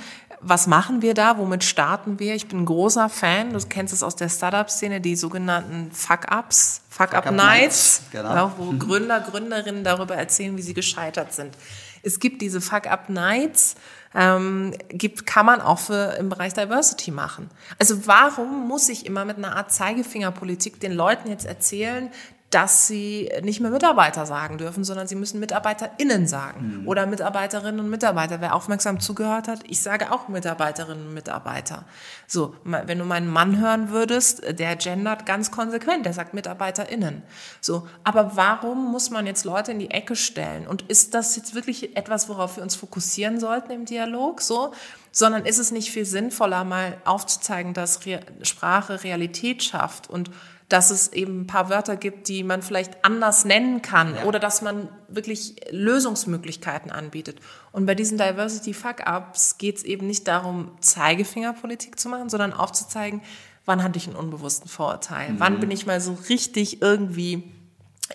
was 0.46 0.68
machen 0.68 1.02
wir 1.02 1.14
da? 1.14 1.38
Womit 1.38 1.64
starten 1.64 2.20
wir? 2.20 2.36
Ich 2.36 2.48
bin 2.48 2.60
ein 2.60 2.66
großer 2.66 3.10
Fan. 3.10 3.54
Du 3.54 3.60
kennst 3.68 3.94
es 3.94 4.04
aus 4.04 4.16
der 4.16 4.30
Startup-Szene, 4.30 5.02
die 5.02 5.16
sogenannten 5.16 5.92
Fuck-Ups, 5.92 6.82
Fuck-Up-Nights, 6.90 8.04
Fuck 8.12 8.12
genau. 8.12 8.52
wo 8.58 8.74
Gründer, 8.74 9.20
Gründerinnen 9.22 9.84
darüber 9.84 10.16
erzählen, 10.16 10.56
wie 10.58 10.62
sie 10.62 10.74
gescheitert 10.74 11.34
sind. 11.34 11.56
Es 12.04 12.20
gibt 12.20 12.42
diese 12.42 12.60
Fuck-Up-Nights, 12.62 13.76
ähm, 14.16 14.74
gibt, 14.90 15.26
kann 15.26 15.46
man 15.46 15.62
auch 15.62 15.80
für, 15.80 16.16
im 16.20 16.30
Bereich 16.30 16.54
Diversity 16.54 17.12
machen. 17.12 17.50
Also 17.80 18.06
warum 18.06 18.68
muss 18.68 18.90
ich 18.90 19.06
immer 19.06 19.26
mit 19.26 19.38
einer 19.38 19.56
Art 19.56 19.72
Zeigefingerpolitik 19.72 20.80
den 20.80 20.92
Leuten 20.92 21.30
jetzt 21.30 21.46
erzählen, 21.46 22.12
dass 22.54 22.86
sie 22.86 23.32
nicht 23.42 23.62
mehr 23.62 23.72
Mitarbeiter 23.72 24.28
sagen 24.28 24.60
dürfen, 24.60 24.84
sondern 24.84 25.08
sie 25.08 25.16
müssen 25.16 25.40
MitarbeiterInnen 25.40 26.28
sagen 26.28 26.82
mhm. 26.82 26.88
oder 26.88 27.08
Mitarbeiterinnen 27.08 27.80
und 27.80 27.90
Mitarbeiter. 27.90 28.42
Wer 28.42 28.54
aufmerksam 28.54 29.00
zugehört 29.00 29.48
hat, 29.48 29.62
ich 29.68 29.82
sage 29.82 30.12
auch 30.12 30.28
Mitarbeiterinnen 30.28 31.08
und 31.08 31.14
Mitarbeiter. 31.16 31.86
So, 32.28 32.56
wenn 32.64 33.00
du 33.00 33.06
meinen 33.06 33.28
Mann 33.28 33.60
hören 33.60 33.90
würdest, 33.90 34.44
der 34.60 34.76
gendert 34.76 35.26
ganz 35.26 35.50
konsequent, 35.50 36.06
der 36.06 36.14
sagt 36.14 36.36
MitarbeiterInnen. 36.36 37.24
So, 37.60 37.88
aber 38.04 38.36
warum 38.36 38.92
muss 38.92 39.10
man 39.10 39.26
jetzt 39.26 39.46
Leute 39.46 39.72
in 39.72 39.80
die 39.80 39.90
Ecke 39.90 40.16
stellen? 40.16 40.68
Und 40.68 40.84
ist 40.84 41.16
das 41.16 41.36
jetzt 41.36 41.56
wirklich 41.56 41.98
etwas, 41.98 42.30
worauf 42.30 42.58
wir 42.58 42.64
uns 42.64 42.76
fokussieren 42.76 43.40
sollten 43.40 43.72
im 43.72 43.86
Dialog? 43.86 44.42
So, 44.42 44.74
sondern 45.12 45.46
ist 45.46 45.60
es 45.60 45.72
nicht 45.72 45.92
viel 45.92 46.06
sinnvoller, 46.06 46.64
mal 46.64 46.98
aufzuzeigen, 47.06 47.74
dass 47.74 48.06
Re 48.06 48.20
Sprache 48.42 49.04
Realität 49.04 49.64
schafft 49.64 50.10
und 50.10 50.30
dass 50.74 50.90
es 50.90 51.14
eben 51.14 51.42
ein 51.42 51.48
paar 51.48 51.70
Wörter 51.70 51.96
gibt, 51.96 52.28
die 52.28 52.44
man 52.44 52.64
vielleicht 52.64 53.06
anders 53.06 53.46
nennen 53.46 53.84
kann 53.84 54.16
ja. 54.16 54.24
oder 54.24 54.40
dass 54.40 54.64
man 54.64 54.90
wirklich 55.08 55.56
Lösungsmöglichkeiten 55.70 56.90
anbietet. 56.90 57.40
Und 57.72 57.86
bei 57.86 57.94
diesen 57.94 58.18
Diversity 58.18 58.74
Fuck-Ups 58.74 59.60
geht 59.60 59.78
es 59.78 59.84
eben 59.84 60.08
nicht 60.08 60.28
darum, 60.28 60.72
Zeigefingerpolitik 60.80 62.00
zu 62.00 62.10
machen, 62.10 62.28
sondern 62.28 62.54
aufzuzeigen, 62.54 63.22
wann 63.66 63.84
hatte 63.84 64.00
ich 64.00 64.08
einen 64.08 64.16
unbewussten 64.16 64.68
Vorurteil, 64.68 65.34
mhm. 65.34 65.40
wann 65.40 65.60
bin 65.60 65.70
ich 65.70 65.86
mal 65.86 66.02
so 66.02 66.18
richtig 66.28 66.82
irgendwie 66.82 67.54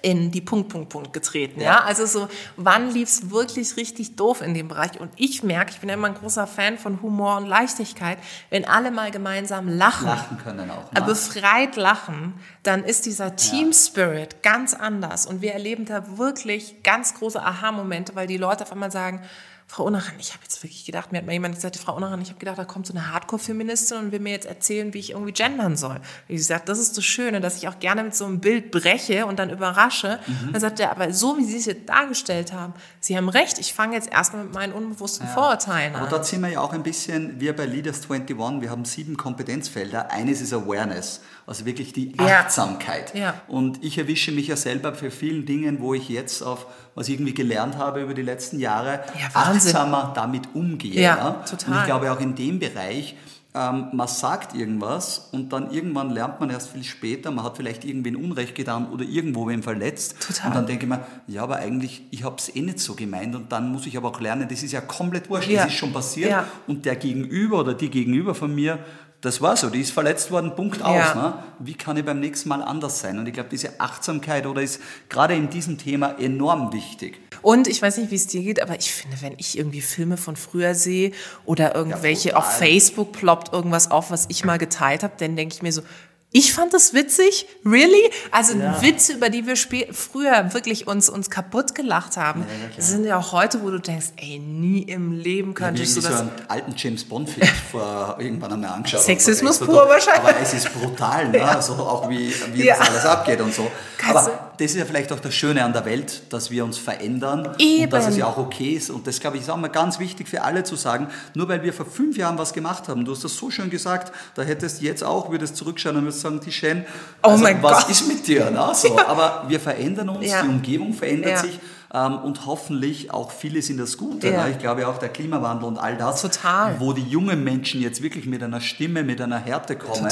in 0.03 0.31
die 0.31 0.41
Punkt, 0.41 0.69
Punkt, 0.69 0.91
Punkt 0.91 1.13
getreten. 1.13 1.61
Ja. 1.61 1.67
ja? 1.67 1.85
Also 1.85 2.07
so, 2.07 2.29
wann 2.57 2.91
lief's 2.91 3.31
wirklich 3.31 3.77
richtig 3.77 4.17
doof 4.17 4.43
in 4.43 4.55
dem 4.55 4.69
Bereich? 4.69 5.01
Und 5.01 5.11
ich 5.17 5.43
merke, 5.43 5.73
ich 5.73 5.81
bin 5.81 5.89
immer 5.89 6.09
ein 6.09 6.15
großer 6.15 6.47
Fan 6.47 6.79
von 6.79 7.03
Humor 7.03 7.37
und 7.39 7.47
Leichtigkeit, 7.47 8.19
wenn 8.51 8.65
alle 8.65 8.91
mal 8.91 9.11
gemeinsam 9.11 9.69
lachen, 9.69 10.07
lachen 10.07 10.39
können 10.39 10.71
auch, 10.71 10.93
ne? 10.93 11.03
befreit 11.03 11.77
lachen, 11.77 12.35
dann 12.63 12.85
ist 12.85 13.07
dieser 13.07 13.37
Team 13.37 13.73
Spirit 13.73 14.35
ja. 14.35 14.53
ganz 14.53 14.75
anders. 14.75 15.27
Und 15.27 15.43
wir 15.43 15.53
erleben 15.53 15.85
da 15.85 16.19
wirklich 16.19 16.83
ganz 16.83 17.15
große 17.15 17.43
Aha-Momente, 17.43 18.15
weil 18.15 18.27
die 18.27 18.37
Leute 18.37 18.65
auf 18.65 18.73
einmal 18.73 18.93
sagen, 18.93 19.23
Frau 19.71 19.85
Unaran, 19.85 20.15
ich 20.19 20.33
habe 20.33 20.43
jetzt 20.43 20.63
wirklich 20.63 20.87
gedacht, 20.87 21.13
mir 21.13 21.19
hat 21.19 21.27
mal 21.27 21.33
jemand 21.33 21.55
gesagt, 21.55 21.77
Frau 21.77 21.95
Unaran, 21.95 22.23
ich 22.23 22.31
habe 22.31 22.39
gedacht, 22.39 22.57
da 22.57 22.65
kommt 22.65 22.87
so 22.87 22.95
eine 22.95 23.13
Hardcore-Feministin 23.13 23.99
und 23.99 24.13
will 24.13 24.19
mir 24.19 24.31
jetzt 24.31 24.47
erzählen, 24.47 24.95
wie 24.95 24.99
ich 24.99 25.11
irgendwie 25.11 25.33
gendern 25.33 25.77
soll. 25.77 26.01
Wie 26.27 26.37
gesagt, 26.37 26.71
das 26.71 26.79
ist 26.79 26.97
das 26.97 27.05
Schöne, 27.05 27.43
dass 27.43 27.59
ich 27.59 27.69
auch 27.69 27.79
gerne 27.79 28.03
mit 28.03 28.15
so 28.15 28.25
einem 28.25 28.41
Bild 28.41 28.71
breche 28.71 29.27
und 29.27 29.39
dann 29.39 29.51
überrasche. 29.51 30.21
Mhm. 30.27 30.53
Dann 30.53 30.61
sagt 30.63 30.81
er, 30.81 30.91
aber 30.91 31.13
so 31.13 31.37
wie 31.37 31.45
Sie 31.45 31.59
es 31.59 31.67
jetzt 31.67 31.87
dargestellt 31.87 32.55
haben, 32.55 32.73
Sie 33.01 33.15
haben 33.15 33.29
recht, 33.29 33.59
ich 33.59 33.75
fange 33.75 33.95
jetzt 33.95 34.11
erstmal 34.11 34.45
mit 34.45 34.55
meinen 34.55 34.73
unbewussten 34.73 35.27
ja. 35.27 35.35
Vorurteilen 35.35 35.95
an. 35.95 36.01
Aber 36.01 36.11
dort 36.11 36.25
sind 36.25 36.41
wir 36.41 36.49
ja 36.49 36.61
auch 36.61 36.73
ein 36.73 36.83
bisschen, 36.83 37.39
wir 37.39 37.55
bei 37.55 37.67
Leaders 37.67 38.11
21, 38.11 38.63
wir 38.63 38.71
haben 38.71 38.87
sieben 38.87 39.19
Kompetenzfelder. 39.19 40.11
Eines 40.11 40.41
ist 40.41 40.55
Awareness, 40.55 41.21
also 41.49 41.65
wirklich 41.65 41.93
die 41.93 42.13
Achtsamkeit. 42.19 43.15
Ja. 43.15 43.35
Und 43.49 43.83
ich 43.83 43.99
erwische 43.99 44.33
mich 44.33 44.49
ja 44.49 44.57
selber 44.57 44.95
für 44.95 45.11
vielen 45.11 45.47
Dingen, 45.47 45.81
wo 45.81 45.95
ich 45.95 46.09
jetzt 46.09 46.43
auf 46.43 46.67
was 46.95 47.09
ich 47.09 47.15
irgendwie 47.15 47.35
gelernt 47.35 47.79
habe 47.79 48.03
über 48.03 48.13
die 48.13 48.23
letzten 48.23 48.59
Jahre, 48.59 49.01
ja, 49.15 49.29
achtsamer 49.33 50.13
damit 50.17 50.49
umgehe. 50.55 51.01
Ja, 51.01 51.45
total. 51.49 51.73
Und 51.73 51.79
ich 51.79 51.87
glaube 51.87 52.11
auch 52.11 52.19
in 52.19 52.35
dem 52.35 52.59
Bereich, 52.59 53.15
ähm, 53.55 53.87
man 53.93 54.09
sagt 54.09 54.55
irgendwas 54.55 55.29
und 55.33 55.53
dann 55.53 55.71
irgendwann 55.71 56.11
lernt 56.11 56.41
man 56.41 56.51
erst 56.51 56.71
viel 56.71 56.85
später, 56.85 57.31
man 57.31 57.45
hat 57.45 57.57
vielleicht 57.57 57.85
irgendwen 57.85 58.17
Unrecht 58.17 58.55
getan 58.55 58.91
oder 58.91 59.05
irgendwo 59.05 59.49
wen 59.49 59.63
verletzt. 59.63 60.17
Total. 60.21 60.49
Und 60.49 60.57
dann 60.57 60.67
denke 60.67 60.85
ich 60.85 60.89
mir, 60.91 61.07
ja, 61.29 61.45
aber 61.45 61.57
eigentlich, 61.57 62.03
ich 62.11 62.25
habe 62.25 62.37
es 62.39 62.55
eh 62.55 62.61
nicht 62.61 62.81
so 62.81 62.95
gemeint 62.95 63.35
und 63.37 63.53
dann 63.53 63.73
muss 63.73 63.87
ich 63.87 63.97
aber 63.97 64.09
auch 64.09 64.21
lernen, 64.21 64.49
das 64.51 64.63
ist 64.63 64.73
ja 64.73 64.81
komplett 64.81 65.31
wurscht, 65.31 65.49
ja. 65.49 65.63
das 65.63 65.73
ist 65.73 65.79
schon 65.79 65.93
passiert 65.93 66.31
ja. 66.31 66.47
und 66.67 66.85
der 66.85 66.97
Gegenüber 66.97 67.61
oder 67.61 67.75
die 67.75 67.91
Gegenüber 67.91 68.35
von 68.35 68.55
mir 68.55 68.81
das 69.21 69.43
war 69.43 69.57
so, 69.57 69.69
die 69.69 69.81
ist 69.81 69.91
verletzt 69.91 70.31
worden, 70.31 70.55
Punkt 70.55 70.81
aus. 70.83 70.95
Ja. 70.95 71.15
Ne? 71.15 71.35
Wie 71.59 71.75
kann 71.75 71.97
ich 71.97 72.05
beim 72.05 72.21
nächsten 72.21 72.49
Mal 72.49 72.63
anders 72.63 73.01
sein? 73.01 73.19
Und 73.19 73.27
ich 73.27 73.35
glaube, 73.35 73.49
diese 73.51 73.81
Achtsamkeit 73.81 74.47
oder 74.47 74.63
ist 74.63 74.81
gerade 75.09 75.35
in 75.35 75.51
diesem 75.51 75.77
Thema 75.77 76.19
enorm 76.21 76.73
wichtig. 76.73 77.21
Und 77.43 77.67
ich 77.67 77.83
weiß 77.83 77.99
nicht, 77.99 78.11
wie 78.11 78.17
es 78.17 78.27
dir 78.27 78.43
geht, 78.43 78.63
aber 78.63 78.79
ich 78.79 78.93
finde, 78.93 79.17
wenn 79.21 79.35
ich 79.39 79.59
irgendwie 79.59 79.81
Filme 79.81 80.17
von 80.17 80.37
früher 80.37 80.75
sehe 80.75 81.13
oder 81.45 81.75
irgendwelche 81.75 82.31
ja, 82.31 82.37
auf 82.37 82.59
Facebook 82.59 83.13
ploppt 83.13 83.53
irgendwas 83.53 83.91
auf, 83.91 84.11
was 84.11 84.27
ich 84.29 84.45
mal 84.45 84.59
geteilt 84.59 85.03
habe, 85.03 85.15
dann 85.19 85.37
denke 85.37 85.55
ich 85.55 85.63
mir 85.63 85.73
so, 85.73 85.83
ich 86.31 86.53
fand 86.53 86.75
das 86.75 86.93
witzig, 86.93 87.47
really? 87.65 88.11
Also 88.31 88.55
ja. 88.59 88.83
Witze, 88.83 89.15
über 89.15 89.31
die 89.31 89.47
wir 89.47 89.57
früher 89.57 90.53
wirklich 90.53 90.87
uns, 90.87 91.09
uns 91.09 91.31
kaputt 91.31 91.75
gelacht 91.75 92.19
haben, 92.19 92.45
ja, 92.77 92.83
sind 92.83 93.05
ja 93.07 93.19
auch 93.19 93.33
heute, 93.33 93.63
wo 93.63 93.71
du 93.71 93.79
denkst, 93.79 94.09
ey, 94.17 94.39
nie 94.39 94.83
im 94.83 95.13
Leben 95.13 95.55
könnte 95.55 95.83
ich 95.83 95.95
sowas... 95.95 96.13
so 96.13 96.19
einen 96.19 96.31
alten 96.49 96.75
James 96.77 97.05
Bond-Film 97.05 97.49
vor 97.71 98.17
irgendwann 98.19 98.53
einmal 98.53 98.73
angeschaut. 98.73 99.01
Sexismus 99.01 99.59
pur 99.59 99.89
wahrscheinlich. 99.89 100.29
Aber 100.29 100.41
es 100.41 100.53
ist 100.53 100.71
brutal, 100.75 101.29
ne? 101.31 101.39
Ja. 101.39 101.63
so 101.63 101.75
auch 101.75 102.11
wie, 102.11 102.35
wie 102.53 102.67
das 102.67 102.81
alles 102.81 103.07
abgeht 103.07 103.41
und 103.41 103.55
so. 103.55 103.71
Aber 104.07 104.48
das 104.59 104.73
ist 104.73 104.77
ja 104.77 104.85
vielleicht 104.85 105.13
auch 105.13 105.21
das 105.21 105.35
Schöne 105.35 105.65
an 105.65 105.73
der 105.73 105.85
Welt, 105.85 106.23
dass 106.31 106.51
wir 106.51 106.65
uns 106.65 106.79
verändern 106.79 107.55
Eben. 107.59 107.85
und 107.85 107.93
dass 107.93 108.09
es 108.09 108.17
ja 108.17 108.27
auch 108.27 108.39
okay 108.39 108.73
ist. 108.73 108.91
Und 108.91 109.07
das, 109.07 109.21
glaube 109.21 109.37
ich, 109.37 109.45
ist 109.45 109.51
auch 109.51 109.57
mal 109.57 109.69
ganz 109.69 110.01
wichtig 110.01 110.29
für 110.29 110.43
alle 110.43 110.65
zu 110.65 110.75
sagen, 110.75 111.09
nur 111.35 111.49
weil 111.49 111.63
wir 111.63 111.73
vor 111.73 111.87
fünf 111.87 112.17
Jahren 112.17 112.39
was 112.39 112.53
gemacht 112.53 112.89
haben, 112.89 113.05
du 113.05 113.13
hast 113.13 113.23
das 113.23 113.37
so 113.37 113.51
schön 113.51 113.71
gesagt, 113.71 114.13
da 114.35 114.43
hättest 114.43 114.83
jetzt 114.83 115.05
auch, 115.05 115.31
würdest 115.31 115.57
zurückschauen 115.57 115.97
und 115.97 116.03
würdest 116.03 116.21
sagen, 116.21 116.41
Tischchen, 116.41 116.85
oh 117.23 117.29
also, 117.29 117.45
was 117.45 117.83
Gott. 117.83 117.91
ist 117.91 118.09
mit 118.09 118.27
dir? 118.27 118.51
Ne? 118.51 118.71
So, 118.75 118.89
ja. 118.97 119.07
Aber 119.07 119.45
wir 119.49 119.61
verändern 119.61 120.09
uns, 120.09 120.27
ja. 120.27 120.43
die 120.43 120.49
Umgebung 120.49 120.93
verändert 120.93 121.39
sich 121.39 121.61
ähm, 121.93 122.19
und 122.19 122.47
hoffentlich 122.47 123.13
auch 123.13 123.31
vieles 123.31 123.71
in 123.71 123.79
das 123.79 123.97
Gute. 123.97 124.29
Ja. 124.31 124.45
Ne? 124.45 124.51
Ich 124.53 124.59
glaube 124.59 124.87
auch 124.89 124.99
der 124.99 125.09
Klimawandel 125.09 125.67
und 125.69 125.79
all 125.79 125.97
das, 125.97 126.23
Total. 126.23 126.79
wo 126.81 126.93
die 126.93 127.03
jungen 127.03 127.43
Menschen 127.45 127.81
jetzt 127.81 128.03
wirklich 128.03 128.27
mit 128.27 128.43
einer 128.43 128.61
Stimme, 128.61 129.03
mit 129.05 129.21
einer 129.21 129.39
Härte 129.39 129.77
kommen, 129.77 130.09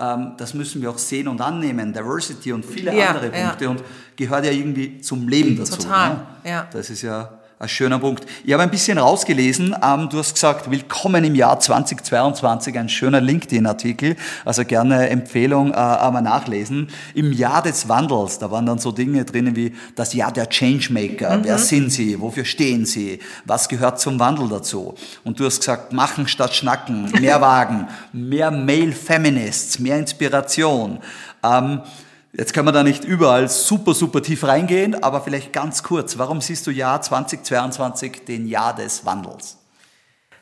ähm, 0.00 0.32
das 0.36 0.54
müssen 0.54 0.82
wir 0.82 0.90
auch 0.90 0.98
sehen 0.98 1.28
und 1.28 1.40
annehmen. 1.40 1.92
Diversity 1.92 2.52
und 2.52 2.64
viele 2.64 2.96
Ja, 2.96 3.08
andere. 3.10 3.30
Punkte 3.30 3.70
und 3.70 3.82
gehört 4.16 4.44
ja 4.44 4.50
irgendwie 4.52 5.00
zum 5.00 5.28
Leben 5.28 5.56
dazu. 5.56 5.76
Total, 5.76 6.10
Ne? 6.10 6.26
ja. 6.44 6.66
Das 6.72 6.90
ist 6.90 7.02
ja 7.02 7.30
ein 7.62 7.68
schöner 7.68 8.00
Punkt. 8.00 8.26
Ich 8.44 8.52
habe 8.52 8.64
ein 8.64 8.70
bisschen 8.70 8.98
rausgelesen, 8.98 9.76
ähm, 9.82 10.08
du 10.10 10.18
hast 10.18 10.34
gesagt, 10.34 10.68
willkommen 10.68 11.22
im 11.22 11.36
Jahr 11.36 11.60
2022, 11.60 12.76
ein 12.76 12.88
schöner 12.88 13.20
LinkedIn-Artikel, 13.20 14.16
also 14.44 14.64
gerne 14.64 15.08
Empfehlung, 15.10 15.70
äh, 15.70 15.76
aber 15.76 16.20
nachlesen. 16.22 16.88
Im 17.14 17.32
Jahr 17.32 17.62
des 17.62 17.88
Wandels, 17.88 18.40
da 18.40 18.50
waren 18.50 18.66
dann 18.66 18.80
so 18.80 18.90
Dinge 18.90 19.24
drinnen 19.24 19.54
wie 19.54 19.76
das 19.94 20.12
Jahr 20.12 20.32
der 20.32 20.48
Changemaker, 20.48 21.38
Mhm. 21.38 21.44
wer 21.44 21.58
sind 21.58 21.90
sie, 21.92 22.20
wofür 22.20 22.44
stehen 22.44 22.84
sie, 22.84 23.20
was 23.44 23.68
gehört 23.68 24.00
zum 24.00 24.18
Wandel 24.18 24.48
dazu? 24.48 24.94
Und 25.22 25.38
du 25.38 25.44
hast 25.44 25.60
gesagt, 25.60 25.92
machen 25.92 26.26
statt 26.26 26.54
schnacken, 26.54 27.12
mehr 27.20 27.40
wagen, 27.40 27.86
mehr 28.12 28.50
Male 28.50 28.90
Feminists, 28.90 29.78
mehr 29.78 29.98
Inspiration. 29.98 30.98
Ähm, 31.44 31.80
Jetzt 32.34 32.54
können 32.54 32.66
wir 32.66 32.72
da 32.72 32.82
nicht 32.82 33.04
überall 33.04 33.48
super, 33.50 33.92
super 33.92 34.22
tief 34.22 34.44
reingehen, 34.44 35.02
aber 35.02 35.20
vielleicht 35.20 35.52
ganz 35.52 35.82
kurz. 35.82 36.16
Warum 36.16 36.40
siehst 36.40 36.66
du 36.66 36.70
Jahr 36.70 37.02
2022 37.02 38.24
den 38.24 38.46
Jahr 38.46 38.74
des 38.74 39.04
Wandels? 39.04 39.58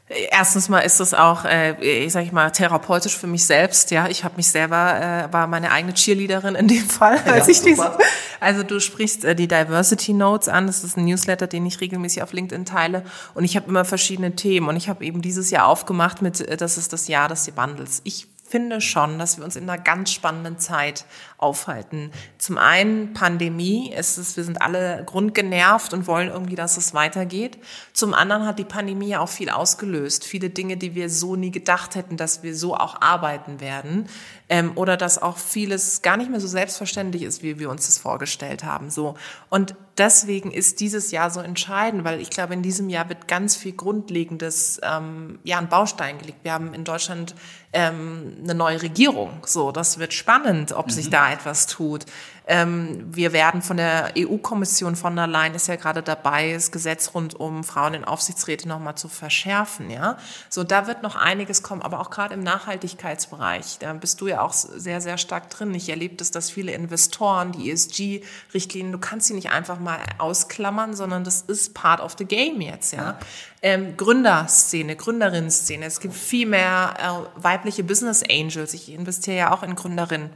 Erstens 0.08 0.68
mal 0.68 0.80
ist 0.80 1.00
es 1.00 1.14
auch, 1.14 1.44
äh, 1.44 2.04
ich 2.04 2.12
sag 2.12 2.24
ich 2.24 2.32
mal, 2.32 2.50
therapeutisch 2.50 3.16
für 3.16 3.28
mich 3.28 3.44
selbst. 3.44 3.92
Ja, 3.92 4.08
ich 4.08 4.24
habe 4.24 4.36
mich 4.36 4.48
selber 4.48 5.00
äh, 5.00 5.32
war 5.32 5.46
meine 5.46 5.70
eigene 5.70 5.94
Cheerleaderin 5.94 6.56
in 6.56 6.66
dem 6.66 6.88
Fall, 6.88 7.18
als 7.24 7.46
Ja, 7.46 7.52
ich 7.52 7.60
super. 7.60 7.96
Also 8.40 8.64
du 8.64 8.80
sprichst 8.80 9.24
äh, 9.24 9.36
die 9.36 9.46
Diversity 9.46 10.12
Notes 10.12 10.48
an. 10.48 10.66
Das 10.66 10.82
ist 10.82 10.96
ein 10.96 11.04
Newsletter, 11.04 11.46
den 11.46 11.64
ich 11.64 11.80
regelmäßig 11.80 12.22
auf 12.24 12.32
LinkedIn 12.32 12.64
teile. 12.64 13.04
Und 13.34 13.44
ich 13.44 13.54
habe 13.54 13.68
immer 13.68 13.84
verschiedene 13.84 14.34
Themen. 14.34 14.68
Und 14.68 14.76
ich 14.76 14.88
habe 14.88 15.04
eben 15.04 15.22
dieses 15.22 15.50
Jahr 15.50 15.66
aufgemacht 15.66 16.22
mit, 16.22 16.40
äh, 16.40 16.56
das 16.56 16.76
ist 16.76 16.92
das 16.92 17.06
Jahr 17.06 17.28
des 17.28 17.56
Wandels. 17.56 18.00
Ich 18.02 18.26
finde 18.50 18.80
schon, 18.80 19.18
dass 19.18 19.38
wir 19.38 19.44
uns 19.44 19.54
in 19.54 19.70
einer 19.70 19.80
ganz 19.80 20.10
spannenden 20.10 20.58
Zeit 20.58 21.04
aufhalten. 21.40 22.12
Zum 22.38 22.58
einen 22.58 23.14
Pandemie, 23.14 23.92
es 23.94 24.18
ist, 24.18 24.36
wir 24.36 24.44
sind 24.44 24.60
alle 24.60 25.02
grundgenervt 25.06 25.92
und 25.94 26.06
wollen 26.06 26.28
irgendwie, 26.28 26.54
dass 26.54 26.76
es 26.76 26.94
weitergeht. 26.94 27.58
Zum 27.92 28.14
anderen 28.14 28.46
hat 28.46 28.58
die 28.58 28.64
Pandemie 28.64 29.08
ja 29.08 29.20
auch 29.20 29.28
viel 29.28 29.50
ausgelöst. 29.50 30.24
Viele 30.24 30.50
Dinge, 30.50 30.76
die 30.76 30.94
wir 30.94 31.08
so 31.08 31.36
nie 31.36 31.50
gedacht 31.50 31.94
hätten, 31.94 32.16
dass 32.16 32.42
wir 32.42 32.54
so 32.54 32.76
auch 32.76 33.00
arbeiten 33.00 33.60
werden. 33.60 34.08
Ähm, 34.48 34.72
oder 34.74 34.96
dass 34.96 35.22
auch 35.22 35.38
vieles 35.38 36.02
gar 36.02 36.16
nicht 36.16 36.28
mehr 36.28 36.40
so 36.40 36.48
selbstverständlich 36.48 37.22
ist, 37.22 37.42
wie 37.42 37.58
wir 37.60 37.70
uns 37.70 37.86
das 37.86 37.98
vorgestellt 37.98 38.64
haben. 38.64 38.90
So. 38.90 39.14
Und 39.48 39.76
deswegen 39.96 40.50
ist 40.50 40.80
dieses 40.80 41.12
Jahr 41.12 41.30
so 41.30 41.40
entscheidend, 41.40 42.04
weil 42.04 42.20
ich 42.20 42.30
glaube, 42.30 42.54
in 42.54 42.62
diesem 42.62 42.88
Jahr 42.88 43.08
wird 43.08 43.28
ganz 43.28 43.54
viel 43.54 43.72
Grundlegendes 43.72 44.80
ähm, 44.82 45.38
ja, 45.44 45.58
an 45.58 45.68
Baustein 45.68 46.18
gelegt. 46.18 46.38
Wir 46.42 46.52
haben 46.52 46.74
in 46.74 46.82
Deutschland 46.82 47.36
ähm, 47.72 48.38
eine 48.42 48.54
neue 48.54 48.82
Regierung. 48.82 49.30
So, 49.46 49.70
das 49.70 49.98
wird 49.98 50.12
spannend, 50.12 50.72
ob 50.72 50.90
sich 50.90 51.10
da 51.10 51.29
etwas 51.32 51.66
tut. 51.66 52.06
Ähm, 52.50 53.06
wir 53.14 53.32
werden 53.32 53.62
von 53.62 53.76
der 53.76 54.12
EU-Kommission 54.18 54.96
von 54.96 55.14
der 55.14 55.28
Leyen 55.28 55.54
ist 55.54 55.68
ja 55.68 55.76
gerade 55.76 56.02
dabei, 56.02 56.52
das 56.52 56.72
Gesetz 56.72 57.12
rund 57.14 57.38
um 57.38 57.62
Frauen 57.62 57.94
in 57.94 58.04
Aufsichtsräte 58.04 58.66
nochmal 58.66 58.96
zu 58.96 59.08
verschärfen. 59.08 59.88
Ja, 59.88 60.16
so 60.48 60.64
da 60.64 60.88
wird 60.88 61.04
noch 61.04 61.14
einiges 61.14 61.62
kommen, 61.62 61.80
aber 61.80 62.00
auch 62.00 62.10
gerade 62.10 62.34
im 62.34 62.42
Nachhaltigkeitsbereich. 62.42 63.78
Da 63.78 63.92
bist 63.92 64.20
du 64.20 64.26
ja 64.26 64.40
auch 64.40 64.52
sehr, 64.52 65.00
sehr 65.00 65.16
stark 65.16 65.48
drin. 65.50 65.72
Ich 65.74 65.88
erlebe 65.88 66.16
das, 66.16 66.32
dass 66.32 66.50
viele 66.50 66.72
Investoren 66.72 67.52
die 67.52 67.70
ESG-Richtlinien, 67.70 68.90
du 68.90 68.98
kannst 68.98 69.28
sie 69.28 69.34
nicht 69.34 69.50
einfach 69.50 69.78
mal 69.78 69.98
ausklammern, 70.18 70.94
sondern 70.94 71.22
das 71.22 71.42
ist 71.42 71.74
part 71.74 72.00
of 72.00 72.16
the 72.18 72.24
game 72.24 72.60
jetzt. 72.60 72.92
Ja, 72.92 73.16
ähm, 73.62 73.96
Gründerszene, 73.96 74.96
Gründerinnenszene. 74.96 75.84
Es 75.84 76.00
gibt 76.00 76.14
viel 76.14 76.46
mehr 76.46 76.94
äh, 77.36 77.42
weibliche 77.42 77.84
Business 77.84 78.24
Angels. 78.28 78.74
Ich 78.74 78.90
investiere 78.90 79.36
ja 79.36 79.52
auch 79.52 79.62
in 79.62 79.76
Gründerinnen. 79.76 80.30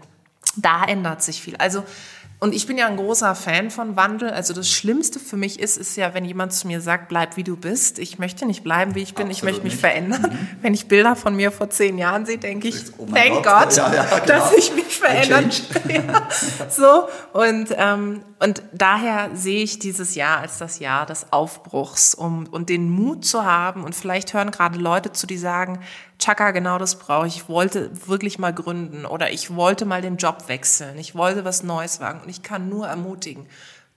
Da 0.56 0.84
ändert 0.84 1.22
sich 1.22 1.40
viel. 1.42 1.56
Also, 1.56 1.84
und 2.40 2.52
ich 2.54 2.66
bin 2.66 2.76
ja 2.76 2.86
ein 2.88 2.96
großer 2.96 3.34
Fan 3.34 3.70
von 3.70 3.96
Wandel. 3.96 4.28
Also 4.28 4.52
das 4.52 4.68
Schlimmste 4.68 5.18
für 5.18 5.36
mich 5.36 5.60
ist, 5.60 5.78
ist 5.78 5.96
ja, 5.96 6.12
wenn 6.12 6.26
jemand 6.26 6.52
zu 6.52 6.66
mir 6.66 6.82
sagt, 6.82 7.08
bleib 7.08 7.36
wie 7.38 7.44
du 7.44 7.56
bist. 7.56 7.98
Ich 7.98 8.18
möchte 8.18 8.44
nicht 8.44 8.62
bleiben, 8.62 8.94
wie 8.94 9.02
ich 9.02 9.14
bin. 9.14 9.30
ich 9.30 9.38
Absolut 9.38 9.52
möchte 9.54 9.64
mich 9.64 9.72
nicht. 9.74 9.80
verändern. 9.80 10.48
Wenn 10.60 10.74
ich 10.74 10.86
Bilder 10.86 11.16
von 11.16 11.34
mir 11.36 11.52
vor 11.52 11.70
zehn 11.70 11.96
Jahren 11.96 12.26
sehe, 12.26 12.36
denke 12.36 12.68
ich, 12.68 12.76
Oh 12.98 13.06
thank 13.06 13.44
Gott. 13.44 13.44
Gott, 13.44 13.76
Ja, 13.76 13.94
ja, 13.94 14.04
genau. 14.04 14.26
dass 14.26 14.52
ich 14.52 14.74
mich 14.74 14.98
verändert 14.98 15.62
ja, 15.88 16.28
so 16.68 17.08
und 17.32 17.68
ähm, 17.78 18.20
und 18.40 18.62
daher 18.72 19.30
sehe 19.32 19.62
ich 19.62 19.78
dieses 19.78 20.14
Jahr 20.14 20.40
als 20.40 20.58
das 20.58 20.80
Jahr 20.80 21.06
des 21.06 21.32
Aufbruchs, 21.32 22.14
um 22.14 22.46
und 22.50 22.68
den 22.68 22.90
Mut 22.90 23.24
zu 23.24 23.46
haben 23.46 23.84
und 23.84 23.94
vielleicht 23.94 24.34
hören 24.34 24.50
gerade 24.50 24.78
Leute 24.78 25.12
zu, 25.12 25.26
die 25.26 25.38
sagen, 25.38 25.78
Chaka, 26.24 26.52
genau 26.52 26.78
das 26.78 26.98
brauche 26.98 27.26
ich. 27.26 27.36
Ich 27.36 27.48
wollte 27.50 27.90
wirklich 28.08 28.38
mal 28.38 28.54
gründen 28.54 29.04
oder 29.04 29.30
ich 29.30 29.54
wollte 29.54 29.84
mal 29.84 30.00
den 30.00 30.16
Job 30.16 30.48
wechseln. 30.48 30.96
Ich 30.98 31.14
wollte 31.14 31.44
was 31.44 31.62
Neues 31.62 32.00
wagen 32.00 32.22
und 32.22 32.30
ich 32.30 32.42
kann 32.42 32.70
nur 32.70 32.86
ermutigen. 32.86 33.46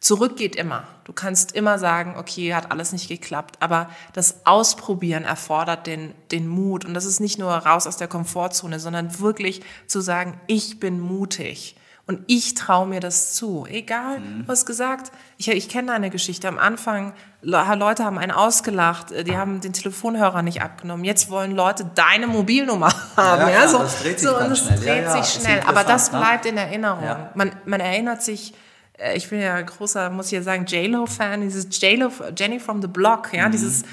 Zurück 0.01 0.35
geht 0.35 0.57
immer. 0.57 0.83
Du 1.05 1.13
kannst 1.13 1.53
immer 1.53 1.79
sagen, 1.79 2.15
okay, 2.17 2.53
hat 2.53 2.69
alles 2.69 2.91
nicht 2.91 3.07
geklappt. 3.07 3.55
Aber 3.61 3.89
das 4.11 4.45
Ausprobieren 4.45 5.23
erfordert 5.23 5.87
den, 5.87 6.13
den 6.31 6.49
Mut. 6.49 6.83
Und 6.83 6.95
das 6.95 7.05
ist 7.05 7.21
nicht 7.21 7.39
nur 7.39 7.49
raus 7.49 7.87
aus 7.87 7.95
der 7.95 8.09
Komfortzone, 8.09 8.81
sondern 8.81 9.21
wirklich 9.21 9.61
zu 9.85 10.01
sagen, 10.01 10.37
ich 10.47 10.81
bin 10.81 10.99
mutig. 10.99 11.76
Und 12.07 12.21
ich 12.27 12.55
traue 12.55 12.87
mir 12.87 13.01
das 13.01 13.33
zu. 13.33 13.65
Egal, 13.69 14.19
du 14.21 14.47
hast 14.47 14.65
gesagt, 14.65 15.11
ich, 15.37 15.49
ich 15.49 15.67
kenne 15.67 15.87
deine 15.91 16.09
Geschichte. 16.09 16.47
Am 16.47 16.57
Anfang, 16.57 17.11
Le- 17.41 17.75
Leute 17.75 18.05
haben 18.05 18.17
einen 18.17 18.31
ausgelacht, 18.31 19.11
äh, 19.11 19.25
die 19.25 19.35
haben 19.35 19.59
den 19.59 19.73
Telefonhörer 19.73 20.41
nicht 20.41 20.61
abgenommen. 20.61 21.03
Jetzt 21.03 21.29
wollen 21.29 21.53
Leute 21.53 21.85
deine 21.95 22.27
Mobilnummer 22.27 22.93
haben. 23.17 23.41
Ja, 23.41 23.49
Ja, 23.49 23.59
ja, 23.63 23.67
so, 23.67 23.79
das 23.79 24.01
dreht 24.01 24.19
sich 24.21 24.29
so, 24.29 24.37
und 24.37 24.51
es 24.53 24.59
schnell. 24.59 24.77
Dreht 24.79 25.03
ja, 25.03 25.21
sich 25.23 25.41
schnell. 25.41 25.59
Aber 25.67 25.83
das 25.83 26.11
ne? 26.13 26.19
bleibt 26.19 26.45
in 26.45 26.55
Erinnerung. 26.57 27.03
Man, 27.35 27.51
man 27.65 27.81
erinnert 27.81 28.21
sich, 28.23 28.53
äh, 28.97 29.17
ich 29.17 29.29
bin 29.29 29.41
ja 29.41 29.59
großer, 29.59 30.09
muss 30.09 30.27
ich 30.27 30.31
ja 30.31 30.41
sagen, 30.41 30.65
J-Lo-Fan, 30.65 31.41
dieses 31.41 31.67
J-Lo, 31.81 32.09
Jenny 32.37 32.59
from 32.61 32.81
the 32.81 32.87
Block, 32.87 33.33
Mhm. 33.33 33.37
ja, 33.39 33.49
dieses 33.49 33.83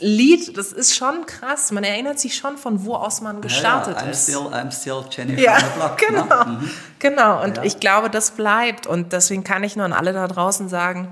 Lied, 0.00 0.56
das 0.56 0.72
ist 0.72 0.94
schon 0.94 1.26
krass. 1.26 1.72
Man 1.72 1.84
erinnert 1.84 2.18
sich 2.18 2.36
schon, 2.36 2.58
von 2.58 2.84
wo 2.84 2.94
aus 2.94 3.20
man 3.20 3.40
gestartet 3.40 3.96
ja, 3.96 4.02
ja, 4.02 4.08
I'm 4.08 4.10
ist. 4.10 4.22
Still, 4.24 4.46
I'm 4.48 4.70
still 4.72 5.04
Jenny 5.10 5.40
Ja, 5.42 5.58
Block. 5.74 5.96
genau. 5.98 6.24
Ne? 6.44 6.58
Mhm. 6.62 6.70
Genau. 6.98 7.42
Und 7.42 7.56
Ja. 7.58 7.62
ich 7.64 7.80
glaube, 7.80 8.10
das 8.10 8.32
bleibt. 8.32 8.86
Und 8.86 9.12
deswegen 9.12 9.44
kann 9.44 9.64
ich 9.64 9.76
nur 9.76 9.84
an 9.84 9.92
alle 9.92 10.12
da 10.12 10.26
draußen 10.28 10.68
sagen, 10.68 11.08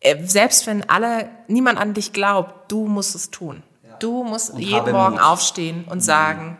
äh, 0.00 0.22
selbst 0.26 0.66
wenn 0.66 0.88
alle, 0.88 1.28
niemand 1.48 1.78
an 1.78 1.94
dich 1.94 2.12
glaubt, 2.12 2.70
du 2.70 2.86
musst 2.86 3.14
es 3.14 3.30
tun. 3.30 3.62
Du 4.00 4.24
musst 4.24 4.50
Und 4.50 4.58
jeden 4.60 4.90
Morgen 4.92 5.12
Mut. 5.14 5.20
Mhm. 5.22 5.26
aufstehen 5.26 5.84
und 5.88 6.00
sagen, 6.00 6.58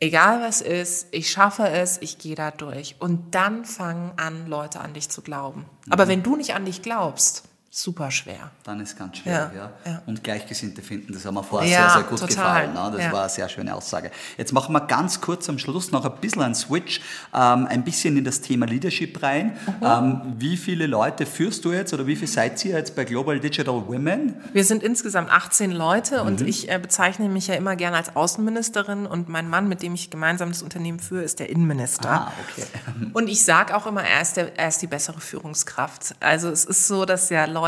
egal 0.00 0.42
was 0.42 0.60
ist, 0.60 1.06
ich 1.12 1.30
schaffe 1.30 1.68
es, 1.68 1.98
ich 2.02 2.18
gehe 2.18 2.34
da 2.34 2.50
durch. 2.50 2.96
Und 2.98 3.34
dann 3.34 3.64
fangen 3.64 4.12
an, 4.16 4.46
Leute 4.48 4.80
an 4.80 4.92
dich 4.92 5.08
zu 5.08 5.22
glauben. 5.22 5.66
Mhm. 5.86 5.92
Aber 5.92 6.08
wenn 6.08 6.22
du 6.22 6.36
nicht 6.36 6.54
an 6.54 6.64
dich 6.66 6.82
glaubst, 6.82 7.44
super 7.76 8.08
schwer. 8.12 8.52
Dann 8.62 8.78
ist 8.80 8.96
ganz 8.96 9.16
schwer, 9.18 9.50
ja. 9.52 9.60
Ja, 9.84 9.92
ja. 9.92 10.02
Und 10.06 10.22
Gleichgesinnte 10.22 10.80
finden, 10.80 11.12
das 11.12 11.24
haben 11.24 11.34
wir 11.34 11.42
vorher 11.42 11.68
Ja, 11.68 11.90
sehr, 11.90 11.90
sehr 12.00 12.02
gut 12.08 12.20
total. 12.20 12.28
gefallen. 12.68 12.72
Ne? 12.72 12.98
Das 13.02 13.12
war 13.12 13.20
eine 13.22 13.28
sehr 13.30 13.48
schöne 13.48 13.74
Aussage. 13.74 14.12
Jetzt 14.38 14.52
machen 14.52 14.72
wir 14.72 14.80
ganz 14.82 15.20
kurz 15.20 15.48
am 15.48 15.58
Schluss 15.58 15.90
noch 15.90 16.04
ein 16.04 16.20
bisschen 16.20 16.42
einen 16.42 16.54
Switch, 16.54 17.00
ähm, 17.34 17.66
ein 17.66 17.82
bisschen 17.82 18.16
in 18.16 18.22
das 18.22 18.40
Thema 18.40 18.66
Leadership 18.66 19.20
rein. 19.24 19.56
Mhm. 19.80 19.86
Ähm, 19.86 20.20
wie 20.38 20.56
viele 20.56 20.86
Leute 20.86 21.26
führst 21.26 21.64
du 21.64 21.72
jetzt 21.72 21.92
oder 21.92 22.06
wie 22.06 22.14
viel 22.14 22.28
seid 22.28 22.64
ihr 22.64 22.76
jetzt 22.76 22.94
bei 22.94 23.04
Global 23.04 23.40
Digital 23.40 23.88
Women? 23.88 24.36
Wir 24.52 24.64
sind 24.64 24.84
insgesamt 24.84 25.32
18 25.32 25.72
Leute 25.72 26.22
und 26.22 26.42
Mhm. 26.42 26.46
ich 26.46 26.70
äh, 26.70 26.78
bezeichne 26.78 27.28
mich 27.28 27.48
ja 27.48 27.56
immer 27.56 27.74
gerne 27.74 27.96
als 27.96 28.14
Außenministerin 28.14 29.04
und 29.06 29.28
mein 29.28 29.48
Mann, 29.48 29.66
mit 29.68 29.82
dem 29.82 29.94
ich 29.94 30.10
gemeinsam 30.10 30.50
das 30.50 30.62
Unternehmen 30.62 31.00
führe, 31.00 31.24
ist 31.24 31.40
der 31.40 31.50
Innenminister. 31.50 32.08
Ah, 32.28 32.32
okay. 32.48 32.66
Und 33.14 33.26
ich 33.28 33.44
sage 33.44 33.76
auch 33.76 33.86
immer, 33.88 34.04
er 34.04 34.22
ist, 34.22 34.36
der, 34.36 34.56
er 34.56 34.68
ist 34.68 34.80
die 34.80 34.86
bessere 34.86 35.20
Führungskraft. 35.20 36.14
Also 36.20 36.50
es 36.50 36.64
ist 36.64 36.86
so, 36.86 37.04
dass 37.04 37.30
ja 37.30 37.46
Leute 37.46 37.63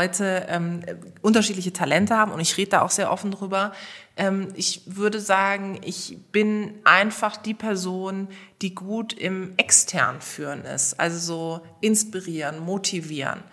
ähm, 0.47 0.83
unterschiedliche 1.21 1.73
Talente 1.73 2.15
haben 2.15 2.31
und 2.31 2.39
ich 2.39 2.57
rede 2.57 2.71
da 2.71 2.81
auch 2.81 2.89
sehr 2.89 3.11
offen 3.11 3.31
drüber. 3.31 3.73
Ähm, 4.15 4.49
ich 4.55 4.81
würde 4.85 5.19
sagen, 5.19 5.79
ich 5.83 6.17
bin 6.31 6.75
einfach 6.83 7.37
die 7.37 7.53
Person, 7.53 8.27
die 8.61 8.73
gut 8.73 9.13
im 9.13 9.53
extern 9.57 10.21
führen 10.21 10.65
ist. 10.65 10.99
Also 10.99 11.19
so 11.19 11.61
inspirieren, 11.81 12.59
motivieren. 12.59 13.43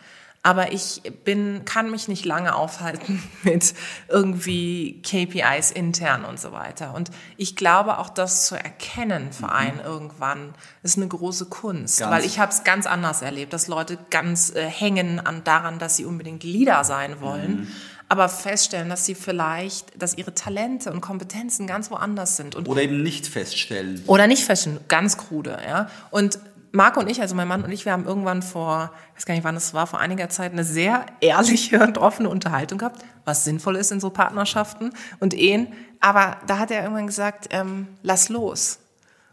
Aber 0.47 0.73
ich 0.73 1.01
bin, 1.25 1.65
kann 1.65 1.91
mich 1.91 2.07
nicht 2.07 2.27
lange 2.27 2.55
aufhalten 2.55 3.23
mit 3.45 3.73
irgendwie 4.09 5.01
KPIs 5.03 5.71
intern 5.71 6.27
und 6.27 6.39
so 6.39 6.53
weiter. 6.53 6.93
Und 6.95 7.11
ich 7.39 7.57
glaube, 7.57 7.97
auch 7.97 8.11
das 8.11 8.47
zu 8.47 8.55
erkennen 8.55 9.33
für 9.33 9.51
einen 9.51 9.81
irgendwann 9.81 10.55
ist 10.83 10.99
eine 10.99 11.09
große 11.09 11.47
Kunst. 11.47 12.01
Ganz. 12.01 12.13
Weil 12.13 12.25
ich 12.27 12.39
habe 12.39 12.53
es 12.53 12.63
ganz 12.63 12.87
anders 12.87 13.23
erlebt, 13.23 13.55
dass 13.55 13.69
Leute 13.69 13.99
ganz 14.11 14.55
äh, 14.55 14.67
hängen 14.67 15.19
an 15.19 15.45
daran, 15.45 15.79
dass 15.79 15.97
sie 15.97 16.05
unbedingt 16.05 16.45
Leader 16.45 16.85
sein 16.85 17.23
wollen. 17.23 17.67
Aber 18.11 18.29
feststellen, 18.29 18.91
dass 18.91 19.07
sie 19.07 19.15
vielleicht, 19.15 20.01
dass 20.01 20.19
ihre 20.19 20.35
Talente 20.35 20.93
und 20.93 21.01
Kompetenzen 21.01 21.67
ganz 21.67 21.91
woanders 21.91 22.37
sind. 22.37 22.55
Und 22.55 22.69
Oder 22.69 22.83
eben 22.83 23.03
nicht 23.03 23.27
feststellen. 23.27 24.03
oder 24.07 24.27
nicht 24.27 24.45
feststellen, 24.45 24.81
ganz 24.89 25.17
krude, 25.17 25.59
ja. 25.67 25.89
Und 26.11 26.39
Marco 26.75 26.99
und 26.99 27.09
ich, 27.09 27.21
also 27.21 27.37
mein 27.37 27.47
Mann 27.47 27.63
und 27.63 27.71
ich, 27.71 27.85
wir 27.85 27.93
haben 27.93 28.05
irgendwann 28.05 28.43
vor, 28.43 28.91
ich 29.13 29.19
weiß 29.19 29.27
gar 29.27 29.35
nicht 29.35 29.45
wann 29.45 29.55
es 29.55 29.75
war, 29.75 29.87
vor 29.87 30.01
einiger 30.01 30.29
Zeit 30.29 30.51
eine 30.53 30.65
sehr 30.65 31.07
ehrliche 31.21 31.79
und 31.81 31.99
offene 31.99 32.29
Unterhaltung 32.29 32.79
gehabt, 32.79 33.05
was 33.25 33.45
sinnvoll 33.45 33.77
ist 33.77 33.93
in 33.93 34.01
so 34.01 34.11
Partnerschaften 34.11 34.93
und 35.21 35.35
Ehen. 35.35 35.73
Aber 36.01 36.37
da 36.49 36.59
hat 36.59 36.73
er 36.73 36.83
irgendwann 36.83 37.07
gesagt, 37.07 37.47
ähm, 37.51 37.87
lass 38.03 38.29
los. 38.29 38.81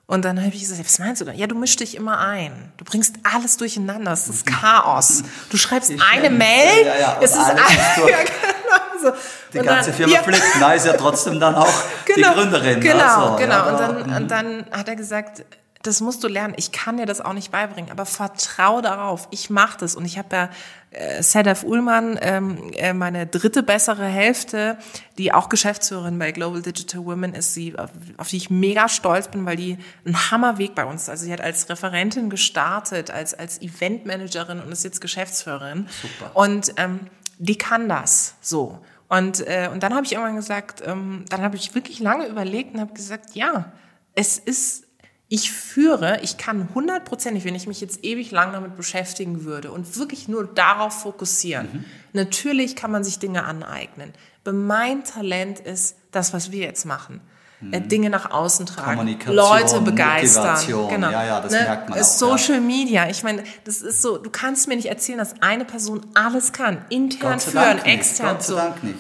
Und 0.06 0.24
dann 0.24 0.38
habe 0.38 0.54
ich 0.54 0.60
gesagt, 0.60 0.86
was 0.86 1.00
meinst 1.00 1.22
du 1.22 1.26
da? 1.26 1.32
Ja, 1.32 1.48
du 1.48 1.56
mischst 1.56 1.80
dich 1.80 1.96
immer 1.96 2.20
ein. 2.20 2.72
Du 2.78 2.86
bringst 2.86 3.16
alles 3.24 3.58
durcheinander. 3.58 4.12
Es 4.12 4.28
ist 4.28 4.46
Chaos. 4.46 5.24
Du 5.50 5.58
schreibst 5.58 5.90
ich 5.90 6.02
eine 6.02 6.30
Mail. 6.30 6.86
Ja, 6.86 7.00
ja, 7.00 7.18
es 7.22 7.32
ist 7.32 7.38
alles 7.38 7.62
ein, 7.66 8.08
ja, 8.08 8.18
genau 8.18 9.12
so. 9.12 9.18
Die 9.54 9.60
und 9.60 9.66
ganze 9.66 9.90
dann, 9.90 9.98
Firma 9.98 10.14
ja. 10.14 10.22
flippt. 10.22 10.44
Na, 10.60 10.74
ist 10.74 10.86
ja 10.86 10.94
trotzdem 10.94 11.40
dann 11.40 11.56
auch 11.56 11.84
genau, 12.06 12.30
die 12.30 12.36
Gründerin. 12.36 12.80
Genau, 12.82 13.04
also, 13.04 13.36
genau. 13.38 13.56
Ja, 13.56 13.72
und, 13.72 13.80
dann, 13.80 14.16
und 14.22 14.32
dann 14.32 14.66
hat 14.72 14.88
er 14.88 14.96
gesagt, 14.96 15.44
das 15.84 16.02
musst 16.02 16.24
du 16.24 16.28
lernen. 16.28 16.54
Ich 16.58 16.72
kann 16.72 16.98
dir 16.98 17.06
das 17.06 17.22
auch 17.22 17.34
nicht 17.34 17.52
beibringen, 17.52 17.92
aber 17.92 18.06
vertrau 18.06 18.82
darauf. 18.82 19.28
Ich 19.32 19.50
mache 19.50 19.80
das. 19.80 19.96
Und 19.96 20.06
ich 20.06 20.18
habe 20.18 20.36
ja 20.36 20.50
äh, 20.92 21.24
Sedef 21.24 21.64
Ullmann, 21.64 22.20
ähm, 22.22 22.72
äh, 22.74 22.94
meine 22.94 23.26
dritte 23.26 23.64
bessere 23.64 24.06
Hälfte, 24.06 24.78
die 25.18 25.34
auch 25.34 25.50
Geschäftsführerin 25.50 26.20
bei 26.20 26.32
Global 26.32 26.62
Digital 26.62 27.06
Women 27.06 27.34
ist, 27.34 27.54
sie, 27.54 27.76
auf, 27.78 28.28
die 28.30 28.38
ich 28.38 28.50
mega 28.50 28.90
stolz 28.90 29.30
bin, 29.30 29.46
weil 29.46 29.56
die 29.56 29.78
einen 30.06 30.32
Hammerweg 30.32 30.76
bei 30.76 30.86
uns. 30.86 31.10
Also 31.10 31.26
sie 31.26 31.34
hat 31.34 31.42
als 31.42 31.70
Referentin 31.70 32.30
gestartet, 32.30 33.10
als 33.10 33.34
als 33.34 33.62
Eventmanagerin 33.62 34.60
und 34.60 34.72
ist 34.72 34.84
jetzt 34.84 35.02
Geschäftsführerin. 35.02 35.88
Super. 36.02 36.36
Und 36.36 36.74
ähm, 36.78 37.00
die 37.38 37.58
kann 37.58 37.90
das 37.90 38.36
so. 38.42 38.80
Und, 39.08 39.46
äh, 39.46 39.70
und 39.74 39.84
dann 39.84 39.94
habe 39.94 40.06
ich 40.06 40.14
irgendwann 40.14 40.36
gesagt, 40.36 40.84
ähm, 40.86 41.26
dann 41.30 41.42
habe 41.42 41.58
ich 41.58 41.76
wirklich 41.76 42.00
lange 42.00 42.28
überlegt 42.28 42.76
und 42.76 42.80
habe 42.80 42.94
gesagt, 42.94 43.36
ja, 43.36 43.74
es 44.14 44.38
ist 44.38 44.86
ich 45.34 45.50
führe, 45.50 46.20
ich 46.24 46.36
kann 46.36 46.68
hundertprozentig, 46.76 47.46
wenn 47.46 47.56
ich 47.56 47.66
mich 47.66 47.80
jetzt 47.80 48.04
ewig 48.04 48.32
lang 48.32 48.52
damit 48.52 48.76
beschäftigen 48.76 49.46
würde 49.46 49.72
und 49.72 49.96
wirklich 49.96 50.28
nur 50.28 50.46
darauf 50.46 51.04
fokussieren, 51.04 51.70
mhm. 51.72 51.86
natürlich 52.12 52.76
kann 52.76 52.92
man 52.92 53.06
sich 53.06 53.18
Dinge 53.18 53.46
aneignen. 53.46 54.12
Aber 54.44 54.52
mein 54.52 55.06
Talent 55.06 55.62
ist 55.62 55.96
das, 56.12 56.34
was 56.34 56.52
wir 56.52 56.66
jetzt 56.66 56.86
machen. 56.86 57.22
Mhm. 57.62 57.88
Dinge 57.88 58.10
nach 58.10 58.32
außen 58.32 58.66
tragen, 58.66 59.18
Leute 59.28 59.82
begeistern. 59.82 60.58
Genau. 60.90 61.12
Ja, 61.12 61.24
ja, 61.24 61.42
das 61.42 61.52
ne? 61.52 61.60
merkt 61.60 61.90
man 61.90 62.00
auch, 62.00 62.04
Social 62.04 62.56
ja. 62.56 62.62
Media. 62.62 63.10
Ich 63.10 63.22
meine, 63.22 63.44
das 63.66 63.82
ist 63.82 64.02
so, 64.02 64.18
du 64.18 64.32
kannst 64.32 64.68
mir 64.68 64.76
nicht 64.76 64.88
erzählen, 64.88 65.20
dass 65.20 65.42
eine 65.42 65.64
Person 65.64 66.02
alles 66.16 66.54
kann. 66.54 66.84
Intern 66.90 67.40
führen, 67.40 67.78
extern 67.86 68.38
so. 68.42 68.60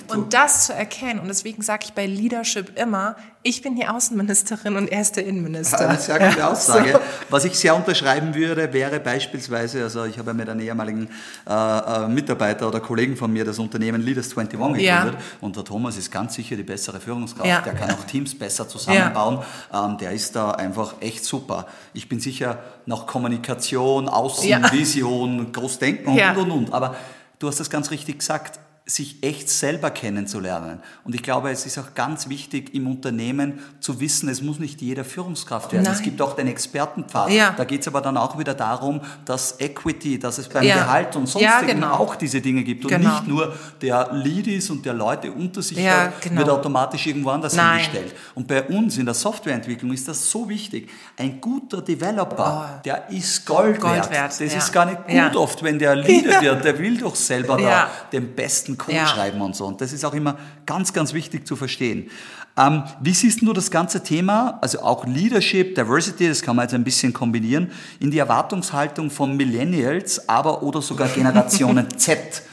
Und 0.09 0.33
das 0.35 0.67
zu 0.67 0.73
erkennen. 0.73 1.19
Und 1.19 1.27
deswegen 1.27 1.63
sage 1.63 1.85
ich 1.85 1.93
bei 1.93 2.05
Leadership 2.05 2.77
immer, 2.77 3.15
ich 3.43 3.63
bin 3.63 3.75
die 3.75 3.87
Außenministerin 3.87 4.75
und 4.75 4.87
er 4.91 5.01
ist 5.01 5.15
der 5.15 5.25
Innenminister. 5.25 5.89
Eine 5.89 5.97
sehr 5.97 6.19
gute 6.19 6.47
Aussage. 6.47 6.91
So. 6.91 6.99
Was 7.29 7.45
ich 7.45 7.57
sehr 7.57 7.75
unterschreiben 7.75 8.35
würde, 8.35 8.71
wäre 8.71 8.99
beispielsweise, 8.99 9.81
also 9.81 10.05
ich 10.05 10.19
habe 10.19 10.35
mit 10.35 10.47
einem 10.47 10.59
ehemaligen 10.59 11.09
äh, 11.49 11.53
äh, 11.53 12.07
Mitarbeiter 12.07 12.67
oder 12.67 12.79
Kollegen 12.79 13.17
von 13.17 13.33
mir 13.33 13.43
das 13.43 13.57
Unternehmen 13.57 14.03
Leaders 14.03 14.37
21 14.37 14.85
gegründet 14.85 15.17
und 15.39 15.55
der 15.55 15.63
Thomas 15.63 15.97
ist 15.97 16.11
ganz 16.11 16.35
sicher 16.35 16.55
die 16.55 16.63
bessere 16.63 16.99
Führungskraft. 16.99 17.65
Der 17.65 17.73
kann 17.73 17.89
auch 17.89 18.03
Teams 18.03 18.37
besser 18.37 18.50
zusammenbauen. 18.67 19.39
Ähm, 19.73 19.97
der 19.97 20.11
ist 20.11 20.35
da 20.35 20.51
einfach 20.51 20.95
echt 21.01 21.25
super. 21.25 21.67
Ich 21.93 22.09
bin 22.09 22.19
sicher 22.19 22.59
nach 22.85 23.05
Kommunikation, 23.05 24.09
Außenvision, 24.09 25.51
Großdenken 25.51 26.07
und, 26.07 26.19
und, 26.19 26.37
und, 26.37 26.51
und. 26.51 26.73
Aber 26.73 26.95
du 27.39 27.47
hast 27.47 27.59
das 27.59 27.69
ganz 27.69 27.91
richtig 27.91 28.19
gesagt 28.19 28.59
sich 28.85 29.23
echt 29.23 29.47
selber 29.47 29.91
kennenzulernen. 29.91 30.79
Und 31.03 31.13
ich 31.13 31.21
glaube, 31.21 31.51
es 31.51 31.65
ist 31.65 31.77
auch 31.77 31.93
ganz 31.93 32.29
wichtig 32.29 32.73
im 32.73 32.87
Unternehmen 32.87 33.59
zu 33.79 33.99
wissen, 33.99 34.27
es 34.27 34.41
muss 34.41 34.59
nicht 34.59 34.81
jeder 34.81 35.05
Führungskraft 35.05 35.71
werden. 35.71 35.83
Nein. 35.83 35.93
Es 35.93 36.01
gibt 36.01 36.21
auch 36.21 36.35
den 36.35 36.47
Expertenpfad. 36.47 37.31
Ja. 37.31 37.53
Da 37.55 37.63
geht 37.63 37.81
es 37.81 37.87
aber 37.87 38.01
dann 38.01 38.17
auch 38.17 38.37
wieder 38.39 38.53
darum, 38.53 38.99
dass 39.23 39.59
Equity, 39.59 40.19
dass 40.19 40.39
es 40.39 40.49
beim 40.49 40.63
ja. 40.63 40.75
Gehalt 40.75 41.15
und 41.15 41.27
sonstigen 41.27 41.67
ja, 41.67 41.73
genau. 41.73 41.93
auch 41.93 42.15
diese 42.15 42.41
Dinge 42.41 42.63
gibt. 42.63 42.83
Und 42.83 42.91
genau. 42.91 43.11
nicht 43.11 43.27
nur 43.27 43.55
der 43.81 44.11
Lead 44.13 44.47
ist 44.47 44.69
und 44.71 44.85
der 44.85 44.93
Leute 44.93 45.31
unter 45.31 45.61
sich 45.61 45.87
hat, 45.87 46.19
genau. 46.21 46.39
wird 46.39 46.49
automatisch 46.49 47.05
irgendwo 47.05 47.29
anders 47.29 47.55
Nein. 47.55 47.79
hingestellt. 47.79 48.15
Und 48.33 48.47
bei 48.47 48.63
uns 48.63 48.97
in 48.97 49.05
der 49.05 49.13
Softwareentwicklung 49.13 49.93
ist 49.93 50.07
das 50.07 50.29
so 50.29 50.49
wichtig. 50.49 50.89
Ein 51.17 51.39
guter 51.39 51.81
Developer, 51.81 52.79
oh. 52.79 52.81
der 52.83 53.09
ist 53.09 53.45
Gold, 53.45 53.79
Gold 53.79 53.95
wert. 53.95 54.11
wert. 54.11 54.31
Das 54.31 54.41
ist 54.41 54.73
gar 54.73 54.85
nicht 54.85 55.07
gut 55.07 55.35
oft, 55.35 55.63
wenn 55.63 55.79
der 55.79 55.95
Leader 55.95 56.41
wird, 56.41 56.65
der 56.65 56.77
will 56.77 56.97
doch 56.97 57.15
selber 57.15 57.57
da 57.57 57.89
den 58.11 58.35
besten 58.35 58.70
Code 58.77 58.97
ja. 58.97 59.07
schreiben 59.07 59.41
und 59.41 59.55
so. 59.55 59.65
Und 59.65 59.81
das 59.81 59.93
ist 59.93 60.05
auch 60.05 60.13
immer 60.13 60.37
ganz, 60.65 60.93
ganz 60.93 61.13
wichtig 61.13 61.47
zu 61.47 61.55
verstehen. 61.55 62.09
Ähm, 62.57 62.83
wie 62.99 63.13
siehst 63.13 63.41
du 63.41 63.53
das 63.53 63.71
ganze 63.71 64.03
Thema, 64.03 64.59
also 64.61 64.81
auch 64.81 65.05
Leadership, 65.05 65.75
Diversity, 65.75 66.27
das 66.27 66.41
kann 66.41 66.55
man 66.55 66.63
jetzt 66.63 66.73
ein 66.73 66.83
bisschen 66.83 67.13
kombinieren, 67.13 67.71
in 67.99 68.11
die 68.11 68.17
Erwartungshaltung 68.19 69.09
von 69.09 69.37
Millennials, 69.37 70.27
aber 70.27 70.61
oder 70.63 70.81
sogar 70.81 71.07
Generationen 71.07 71.87
Z? 71.97 72.43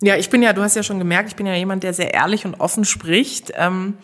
Ja, 0.00 0.16
ich 0.16 0.30
bin 0.30 0.42
ja, 0.42 0.52
du 0.52 0.62
hast 0.62 0.74
ja 0.74 0.82
schon 0.82 0.98
gemerkt, 0.98 1.28
ich 1.28 1.36
bin 1.36 1.46
ja 1.46 1.54
jemand, 1.54 1.84
der 1.84 1.94
sehr 1.94 2.12
ehrlich 2.12 2.44
und 2.44 2.54
offen 2.58 2.84
spricht. 2.84 3.52
Ähm, 3.54 3.94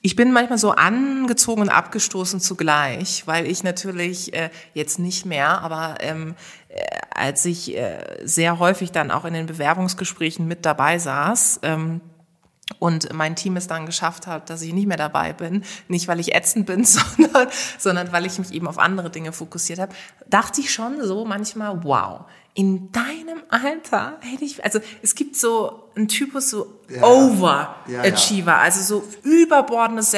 ich 0.00 0.14
bin 0.14 0.32
manchmal 0.32 0.58
so 0.58 0.72
angezogen 0.72 1.62
und 1.62 1.70
abgestoßen 1.70 2.40
zugleich, 2.40 3.26
weil 3.26 3.46
ich 3.46 3.64
natürlich 3.64 4.32
äh, 4.32 4.50
jetzt 4.74 4.98
nicht 4.98 5.26
mehr, 5.26 5.60
aber 5.60 5.96
ähm, 6.00 6.34
äh, 6.67 6.67
als 7.14 7.44
ich 7.44 7.76
äh, 7.76 7.98
sehr 8.24 8.58
häufig 8.58 8.92
dann 8.92 9.10
auch 9.10 9.24
in 9.24 9.34
den 9.34 9.46
Bewerbungsgesprächen 9.46 10.46
mit 10.46 10.64
dabei 10.64 10.98
saß, 10.98 11.60
ähm, 11.62 12.00
und 12.78 13.12
mein 13.12 13.34
Team 13.34 13.56
es 13.56 13.66
dann 13.66 13.86
geschafft 13.86 14.26
hat, 14.26 14.50
dass 14.50 14.62
ich 14.62 14.72
nicht 14.72 14.86
mehr 14.86 14.96
dabei 14.96 15.32
bin, 15.32 15.64
nicht 15.88 16.06
weil 16.06 16.20
ich 16.20 16.34
ätzend 16.34 16.66
bin, 16.66 16.84
sondern, 16.84 17.48
sondern 17.78 18.12
weil 18.12 18.26
ich 18.26 18.38
mich 18.38 18.52
eben 18.52 18.66
auf 18.66 18.78
andere 18.78 19.10
Dinge 19.10 19.32
fokussiert 19.32 19.78
habe, 19.78 19.94
dachte 20.28 20.60
ich 20.60 20.72
schon 20.72 21.02
so 21.02 21.24
manchmal, 21.24 21.82
wow, 21.82 22.26
in 22.54 22.90
deinem 22.92 23.42
Alter 23.48 24.18
hätte 24.20 24.44
ich, 24.44 24.64
also 24.64 24.80
es 25.02 25.14
gibt 25.14 25.36
so 25.36 25.90
einen 25.94 26.08
Typus 26.08 26.50
so 26.50 26.80
ja, 26.88 27.02
Overachiever, 27.02 28.50
ja, 28.50 28.58
ja. 28.58 28.58
also 28.58 28.80
so 28.82 29.04
überbordendes 29.22 30.10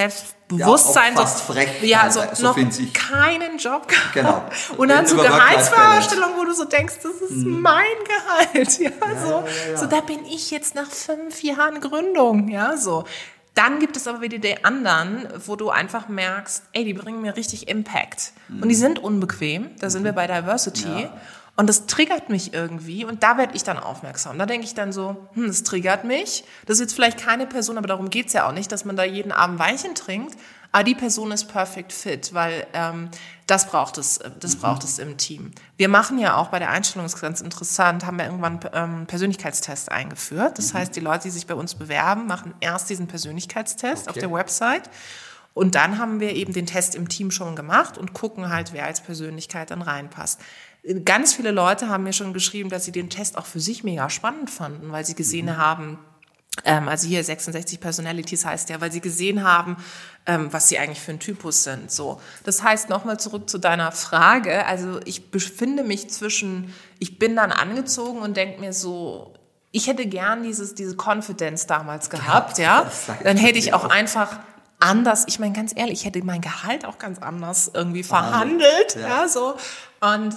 Selbstbewusstsein, 0.51 1.15
ja, 1.15 1.21
fast 1.21 1.41
frech, 1.43 1.83
ja, 1.83 2.11
so, 2.11 2.21
so 2.33 2.43
noch 2.49 2.57
keinen 2.93 3.59
Job 3.59 3.89
gehabt. 3.89 4.15
Genau. 4.15 4.45
Und 4.77 4.89
dann 4.89 5.07
so 5.07 5.17
Gehaltsvorstellungen, 5.17 6.37
wo 6.37 6.45
du 6.45 6.53
so 6.53 6.65
denkst, 6.65 6.95
das 7.03 7.31
ist 7.31 7.47
mhm. 7.47 7.61
mein 7.61 7.85
Gehalt, 8.05 8.79
ja, 8.79 8.91
so, 9.25 9.45
so 9.77 9.87
da 9.87 10.01
bin 10.01 10.25
ich 10.25 10.51
jetzt 10.51 10.75
nach 10.75 10.91
fünf 10.91 11.43
Jahren 11.43 11.81
Gründung, 11.81 12.49
ja, 12.49 12.77
so. 12.77 13.05
Dann 13.55 13.81
gibt 13.81 13.97
es 13.97 14.07
aber 14.07 14.21
wieder 14.21 14.39
die 14.39 14.65
anderen, 14.65 15.29
wo 15.45 15.57
du 15.57 15.71
einfach 15.71 16.09
merkst, 16.09 16.63
ey, 16.73 16.85
die 16.85 16.95
bringen 16.95 17.21
mir 17.21 17.37
richtig 17.37 17.69
Impact. 17.69 18.33
Mhm. 18.49 18.63
Und 18.63 18.69
die 18.69 18.77
mhm. 18.77 18.81
sind 18.81 18.99
unbequem, 18.99 19.71
da 19.79 19.91
sind 19.91 20.03
mhm. 20.03 20.07
wir 20.07 20.13
bei 20.13 20.27
Diversity. 20.27 21.09
Und 21.57 21.67
das 21.67 21.87
triggert 21.87 22.31
mich 22.31 22.55
irgendwie 22.55 23.05
und 23.05 23.23
da 23.23 23.37
werde 23.37 23.55
ich 23.55 23.65
dann 23.65 23.79
aufmerksam. 23.79 24.39
Da 24.39 24.47
denke 24.47 24.65
ich 24.65 24.75
dann 24.75 24.93
so, 24.93 25.29
hm, 25.35 25.49
das 25.49 25.63
triggert 25.63 26.05
mich. 26.05 26.45
Das 26.67 26.77
ist 26.77 26.81
jetzt 26.81 26.95
vielleicht 26.95 27.19
keine 27.19 27.47
Person, 27.47 27.77
aber 27.77 27.89
darum 27.89 28.09
geht 28.09 28.29
es 28.29 28.33
ja 28.33 28.49
auch 28.49 28.53
nicht, 28.53 28.73
dass 28.73 28.85
man 28.85 28.97
da 28.97 29.05
jeden 29.05 29.33
Abend 29.33 29.59
Weinchen 29.59 29.95
trinkt. 29.95 30.37
Aber 30.73 30.85
die 30.85 30.95
Person 30.95 31.33
ist 31.33 31.47
perfect 31.47 31.93
fit, 31.93 32.33
weil 32.33 32.67
ähm, 32.75 33.11
das 33.47 33.67
braucht 33.67 33.99
es, 33.99 34.21
das 34.39 34.57
mhm. 34.57 34.61
braucht 34.61 34.85
es 34.85 35.01
im 35.01 35.17
Team. 35.17 35.51
Wir 35.77 35.89
machen 35.89 36.19
ja 36.19 36.37
auch 36.37 36.49
bei 36.49 36.61
der 36.61 36.71
Einstellung, 36.71 37.05
das 37.05 37.15
ist 37.15 37.21
ganz 37.21 37.41
interessant, 37.41 38.07
haben 38.07 38.19
wir 38.19 38.27
irgendwann 38.27 38.61
ähm, 38.73 39.07
Persönlichkeitstest 39.07 39.91
eingeführt. 39.91 40.59
Das 40.59 40.73
mhm. 40.73 40.79
heißt, 40.79 40.95
die 40.95 41.01
Leute, 41.01 41.25
die 41.25 41.31
sich 41.31 41.49
bei 41.49 41.55
uns 41.55 41.75
bewerben, 41.75 42.27
machen 42.27 42.55
erst 42.61 42.89
diesen 42.89 43.09
Persönlichkeitstest 43.09 44.03
okay. 44.03 44.11
auf 44.11 44.15
der 44.15 44.33
Website. 44.33 44.89
Und 45.53 45.75
dann 45.75 45.99
haben 45.99 46.21
wir 46.21 46.35
eben 46.37 46.53
den 46.53 46.67
Test 46.67 46.95
im 46.95 47.09
Team 47.09 47.33
schon 47.33 47.57
gemacht 47.57 47.99
und 47.99 48.13
gucken 48.13 48.51
halt, 48.51 48.73
wer 48.73 48.85
als 48.85 49.01
Persönlichkeit 49.01 49.73
dann 49.73 49.83
reinpasst. 49.83 50.41
Ganz 51.05 51.35
viele 51.35 51.51
Leute 51.51 51.89
haben 51.89 52.05
mir 52.05 52.12
schon 52.12 52.33
geschrieben, 52.33 52.70
dass 52.70 52.85
sie 52.85 52.93
den 52.93 53.11
Test 53.11 53.37
auch 53.37 53.47
für 53.47 53.61
sich 53.61 53.85
mega 53.85 54.09
spannend 54.09 54.51
fanden, 54.51 54.93
weil 54.93 55.05
sie 55.05 55.14
gesehen 55.14 55.47
mhm. 55.47 55.57
haben, 55.57 55.99
ähm, 56.64 56.89
also 56.89 57.07
hier 57.07 57.22
66 57.22 57.81
Personalities 57.81 58.45
heißt 58.45 58.70
ja, 58.70 58.81
weil 58.81 58.93
sie 58.93 59.01
gesehen 59.01 59.45
haben, 59.45 59.76
ähm, 60.26 60.53
was 60.53 60.68
sie 60.68 60.78
eigentlich 60.78 61.01
für 61.01 61.12
ein 61.12 61.20
Typus 61.20 61.64
sind. 61.64 61.91
So, 61.91 62.20
das 62.45 62.62
heißt 62.62 62.89
nochmal 62.89 63.18
zurück 63.18 63.49
zu 63.49 63.59
deiner 63.59 63.93
Frage. 63.93 64.66
Also 64.66 65.01
ich 65.05 65.31
befinde 65.31 65.85
mich 65.85 66.11
zwischen, 66.11 66.74
ich 66.99 67.18
bin 67.18 67.37
dann 67.37 67.53
angezogen 67.53 68.20
und 68.20 68.37
denke 68.37 68.61
mir 68.61 68.72
so, 68.72 69.35
ich 69.72 69.87
hätte 69.87 70.07
gern 70.07 70.43
dieses 70.43 70.74
diese 70.74 70.97
Confidence 70.97 71.66
damals 71.66 72.11
gehabt, 72.11 72.59
ja. 72.59 72.91
ja? 73.07 73.18
Dann 73.22 73.37
hätte 73.37 73.59
ich 73.59 73.72
auch 73.72 73.85
einfach 73.85 74.41
anders, 74.81 75.24
ich 75.28 75.39
meine 75.39 75.55
ganz 75.55 75.72
ehrlich, 75.76 76.01
ich 76.01 76.05
hätte 76.07 76.24
mein 76.24 76.41
Gehalt 76.41 76.85
auch 76.85 76.99
ganz 76.99 77.20
anders 77.20 77.70
irgendwie 77.72 78.03
verhandelt, 78.03 78.97
ja, 78.97 79.22
ja 79.22 79.28
so. 79.28 79.55
Und 80.01 80.35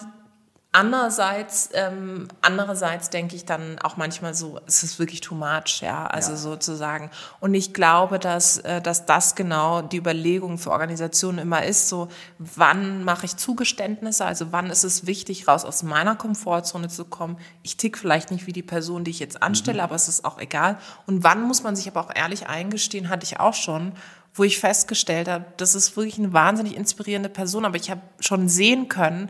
Andererseits, 0.75 1.69
ähm, 1.73 2.27
andererseits 2.41 3.11
denke 3.11 3.35
ich 3.35 3.45
dann 3.45 3.77
auch 3.77 3.95
manchmal 3.95 4.33
so, 4.33 4.59
es 4.65 4.81
ist 4.81 4.97
wirklich 4.97 5.21
too 5.21 5.35
much, 5.35 5.81
ja, 5.81 6.07
also 6.07 6.31
ja. 6.31 6.37
sozusagen. 6.37 7.11
Und 7.39 7.53
ich 7.53 7.75
glaube, 7.75 8.17
dass, 8.17 8.57
äh, 8.57 8.81
dass 8.81 9.05
das 9.05 9.35
genau 9.35 9.83
die 9.83 9.97
Überlegung 9.97 10.57
für 10.57 10.71
Organisationen 10.71 11.37
immer 11.37 11.63
ist, 11.63 11.89
so, 11.89 12.07
wann 12.39 13.03
mache 13.03 13.27
ich 13.27 13.37
Zugeständnisse, 13.37 14.25
also 14.25 14.51
wann 14.51 14.71
ist 14.71 14.83
es 14.83 15.05
wichtig, 15.05 15.47
raus 15.47 15.63
aus 15.63 15.83
meiner 15.83 16.15
Komfortzone 16.15 16.87
zu 16.87 17.05
kommen. 17.05 17.37
Ich 17.61 17.77
tick 17.77 17.95
vielleicht 17.95 18.31
nicht 18.31 18.47
wie 18.47 18.53
die 18.53 18.63
Person, 18.63 19.03
die 19.03 19.11
ich 19.11 19.19
jetzt 19.19 19.43
anstelle, 19.43 19.77
mhm. 19.77 19.83
aber 19.83 19.95
es 19.95 20.07
ist 20.07 20.25
auch 20.25 20.39
egal. 20.39 20.79
Und 21.05 21.23
wann 21.23 21.43
muss 21.43 21.61
man 21.61 21.75
sich 21.75 21.87
aber 21.87 22.01
auch 22.01 22.15
ehrlich 22.15 22.47
eingestehen, 22.47 23.09
hatte 23.09 23.25
ich 23.25 23.39
auch 23.39 23.53
schon, 23.53 23.91
wo 24.33 24.43
ich 24.43 24.59
festgestellt 24.59 25.27
habe, 25.27 25.45
das 25.57 25.75
ist 25.75 25.95
wirklich 25.95 26.17
eine 26.17 26.33
wahnsinnig 26.33 26.75
inspirierende 26.75 27.29
Person, 27.29 27.63
aber 27.63 27.75
ich 27.75 27.91
habe 27.91 28.01
schon 28.19 28.49
sehen 28.49 28.89
können, 28.89 29.29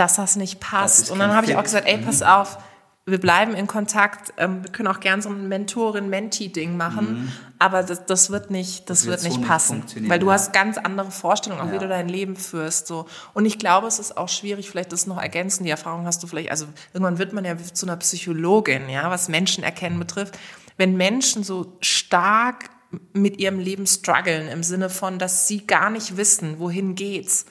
dass 0.00 0.16
das 0.16 0.36
nicht 0.36 0.60
passt. 0.60 1.10
und 1.10 1.18
dann 1.18 1.34
habe 1.34 1.46
ich 1.46 1.56
auch 1.56 1.62
gesagt, 1.62 1.86
ey, 1.86 1.98
pass 1.98 2.22
auf, 2.22 2.58
wir 3.06 3.18
bleiben 3.18 3.54
in 3.54 3.66
Kontakt, 3.66 4.32
ähm, 4.36 4.62
wir 4.62 4.70
können 4.72 4.88
auch 4.88 5.00
gern 5.00 5.20
so 5.20 5.28
ein 5.30 5.48
Mentorin-Mentee-Ding 5.48 6.76
machen, 6.76 7.32
aber 7.58 7.82
das, 7.82 8.06
das 8.06 8.30
wird 8.30 8.50
nicht, 8.50 8.88
das, 8.88 9.00
Das 9.00 9.06
wird 9.06 9.22
wird 9.22 9.24
nicht 9.24 9.32
so 9.34 9.40
nicht 9.40 9.48
passen, 9.48 9.84
weil 10.08 10.18
du 10.18 10.26
ja. 10.26 10.32
hast 10.32 10.52
ganz 10.52 10.78
andere 10.78 11.10
Vorstellungen, 11.10 11.60
auch 11.60 11.70
wie 11.70 11.74
Ja. 11.74 11.80
du 11.80 11.88
dein 11.88 12.08
Leben 12.08 12.36
führst. 12.36 12.86
So. 12.86 13.06
Und 13.34 13.46
ich 13.46 13.58
glaube, 13.58 13.86
es 13.88 13.98
ist 13.98 14.16
auch 14.16 14.28
schwierig, 14.28 14.70
vielleicht 14.70 14.92
das 14.92 15.06
noch 15.06 15.20
ergänzen, 15.20 15.64
die 15.64 15.70
Erfahrung 15.70 16.06
hast 16.06 16.22
du 16.22 16.26
vielleicht, 16.26 16.50
also 16.50 16.66
irgendwann 16.92 17.18
wird 17.18 17.32
man 17.32 17.44
ja 17.44 17.56
zu 17.58 17.86
einer 17.86 17.96
Psychologin, 17.96 18.88
ja, 18.88 19.10
was 19.10 19.28
Menschen 19.28 19.64
erkennen 19.64 19.98
betrifft. 19.98 20.38
Wenn 20.76 20.96
Menschen 20.96 21.42
so 21.42 21.76
stark 21.80 22.70
mit 23.12 23.38
ihrem 23.38 23.58
Leben 23.58 23.86
strugglen, 23.86 24.48
im 24.48 24.62
Sinne 24.62 24.88
von, 24.90 25.18
dass 25.18 25.46
sie 25.46 25.66
gar 25.66 25.90
nicht 25.90 26.16
wissen, 26.16 26.58
wohin 26.58 26.94
geht's, 26.94 27.46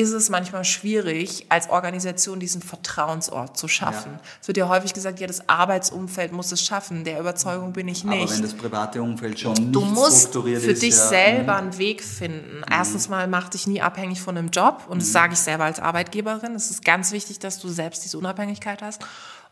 ist 0.00 0.12
es 0.12 0.28
manchmal 0.30 0.64
schwierig, 0.64 1.46
als 1.48 1.68
Organisation 1.70 2.40
diesen 2.40 2.62
Vertrauensort 2.62 3.56
zu 3.56 3.68
schaffen. 3.68 4.12
Ja. 4.14 4.20
Es 4.40 4.48
wird 4.48 4.56
ja 4.56 4.68
häufig 4.68 4.92
gesagt, 4.94 5.20
ja, 5.20 5.26
das 5.26 5.48
Arbeitsumfeld 5.48 6.32
muss 6.32 6.50
es 6.52 6.64
schaffen. 6.64 7.04
Der 7.04 7.20
Überzeugung 7.20 7.72
bin 7.72 7.86
ich 7.88 8.04
nicht. 8.04 8.22
Aber 8.22 8.32
wenn 8.32 8.42
das 8.42 8.54
private 8.54 9.02
Umfeld 9.02 9.38
schon 9.38 9.52
nicht 9.54 9.74
Du 9.74 9.82
musst 9.82 10.20
strukturiert 10.28 10.62
für 10.62 10.70
ist, 10.72 10.82
dich 10.82 10.94
ja, 10.96 11.04
Mhm. 11.04 11.08
selber 11.08 11.56
einen 11.56 11.78
Weg 11.78 12.02
finden. 12.02 12.62
Erstens 12.70 13.08
mal 13.08 13.26
mach 13.28 13.48
dich 13.50 13.66
nie 13.66 13.80
abhängig 13.80 14.20
von 14.20 14.36
einem 14.36 14.48
Job 14.50 14.84
und 14.88 14.96
Mhm. 14.96 15.00
das 15.00 15.12
sage 15.12 15.32
ich 15.34 15.38
selber 15.40 15.64
als 15.64 15.78
Arbeitgeberin. 15.80 16.54
Es 16.54 16.70
ist 16.70 16.84
ganz 16.84 17.12
wichtig, 17.12 17.38
dass 17.38 17.58
du 17.58 17.68
selbst 17.68 18.04
diese 18.04 18.18
Unabhängigkeit 18.18 18.82
hast 18.82 19.02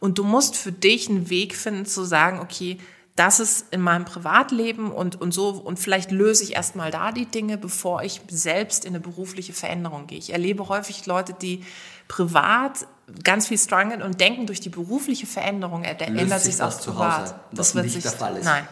und 0.01 0.19
du 0.19 0.25
musst 0.25 0.57
für 0.57 0.73
dich 0.73 1.09
einen 1.09 1.29
Weg 1.31 1.55
finden 1.57 1.87
zu 1.87 2.05
sagen, 2.05 2.41
okay, 2.41 2.79
das 3.19 3.41
ist 3.41 3.67
in 3.73 3.81
meinem 3.81 4.05
Privatleben 4.05 4.93
und, 4.93 5.21
und 5.21 5.33
so 5.33 5.49
und 5.51 5.79
vielleicht 5.79 6.11
löse 6.11 6.45
ich 6.45 6.55
erstmal 6.55 6.91
da 6.91 7.11
die 7.13 7.27
Dinge, 7.27 7.59
bevor 7.59 8.03
ich 8.03 8.21
selbst 8.31 8.85
in 8.85 8.91
eine 8.95 9.01
berufliche 9.01 9.53
Veränderung 9.53 10.07
gehe. 10.07 10.19
Ich 10.19 10.33
erlebe 10.33 10.69
häufig 10.69 11.05
Leute, 11.07 11.33
die 11.35 11.65
privat 12.07 12.87
ganz 13.25 13.49
viel 13.49 13.59
strugglen 13.59 14.03
und 14.03 14.21
denken, 14.21 14.47
durch 14.47 14.61
die 14.61 14.69
berufliche 14.69 15.27
Veränderung 15.27 15.83
er- 15.85 16.01
ändert 16.01 16.43
sich 16.43 16.59
was 16.59 16.77
auch 16.77 16.81
zu 16.81 16.93
privat. 16.93 17.21
Hause, 17.23 17.35
das 17.53 17.75
wird 17.75 17.85
nicht 17.87 17.95
sich, 17.95 18.03
der 18.03 18.13
Fall 18.13 18.37
ist. 18.37 18.45
Nein. 18.45 18.69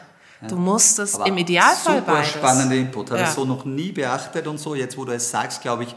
Du 0.49 0.57
musst 0.57 0.99
es 0.99 1.15
Aber 1.15 1.27
im 1.27 1.39
Idealfall 1.39 1.99
super 2.01 2.13
beides. 2.13 2.31
spannender 2.33 2.77
Input. 2.77 3.11
Habe 3.11 3.21
Ja. 3.21 3.27
ich 3.29 3.33
so 3.35 3.47
noch 3.47 3.65
nie 3.65 3.91
beachtet 3.93 4.47
und 4.47 4.59
so. 4.59 4.75
Jetzt, 4.75 4.97
wo 4.99 5.05
du 5.07 5.13
es 5.13 5.31
sagst, 5.31 5.63
glaube 5.63 5.85
ich, 5.85 5.95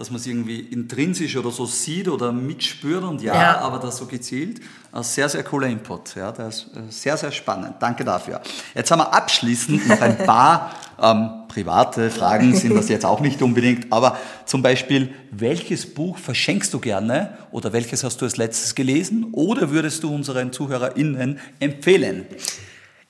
dass 0.00 0.10
man 0.10 0.18
es 0.18 0.26
irgendwie 0.26 0.60
intrinsisch 0.60 1.36
oder 1.36 1.50
so 1.50 1.66
sieht 1.66 2.08
oder 2.08 2.32
mitspürt 2.32 3.04
und 3.04 3.20
ja, 3.20 3.34
Ja. 3.34 3.58
aber 3.58 3.78
das 3.78 3.98
so 3.98 4.06
gezielt. 4.06 4.58
Ein 4.92 5.02
sehr, 5.02 5.28
sehr 5.28 5.44
cooler 5.44 5.66
Input. 5.66 6.16
Ja, 6.16 6.32
das 6.32 6.62
ist 6.62 6.74
äh, 6.74 6.80
sehr, 6.88 7.16
sehr 7.18 7.30
spannend. 7.30 7.74
Danke 7.80 8.02
dafür. 8.02 8.40
Jetzt 8.74 8.90
haben 8.90 9.00
wir 9.00 9.12
abschließend 9.12 9.86
noch 9.86 10.00
ein 10.00 10.16
paar 10.16 10.70
ähm, 11.02 11.28
private 11.48 12.10
Fragen, 12.10 12.54
sind 12.56 12.74
das 12.74 12.88
jetzt 12.88 13.04
auch 13.04 13.20
nicht 13.20 13.42
unbedingt, 13.42 13.92
aber 13.92 14.16
zum 14.46 14.62
Beispiel, 14.62 15.12
welches 15.32 15.92
Buch 15.92 16.16
verschenkst 16.16 16.72
du 16.72 16.80
gerne 16.80 17.36
oder 17.50 17.74
welches 17.74 18.02
hast 18.02 18.22
du 18.22 18.24
als 18.24 18.38
letztes 18.38 18.74
gelesen 18.74 19.26
oder 19.32 19.70
würdest 19.70 20.02
du 20.02 20.14
unseren 20.14 20.50
ZuhörerInnen 20.50 21.38
empfehlen? 21.60 22.24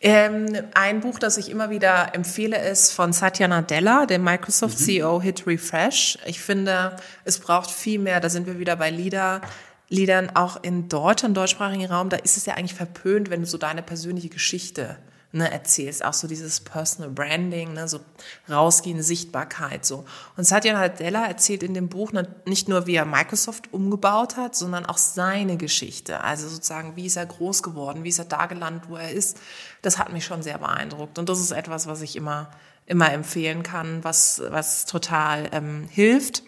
Ähm, 0.02 0.46
ein 0.72 1.00
Buch, 1.00 1.18
das 1.18 1.36
ich 1.36 1.50
immer 1.50 1.68
wieder 1.68 2.14
empfehle, 2.14 2.58
ist 2.58 2.92
von 2.92 3.12
Satya 3.12 3.48
Nadella, 3.48 4.06
dem 4.06 4.24
Microsoft 4.24 4.80
Mhm. 4.80 4.84
CEO 4.84 5.20
Hit 5.20 5.46
Refresh. 5.46 6.18
Ich 6.24 6.40
finde, 6.40 6.96
es 7.24 7.38
braucht 7.38 7.70
viel 7.70 7.98
mehr. 7.98 8.20
Da 8.20 8.30
sind 8.30 8.46
wir 8.46 8.58
wieder 8.58 8.76
bei 8.76 8.90
Lieder. 8.90 9.42
Liedern 9.90 10.30
auch 10.34 10.62
in 10.62 10.88
Deutschland, 10.88 11.32
im 11.32 11.34
deutschsprachigen 11.34 11.86
Raum, 11.86 12.10
da 12.10 12.16
ist 12.16 12.36
es 12.36 12.46
ja 12.46 12.54
eigentlich 12.54 12.74
verpönt, 12.74 13.28
wenn 13.28 13.40
du 13.40 13.46
so 13.46 13.58
deine 13.58 13.82
persönliche 13.82 14.28
Geschichte 14.28 14.96
ne, 15.32 15.50
erzählst. 15.50 16.04
Auch 16.04 16.12
so 16.12 16.26
dieses 16.26 16.60
Personal 16.60 17.10
Branding, 17.10 17.74
ne, 17.74 17.88
so 17.88 18.00
rausgehende 18.48 19.02
Sichtbarkeit. 19.02 19.84
So. 19.84 20.04
Und 20.36 20.44
Satya 20.44 20.72
Nadella 20.72 21.26
erzählt 21.26 21.62
in 21.62 21.74
dem 21.74 21.88
Buch 21.88 22.12
nicht 22.44 22.68
nur, 22.68 22.86
wie 22.86 22.94
er 22.94 23.04
Microsoft 23.04 23.72
umgebaut 23.72 24.36
hat, 24.36 24.54
sondern 24.56 24.86
auch 24.86 24.98
seine 24.98 25.56
Geschichte. 25.56 26.22
Also 26.22 26.48
sozusagen, 26.48 26.96
wie 26.96 27.06
ist 27.06 27.16
er 27.16 27.26
groß 27.26 27.62
geworden, 27.62 28.04
wie 28.04 28.08
ist 28.08 28.18
er 28.18 28.24
da 28.24 28.46
gelandet, 28.46 28.84
wo 28.88 28.96
er 28.96 29.10
ist. 29.10 29.38
Das 29.82 29.98
hat 29.98 30.12
mich 30.12 30.24
schon 30.24 30.42
sehr 30.42 30.58
beeindruckt. 30.58 31.18
Und 31.18 31.28
das 31.28 31.40
ist 31.40 31.52
etwas, 31.52 31.86
was 31.86 32.02
ich 32.02 32.16
immer, 32.16 32.50
immer 32.86 33.12
empfehlen 33.12 33.62
kann, 33.62 34.02
was, 34.02 34.42
was 34.48 34.84
total 34.86 35.48
ähm, 35.52 35.88
hilft. 35.90 36.42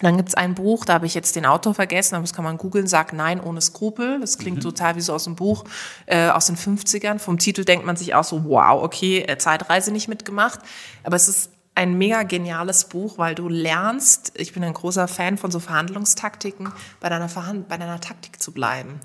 Dann 0.00 0.16
gibt's 0.16 0.34
ein 0.34 0.54
Buch, 0.54 0.84
da 0.84 0.94
habe 0.94 1.06
ich 1.06 1.14
jetzt 1.14 1.36
den 1.36 1.46
Autor 1.46 1.72
vergessen, 1.72 2.16
aber 2.16 2.22
das 2.24 2.34
kann 2.34 2.44
man 2.44 2.58
googeln, 2.58 2.86
Sag 2.86 3.12
Nein 3.12 3.40
ohne 3.40 3.60
Skrupel. 3.60 4.20
Das 4.20 4.38
klingt 4.38 4.62
total 4.62 4.96
wie 4.96 5.00
so 5.00 5.14
aus 5.14 5.24
dem 5.24 5.36
Buch 5.36 5.64
äh, 6.06 6.28
aus 6.28 6.46
den 6.46 6.56
50ern. 6.56 7.18
Vom 7.18 7.38
Titel 7.38 7.64
denkt 7.64 7.86
man 7.86 7.96
sich 7.96 8.14
auch 8.14 8.24
so, 8.24 8.44
wow, 8.44 8.82
okay, 8.82 9.20
äh, 9.20 9.38
Zeitreise 9.38 9.92
nicht 9.92 10.08
mitgemacht. 10.08 10.58
Aber 11.04 11.14
es 11.16 11.28
ist 11.28 11.50
ein 11.76 11.94
mega 11.96 12.22
geniales 12.24 12.84
Buch, 12.88 13.18
weil 13.18 13.34
du 13.34 13.48
lernst, 13.48 14.32
ich 14.36 14.52
bin 14.52 14.62
ein 14.64 14.74
großer 14.74 15.08
Fan 15.08 15.38
von 15.38 15.50
so 15.50 15.60
Verhandlungstaktiken, 15.60 16.72
bei 17.00 17.08
deiner, 17.08 17.28
Verhand 17.28 17.68
bei 17.68 17.76
deiner 17.76 18.00
Taktik 18.00 18.42
zu 18.42 18.52
bleiben. 18.52 19.00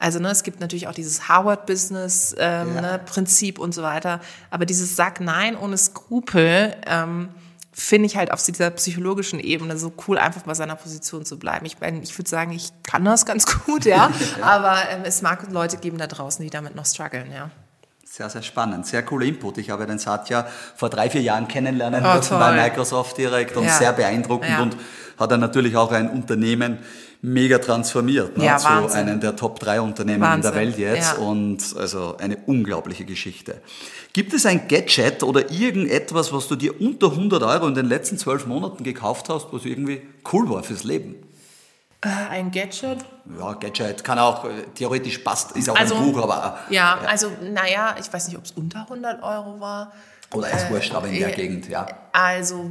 Also 0.00 0.20
ne, 0.20 0.30
es 0.30 0.44
gibt 0.44 0.60
natürlich 0.60 0.86
auch 0.86 0.94
dieses 0.94 1.28
Howard-Business 1.28 2.36
ähm, 2.38 2.74
Ja. 2.76 2.80
ne, 2.80 3.00
Prinzip 3.04 3.58
und 3.58 3.74
so 3.74 3.82
weiter. 3.82 4.20
Aber 4.50 4.64
dieses 4.66 4.94
Sag 4.94 5.20
Nein 5.20 5.56
ohne 5.56 5.76
Skrupel 5.76 6.76
ähm, 6.86 7.30
finde 7.78 8.06
ich 8.06 8.16
halt 8.16 8.32
auf 8.32 8.42
dieser 8.42 8.70
psychologischen 8.70 9.38
Ebene 9.38 9.78
so 9.78 9.92
cool, 10.08 10.18
einfach 10.18 10.42
bei 10.42 10.54
seiner 10.54 10.74
Position 10.74 11.24
zu 11.24 11.38
bleiben. 11.38 11.64
Ich, 11.64 11.78
mein, 11.80 12.02
ich 12.02 12.18
würde 12.18 12.28
sagen, 12.28 12.50
ich 12.52 12.70
kann 12.82 13.04
das 13.04 13.24
ganz 13.24 13.46
gut, 13.46 13.84
ja. 13.84 14.10
Aber 14.42 14.76
ähm, 14.90 15.02
es 15.04 15.22
mag 15.22 15.50
Leute 15.52 15.76
geben 15.76 15.96
da 15.96 16.08
draußen, 16.08 16.42
die 16.44 16.50
damit 16.50 16.74
noch 16.74 16.86
strugglen, 16.86 17.30
ja. 17.32 17.50
Sehr, 18.04 18.28
sehr 18.30 18.42
spannend. 18.42 18.84
Sehr 18.86 19.04
cooler 19.04 19.26
Input. 19.26 19.58
Ich 19.58 19.70
habe 19.70 19.86
den 19.86 19.98
Satya 19.98 20.46
vor 20.74 20.90
drei, 20.90 21.08
vier 21.08 21.22
Jahren 21.22 21.46
kennenlernen 21.46 22.04
Oh, 22.04 22.14
dürfen 22.14 22.30
toll. 22.30 22.38
bei 22.40 22.52
Microsoft 22.52 23.16
direkt 23.16 23.56
und 23.56 23.64
Ja. 23.64 23.74
sehr 23.78 23.92
beeindruckend 23.92 24.50
Ja. 24.50 24.62
und 24.62 24.76
hat 25.18 25.30
dann 25.30 25.40
natürlich 25.40 25.76
auch 25.76 25.92
ein 25.92 26.10
Unternehmen 26.10 26.78
mega 27.20 27.58
transformiert. 27.58 28.36
Ne? 28.38 28.44
Ja, 28.44 28.58
zu 28.58 28.66
Wahnsinn. 28.66 29.00
einem 29.00 29.20
der 29.20 29.34
Top 29.36 29.58
3 29.60 29.80
Unternehmen 29.80 30.20
Wahnsinn. 30.20 30.36
in 30.52 30.56
der 30.56 30.62
Welt 30.66 30.78
jetzt 30.78 31.12
Ja. 31.14 31.18
und 31.18 31.58
also 31.76 32.16
eine 32.18 32.36
unglaubliche 32.46 33.04
Geschichte. 33.04 33.60
Gibt 34.12 34.32
es 34.34 34.46
ein 34.46 34.68
Gadget 34.68 35.22
oder 35.22 35.50
irgendetwas, 35.50 36.32
was 36.32 36.46
du 36.48 36.56
dir 36.56 36.80
unter 36.80 37.10
100 37.10 37.42
Euro 37.42 37.66
in 37.66 37.74
den 37.74 37.86
letzten 37.86 38.18
zwölf 38.18 38.46
Monaten 38.46 38.84
gekauft 38.84 39.28
hast, 39.28 39.48
was 39.52 39.64
irgendwie 39.64 40.02
cool 40.32 40.48
war 40.48 40.62
fürs 40.62 40.84
Leben? 40.84 41.16
Äh, 42.00 42.08
ein 42.30 42.52
Gadget? 42.52 42.98
Ja, 43.38 43.54
Gadget 43.54 44.04
kann 44.04 44.20
auch, 44.20 44.44
äh, 44.44 44.48
theoretisch 44.76 45.18
passt, 45.18 45.56
ist 45.56 45.68
auch 45.68 45.74
Also, 45.76 45.96
ein 45.96 46.12
Buch, 46.12 46.22
aber 46.22 46.58
Ja, 46.70 46.98
also 47.06 47.28
naja, 47.42 47.96
ich 48.00 48.12
weiß 48.12 48.28
nicht, 48.28 48.38
ob 48.38 48.44
es 48.44 48.52
unter 48.52 48.86
100 48.88 49.20
Euro 49.24 49.58
war. 49.58 49.92
Oder 50.34 50.50
ist 50.50 50.70
wurscht, 50.70 50.94
aber 50.94 51.08
in 51.08 51.18
der 51.18 51.32
äh, 51.32 51.36
Gegend, 51.36 51.68
ja. 51.68 51.86
Also 52.12 52.70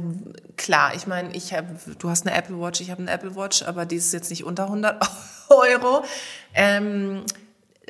klar, 0.56 0.94
ich 0.94 1.06
meine, 1.06 1.34
ich 1.34 1.52
habe, 1.52 1.68
du 1.98 2.08
hast 2.08 2.26
eine 2.26 2.36
Apple 2.36 2.60
Watch, 2.60 2.80
ich 2.80 2.90
habe 2.90 3.02
eine 3.02 3.10
Apple 3.10 3.34
Watch, 3.34 3.62
aber 3.62 3.84
die 3.84 3.96
ist 3.96 4.12
jetzt 4.12 4.30
nicht 4.30 4.44
unter 4.44 4.64
100 4.64 5.04
Euro. 5.48 6.04
Ähm, 6.54 7.24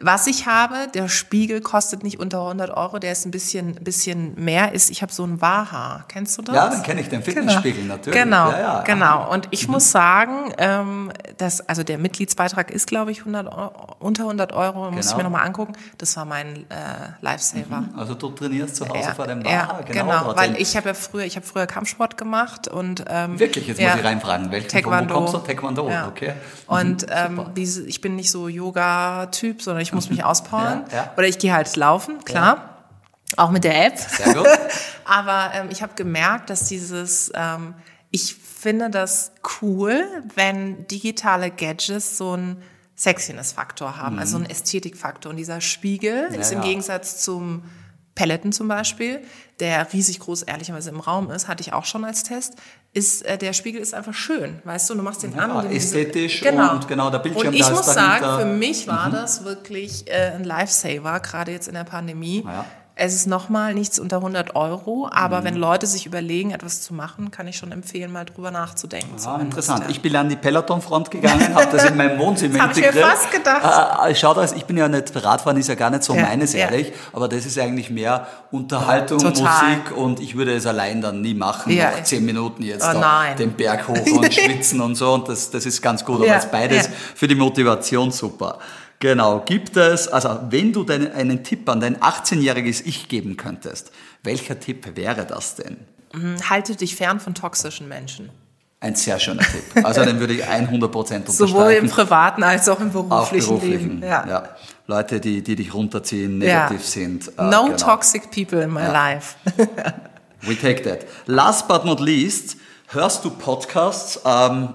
was 0.03 0.26
ich 0.26 0.46
habe, 0.46 0.88
der 0.94 1.09
Spiegel 1.09 1.61
kostet 1.61 2.03
nicht 2.03 2.20
unter 2.20 2.42
100 2.42 2.70
Euro, 2.70 2.99
der 2.99 3.12
ist 3.12 3.24
ein 3.26 3.30
bisschen, 3.30 3.74
bisschen 3.76 4.34
mehr, 4.42 4.72
ist, 4.72 4.90
ich 4.90 5.03
habe 5.03 5.12
so 5.12 5.24
ein 5.24 5.40
Waha. 5.40 6.05
Kennst 6.09 6.38
du 6.38 6.42
das? 6.42 6.55
Ja, 6.55 6.68
dann 6.68 6.82
kenne 6.82 7.01
ich 7.01 7.09
den 7.09 7.22
Fitnessspiegel 7.22 7.84
natürlich. 7.84 8.18
Genau, 8.20 8.51
ja, 8.51 8.59
ja. 8.61 8.80
genau. 8.82 9.30
Und 9.32 9.49
ich 9.51 9.68
muss 9.68 9.90
sagen, 9.90 10.53
ähm, 10.59 11.11
dass, 11.38 11.61
also 11.68 11.82
der 11.82 11.99
Mitgliedsbeitrag 11.99 12.70
ist, 12.70 12.86
glaube 12.86 13.11
ich, 13.11 13.20
100 13.20 13.46
Euro, 13.53 13.96
unter 13.99 14.22
100 14.24 14.53
Euro, 14.53 14.90
muss 14.90 15.07
ich 15.07 15.12
Genau. 15.12 15.16
mir 15.18 15.22
nochmal 15.24 15.46
angucken. 15.46 15.72
Das 15.99 16.16
war 16.16 16.24
mein 16.24 16.57
äh, 16.70 16.74
Lifesaver. 17.20 17.84
Also 17.96 18.14
du 18.14 18.28
trainierst 18.30 18.76
zu 18.76 18.88
Hause 18.88 19.01
Ja, 19.01 19.14
vor 19.14 19.26
dem 19.26 19.42
ja, 19.42 19.64
Bar, 19.66 19.82
genau, 19.84 20.24
dort 20.24 20.36
weil 20.38 20.57
ich 20.61 20.76
habe 20.76 20.88
ja 20.88 20.94
früher, 20.94 21.24
ich 21.24 21.36
habe 21.36 21.46
früher 21.46 21.66
Kampfsport 21.66 22.16
gemacht 22.16 22.68
und 22.68 23.05
ähm, 23.09 23.38
Wirklich, 23.38 23.66
jetzt 23.66 23.80
ja, 23.80 23.90
muss 23.90 24.01
ich 24.01 24.05
reinfragen, 24.05 24.51
welchen, 24.51 24.68
Taekwondo. 24.68 25.14
wo 25.14 25.18
kommst 25.18 25.34
du? 25.34 25.38
Taekwondo, 25.38 25.88
Ja. 25.90 26.07
okay. 26.09 26.34
Und 26.66 27.07
ähm, 27.11 27.46
diese, 27.57 27.84
ich 27.86 28.01
bin 28.01 28.14
nicht 28.16 28.30
so 28.30 28.49
Yoga-Typ, 28.49 29.62
sondern 29.62 29.82
ich 29.82 29.88
muss 29.93 30.11
mich 30.11 30.24
auspowern. 30.24 30.84
Ja, 30.91 30.97
ja. 30.97 31.12
Oder 31.16 31.26
ich 31.28 31.39
gehe 31.39 31.53
halt 31.53 31.74
laufen, 31.76 32.24
klar. 32.24 32.84
Auch 33.36 33.51
mit 33.51 33.64
der 33.64 33.86
App. 33.86 33.99
Sehr 33.99 34.34
gut. 34.34 34.47
Aber 35.05 35.51
ähm, 35.55 35.68
ich 35.70 35.82
habe 35.82 35.93
gemerkt, 35.95 36.49
dass 36.51 36.68
dieses, 36.68 37.30
ähm, 37.34 37.74
ich 38.11 38.34
finde 38.34 38.89
das 38.91 39.32
cool, 39.61 40.03
wenn 40.34 40.86
digitale 40.89 41.51
Gadgets 41.51 42.16
so 42.16 42.32
einen 42.32 42.62
Sexiness-Faktor 42.97 43.97
haben, 43.97 44.18
also 44.18 44.36
einen 44.36 44.47
Ästhetikfaktor. 44.51 45.30
Und 45.30 45.36
dieser 45.36 45.61
Spiegel 45.61 46.24
ist 46.34 46.51
im 46.53 46.59
Mhm. 46.59 46.64
ja. 46.64 46.68
Gegensatz 46.70 47.22
zum 47.22 47.62
Peloton 48.14 48.51
zum 48.53 48.66
Beispiel, 48.68 49.20
der 49.61 49.92
riesig 49.92 50.20
groß 50.20 50.42
ehrlicherweise 50.42 50.90
im 50.90 51.00
Raum 51.00 51.30
ist, 51.30 51.48
hatte 51.48 51.61
ich 51.62 51.72
auch 51.72 51.84
schon 51.84 52.04
als 52.04 52.22
Test, 52.22 52.54
ist, 52.92 53.24
äh, 53.24 53.36
der 53.38 53.52
Spiegel 53.52 53.80
ist 53.80 53.92
einfach 53.94 54.14
schön, 54.14 54.61
weißt 54.64 54.88
du, 54.90 54.94
du 54.94 55.02
machst 55.02 55.22
den 55.22 55.38
an. 55.38 55.50
und 55.50 55.64
du- 55.70 55.74
ästhetisch 55.74 56.40
genau. 56.40 56.72
und 56.72 56.86
genau, 56.88 57.11
der 57.11 57.18
Bildschirm, 57.18 57.48
Und 57.48 57.54
ich 57.54 57.68
muss 57.70 57.86
dahinter. 57.86 58.18
Mhm. 58.18 58.20
sagen, 58.22 58.40
für 58.40 58.56
mich 58.56 58.86
war 58.88 59.11
das 59.11 59.44
wirklich 59.44 60.09
äh, 60.11 60.32
ein 60.36 60.44
Lifesaver, 60.44 61.20
gerade 61.20 61.52
jetzt 61.52 61.68
in 61.68 61.74
der 61.74 61.84
Pandemie. 61.84 62.44
Ja. 62.46 62.64
Es 63.01 63.14
ist 63.14 63.28
nochmal 63.28 63.74
nichts 63.74 64.01
unter 64.01 64.16
100 64.16 64.57
Euro, 64.57 65.09
aber 65.12 65.40
mhm. 65.40 65.44
wenn 65.44 65.55
Leute 65.55 65.86
sich 65.86 66.05
überlegen, 66.05 66.51
etwas 66.51 66.82
zu 66.82 66.92
machen, 66.94 67.30
kann 67.30 67.46
ich 67.46 67.57
schon 67.57 67.70
empfehlen, 67.70 68.11
mal 68.11 68.24
drüber 68.24 68.51
nachzudenken. 68.51 69.14
Ah, 69.24 69.38
interessant. 69.40 69.84
Ja. 69.84 69.90
Ich 69.90 70.03
bin 70.03 70.16
an 70.16 70.28
die 70.28 70.34
Peloton-Front 70.34 71.12
gegangen, 71.12 71.55
habe 71.55 71.68
das 71.70 71.84
in 71.84 71.96
meinem 71.96 72.18
Wohnzimmer 72.18 72.59
das 72.59 72.76
integriert. 72.76 73.05
Habe 73.05 73.14
ich 73.14 73.30
mir 73.30 73.30
fast 73.30 73.30
gedacht. 73.30 74.05
Äh, 74.05 74.11
äh 74.11 74.14
schau 74.16 74.34
da, 74.34 74.42
ich 74.44 74.64
bin 74.64 74.76
ja 74.76 74.88
nicht, 74.88 75.12
Radfahren 75.14 75.57
ist 75.59 75.68
ja 75.68 75.76
gar 75.76 75.90
nicht 75.90 76.03
so 76.03 76.12
ja, 76.12 76.22
meines, 76.22 76.55
ja. 76.55 76.61
ehrlich, 76.61 76.92
aber 77.12 77.28
das 77.28 77.46
ist 77.46 77.57
eigentlich 77.57 77.88
mehr 77.88 78.26
Unterhaltung, 78.51 79.20
Total. 79.20 79.76
Musik 79.76 79.96
und 79.96 80.18
ich 80.18 80.36
würde 80.36 80.57
es 80.57 80.66
allein 80.66 81.01
dann 81.01 81.20
nie 81.20 81.34
machen, 81.34 81.72
ja. 81.72 81.92
noch 81.92 82.03
zehn 82.03 82.24
Minuten 82.24 82.64
jetzt 82.64 82.84
oh, 82.84 83.01
den 83.38 83.53
Berg 83.53 83.86
hoch 83.86 83.94
und 84.12 84.34
schwitzen 84.34 84.80
und 84.80 84.96
so 84.96 85.12
und 85.12 85.28
das, 85.28 85.51
das 85.51 85.66
ist 85.66 85.80
ganz 85.80 86.05
gut, 86.05 86.22
aber 86.22 86.36
ist 86.36 86.51
beides 86.51 86.90
für 87.14 87.28
die 87.28 87.36
Motivation 87.36 88.11
super. 88.11 88.59
Genau, 89.01 89.40
gibt 89.40 89.76
es, 89.76 90.09
also 90.09 90.40
wenn 90.51 90.72
du 90.72 90.82
deinen, 90.82 91.12
einen 91.12 91.44
Tipp 91.44 91.68
an 91.68 91.80
dein 91.80 91.99
18-jähriges 91.99 92.82
Ich 92.84 93.09
geben 93.09 93.36
könntest, 93.36 93.92
welcher 94.24 94.59
Tipp 94.59 94.96
wäre 94.96 95.24
das 95.24 95.55
denn? 95.55 95.76
Mhm, 96.12 96.36
halte 96.49 96.74
dich 96.74 96.96
fern 96.96 97.20
von 97.20 97.34
toxischen 97.34 97.88
Menschen. 97.88 98.30
Ein 98.80 98.94
sehr 98.94 99.18
schöner 99.18 99.42
Tipp. 99.42 99.84
Also 99.84 100.05
den 100.05 100.20
würde 100.20 100.34
ich 100.34 100.44
100% 100.44 100.70
unterstreichen. 100.70 101.24
Sowohl 101.26 101.72
im 101.72 101.90
privaten 101.90 102.44
als 102.44 102.68
auch 102.68 102.78
im 102.80 102.92
beruflichen, 102.92 103.12
auch 103.12 103.30
beruflichen 103.30 103.88
Leben. 104.01 104.03
Ja. 104.03 104.26
ja. 104.26 104.49
Leute, 104.86 105.20
die, 105.20 105.42
die 105.42 105.57
dich 105.57 105.74
runterziehen, 105.74 106.38
negativ 106.38 106.80
ja. 106.80 106.86
sind. 106.86 107.28
Äh, 107.38 107.42
no 107.42 107.64
genau. 107.64 107.76
toxic 107.76 108.30
people 108.30 108.62
in 108.62 108.72
my 108.72 108.80
ja. 108.80 108.92
life. 108.92 109.36
We 110.42 110.57
take 110.57 110.82
that. 110.82 111.07
Last 111.26 111.66
but 111.66 111.84
not 111.84 111.99
least, 112.01 112.57
Hörst 112.91 113.22
du 113.22 113.28
Podcasts? 113.28 114.18
Ähm, 114.24 114.70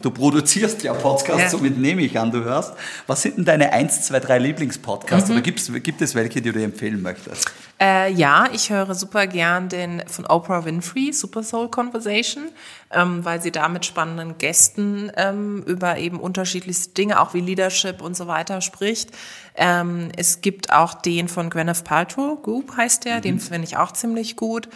du 0.00 0.12
produzierst 0.12 0.84
ja 0.84 0.94
Podcasts, 0.94 1.42
ja. 1.42 1.48
somit 1.48 1.76
nehme 1.76 2.02
ich 2.02 2.16
an, 2.16 2.30
du 2.30 2.44
hörst. 2.44 2.74
Was 3.08 3.22
sind 3.22 3.38
denn 3.38 3.44
deine 3.44 3.72
1, 3.72 4.02
2, 4.02 4.20
3 4.20 4.38
Lieblingspodcasts? 4.38 5.28
Mhm. 5.28 5.34
Oder 5.34 5.42
gibt's, 5.42 5.72
gibt 5.82 6.00
es 6.00 6.14
welche, 6.14 6.40
die 6.40 6.52
du 6.52 6.58
dir 6.60 6.64
empfehlen 6.64 7.02
möchtest? 7.02 7.50
Äh, 7.80 8.12
ja, 8.12 8.48
ich 8.52 8.70
höre 8.70 8.94
super 8.94 9.26
gern 9.26 9.68
den 9.68 10.00
von 10.06 10.26
Oprah 10.26 10.64
Winfrey, 10.64 11.12
Super 11.12 11.42
Soul 11.42 11.68
Conversation, 11.68 12.44
ähm, 12.92 13.24
weil 13.24 13.42
sie 13.42 13.50
da 13.50 13.68
mit 13.68 13.84
spannenden 13.84 14.38
Gästen 14.38 15.10
ähm, 15.16 15.64
über 15.66 15.98
eben 15.98 16.20
unterschiedlichste 16.20 16.94
Dinge, 16.94 17.20
auch 17.20 17.34
wie 17.34 17.40
Leadership 17.40 18.00
und 18.00 18.16
so 18.16 18.28
weiter 18.28 18.60
spricht. 18.60 19.10
Ähm, 19.56 20.10
es 20.16 20.40
gibt 20.40 20.72
auch 20.72 20.94
den 20.94 21.26
von 21.26 21.50
Gwyneth 21.50 21.82
Paltrow, 21.82 22.40
Goop 22.40 22.76
heißt 22.76 23.06
der, 23.06 23.16
mhm. 23.16 23.22
den 23.22 23.40
finde 23.40 23.66
ich 23.66 23.76
auch 23.76 23.90
ziemlich 23.90 24.36
gut. 24.36 24.68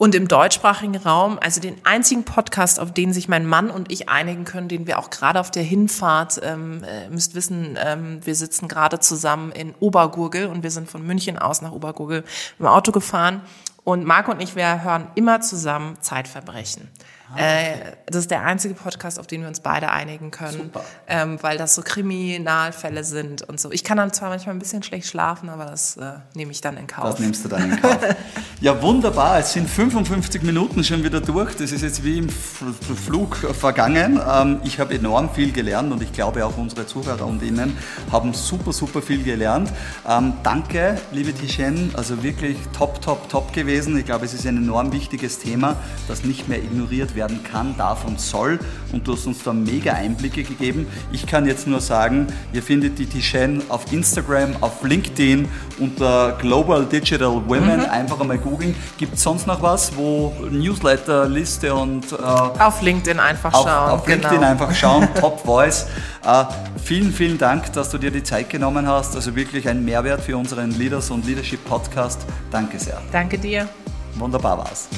Und 0.00 0.14
im 0.14 0.28
deutschsprachigen 0.28 0.96
Raum, 0.96 1.38
also 1.42 1.60
den 1.60 1.76
einzigen 1.84 2.24
Podcast, 2.24 2.80
auf 2.80 2.90
den 2.90 3.12
sich 3.12 3.28
mein 3.28 3.44
Mann 3.44 3.70
und 3.70 3.92
ich 3.92 4.08
einigen 4.08 4.46
können, 4.46 4.66
den 4.66 4.86
wir 4.86 4.98
auch 4.98 5.10
gerade 5.10 5.38
auf 5.38 5.50
der 5.50 5.62
Hinfahrt, 5.62 6.40
ähm, 6.42 6.82
äh, 6.84 7.10
müsst 7.10 7.34
wissen, 7.34 7.76
ähm, 7.78 8.24
wir 8.24 8.34
sitzen 8.34 8.66
gerade 8.66 9.00
zusammen 9.00 9.52
in 9.52 9.74
Obergurgel 9.78 10.46
und 10.46 10.62
wir 10.62 10.70
sind 10.70 10.88
von 10.88 11.06
München 11.06 11.36
aus 11.36 11.60
nach 11.60 11.72
Obergurgel 11.72 12.24
im 12.58 12.66
Auto 12.66 12.92
gefahren. 12.92 13.42
Und 13.84 14.06
Marc 14.06 14.28
und 14.28 14.40
ich, 14.40 14.56
wir 14.56 14.82
hören 14.82 15.08
immer 15.16 15.42
zusammen 15.42 15.98
Zeitverbrechen. 16.00 16.88
Äh, 17.36 17.92
das 18.06 18.22
ist 18.22 18.30
der 18.30 18.42
einzige 18.42 18.74
Podcast, 18.74 19.20
auf 19.20 19.26
den 19.26 19.42
wir 19.42 19.48
uns 19.48 19.60
beide 19.60 19.90
einigen 19.90 20.30
können, 20.30 20.72
ähm, 21.06 21.38
weil 21.42 21.58
das 21.58 21.74
so 21.74 21.82
Kriminalfälle 21.82 23.04
sind 23.04 23.42
und 23.42 23.60
so. 23.60 23.70
Ich 23.70 23.84
kann 23.84 23.98
dann 23.98 24.12
zwar 24.12 24.30
manchmal 24.30 24.56
ein 24.56 24.58
bisschen 24.58 24.82
schlecht 24.82 25.06
schlafen, 25.06 25.48
aber 25.48 25.66
das 25.66 25.96
äh, 25.96 26.14
nehme 26.34 26.50
ich 26.50 26.60
dann 26.60 26.76
in 26.76 26.86
Kauf. 26.86 27.04
Das 27.04 27.20
nimmst 27.20 27.44
du 27.44 27.48
dann 27.48 27.70
in 27.70 27.80
Kauf. 27.80 27.98
ja, 28.60 28.82
wunderbar. 28.82 29.38
Es 29.38 29.52
sind 29.52 29.68
55 29.68 30.42
Minuten 30.42 30.82
schon 30.82 31.04
wieder 31.04 31.20
durch. 31.20 31.54
Das 31.54 31.70
ist 31.70 31.82
jetzt 31.82 32.02
wie 32.04 32.18
im 32.18 32.28
Flug 32.28 33.36
vergangen. 33.36 34.20
Ähm, 34.28 34.60
ich 34.64 34.80
habe 34.80 34.94
enorm 34.94 35.32
viel 35.32 35.52
gelernt 35.52 35.92
und 35.92 36.02
ich 36.02 36.12
glaube 36.12 36.44
auch 36.44 36.56
unsere 36.58 36.86
Zuhörer 36.86 37.26
und 37.26 37.42
Ihnen 37.42 37.76
haben 38.10 38.34
super, 38.34 38.72
super 38.72 39.02
viel 39.02 39.22
gelernt. 39.22 39.72
Ähm, 40.08 40.34
danke, 40.42 40.98
liebe 41.12 41.32
Tichen. 41.32 41.92
Also 41.94 42.22
wirklich 42.24 42.56
top, 42.76 43.00
top, 43.00 43.28
top 43.28 43.52
gewesen. 43.52 43.96
Ich 43.96 44.04
glaube, 44.04 44.24
es 44.24 44.34
ist 44.34 44.46
ein 44.46 44.56
enorm 44.56 44.92
wichtiges 44.92 45.38
Thema, 45.38 45.76
das 46.08 46.24
nicht 46.24 46.48
mehr 46.48 46.58
ignoriert 46.58 47.14
wird 47.14 47.19
werden 47.20 47.44
kann, 47.44 47.76
darf 47.76 48.04
und 48.06 48.18
soll. 48.18 48.58
Und 48.92 49.06
du 49.06 49.12
hast 49.12 49.26
uns 49.26 49.42
da 49.42 49.52
mega 49.52 49.92
Einblicke 49.92 50.42
gegeben. 50.42 50.86
Ich 51.12 51.26
kann 51.26 51.46
jetzt 51.46 51.66
nur 51.66 51.80
sagen, 51.80 52.26
ihr 52.52 52.62
findet 52.62 52.98
die 52.98 53.06
Tishen 53.06 53.62
auf 53.68 53.92
Instagram, 53.92 54.56
auf 54.60 54.82
LinkedIn 54.82 55.46
unter 55.78 56.32
Global 56.40 56.86
Digital 56.86 57.42
Women. 57.46 57.80
Mhm. 57.80 57.90
Einfach 57.90 58.20
einmal 58.20 58.38
googeln. 58.38 58.74
Gibt 58.96 59.14
es 59.14 59.22
sonst 59.22 59.46
noch 59.46 59.60
was, 59.62 59.94
wo 59.96 60.32
Newsletter, 60.50 61.28
Liste 61.28 61.74
und... 61.74 62.10
Äh, 62.12 62.16
auf 62.16 62.80
LinkedIn 62.80 63.20
einfach 63.20 63.52
schauen. 63.52 63.68
Auf, 63.68 64.00
auf 64.00 64.04
genau. 64.04 64.28
LinkedIn 64.28 64.44
einfach 64.44 64.74
schauen. 64.74 65.08
Top 65.20 65.40
Voice. 65.44 65.86
Äh, 66.24 66.44
vielen, 66.82 67.12
vielen 67.12 67.36
Dank, 67.36 67.72
dass 67.74 67.90
du 67.90 67.98
dir 67.98 68.10
die 68.10 68.22
Zeit 68.22 68.48
genommen 68.48 68.88
hast. 68.88 69.14
Also 69.14 69.36
wirklich 69.36 69.68
ein 69.68 69.84
Mehrwert 69.84 70.22
für 70.22 70.36
unseren 70.36 70.70
Leaders 70.70 71.10
und 71.10 71.26
Leadership 71.26 71.62
Podcast. 71.66 72.20
Danke 72.50 72.78
sehr. 72.78 73.00
Danke 73.12 73.38
dir. 73.38 73.68
Wunderbar 74.14 74.58
war's. 74.58 74.88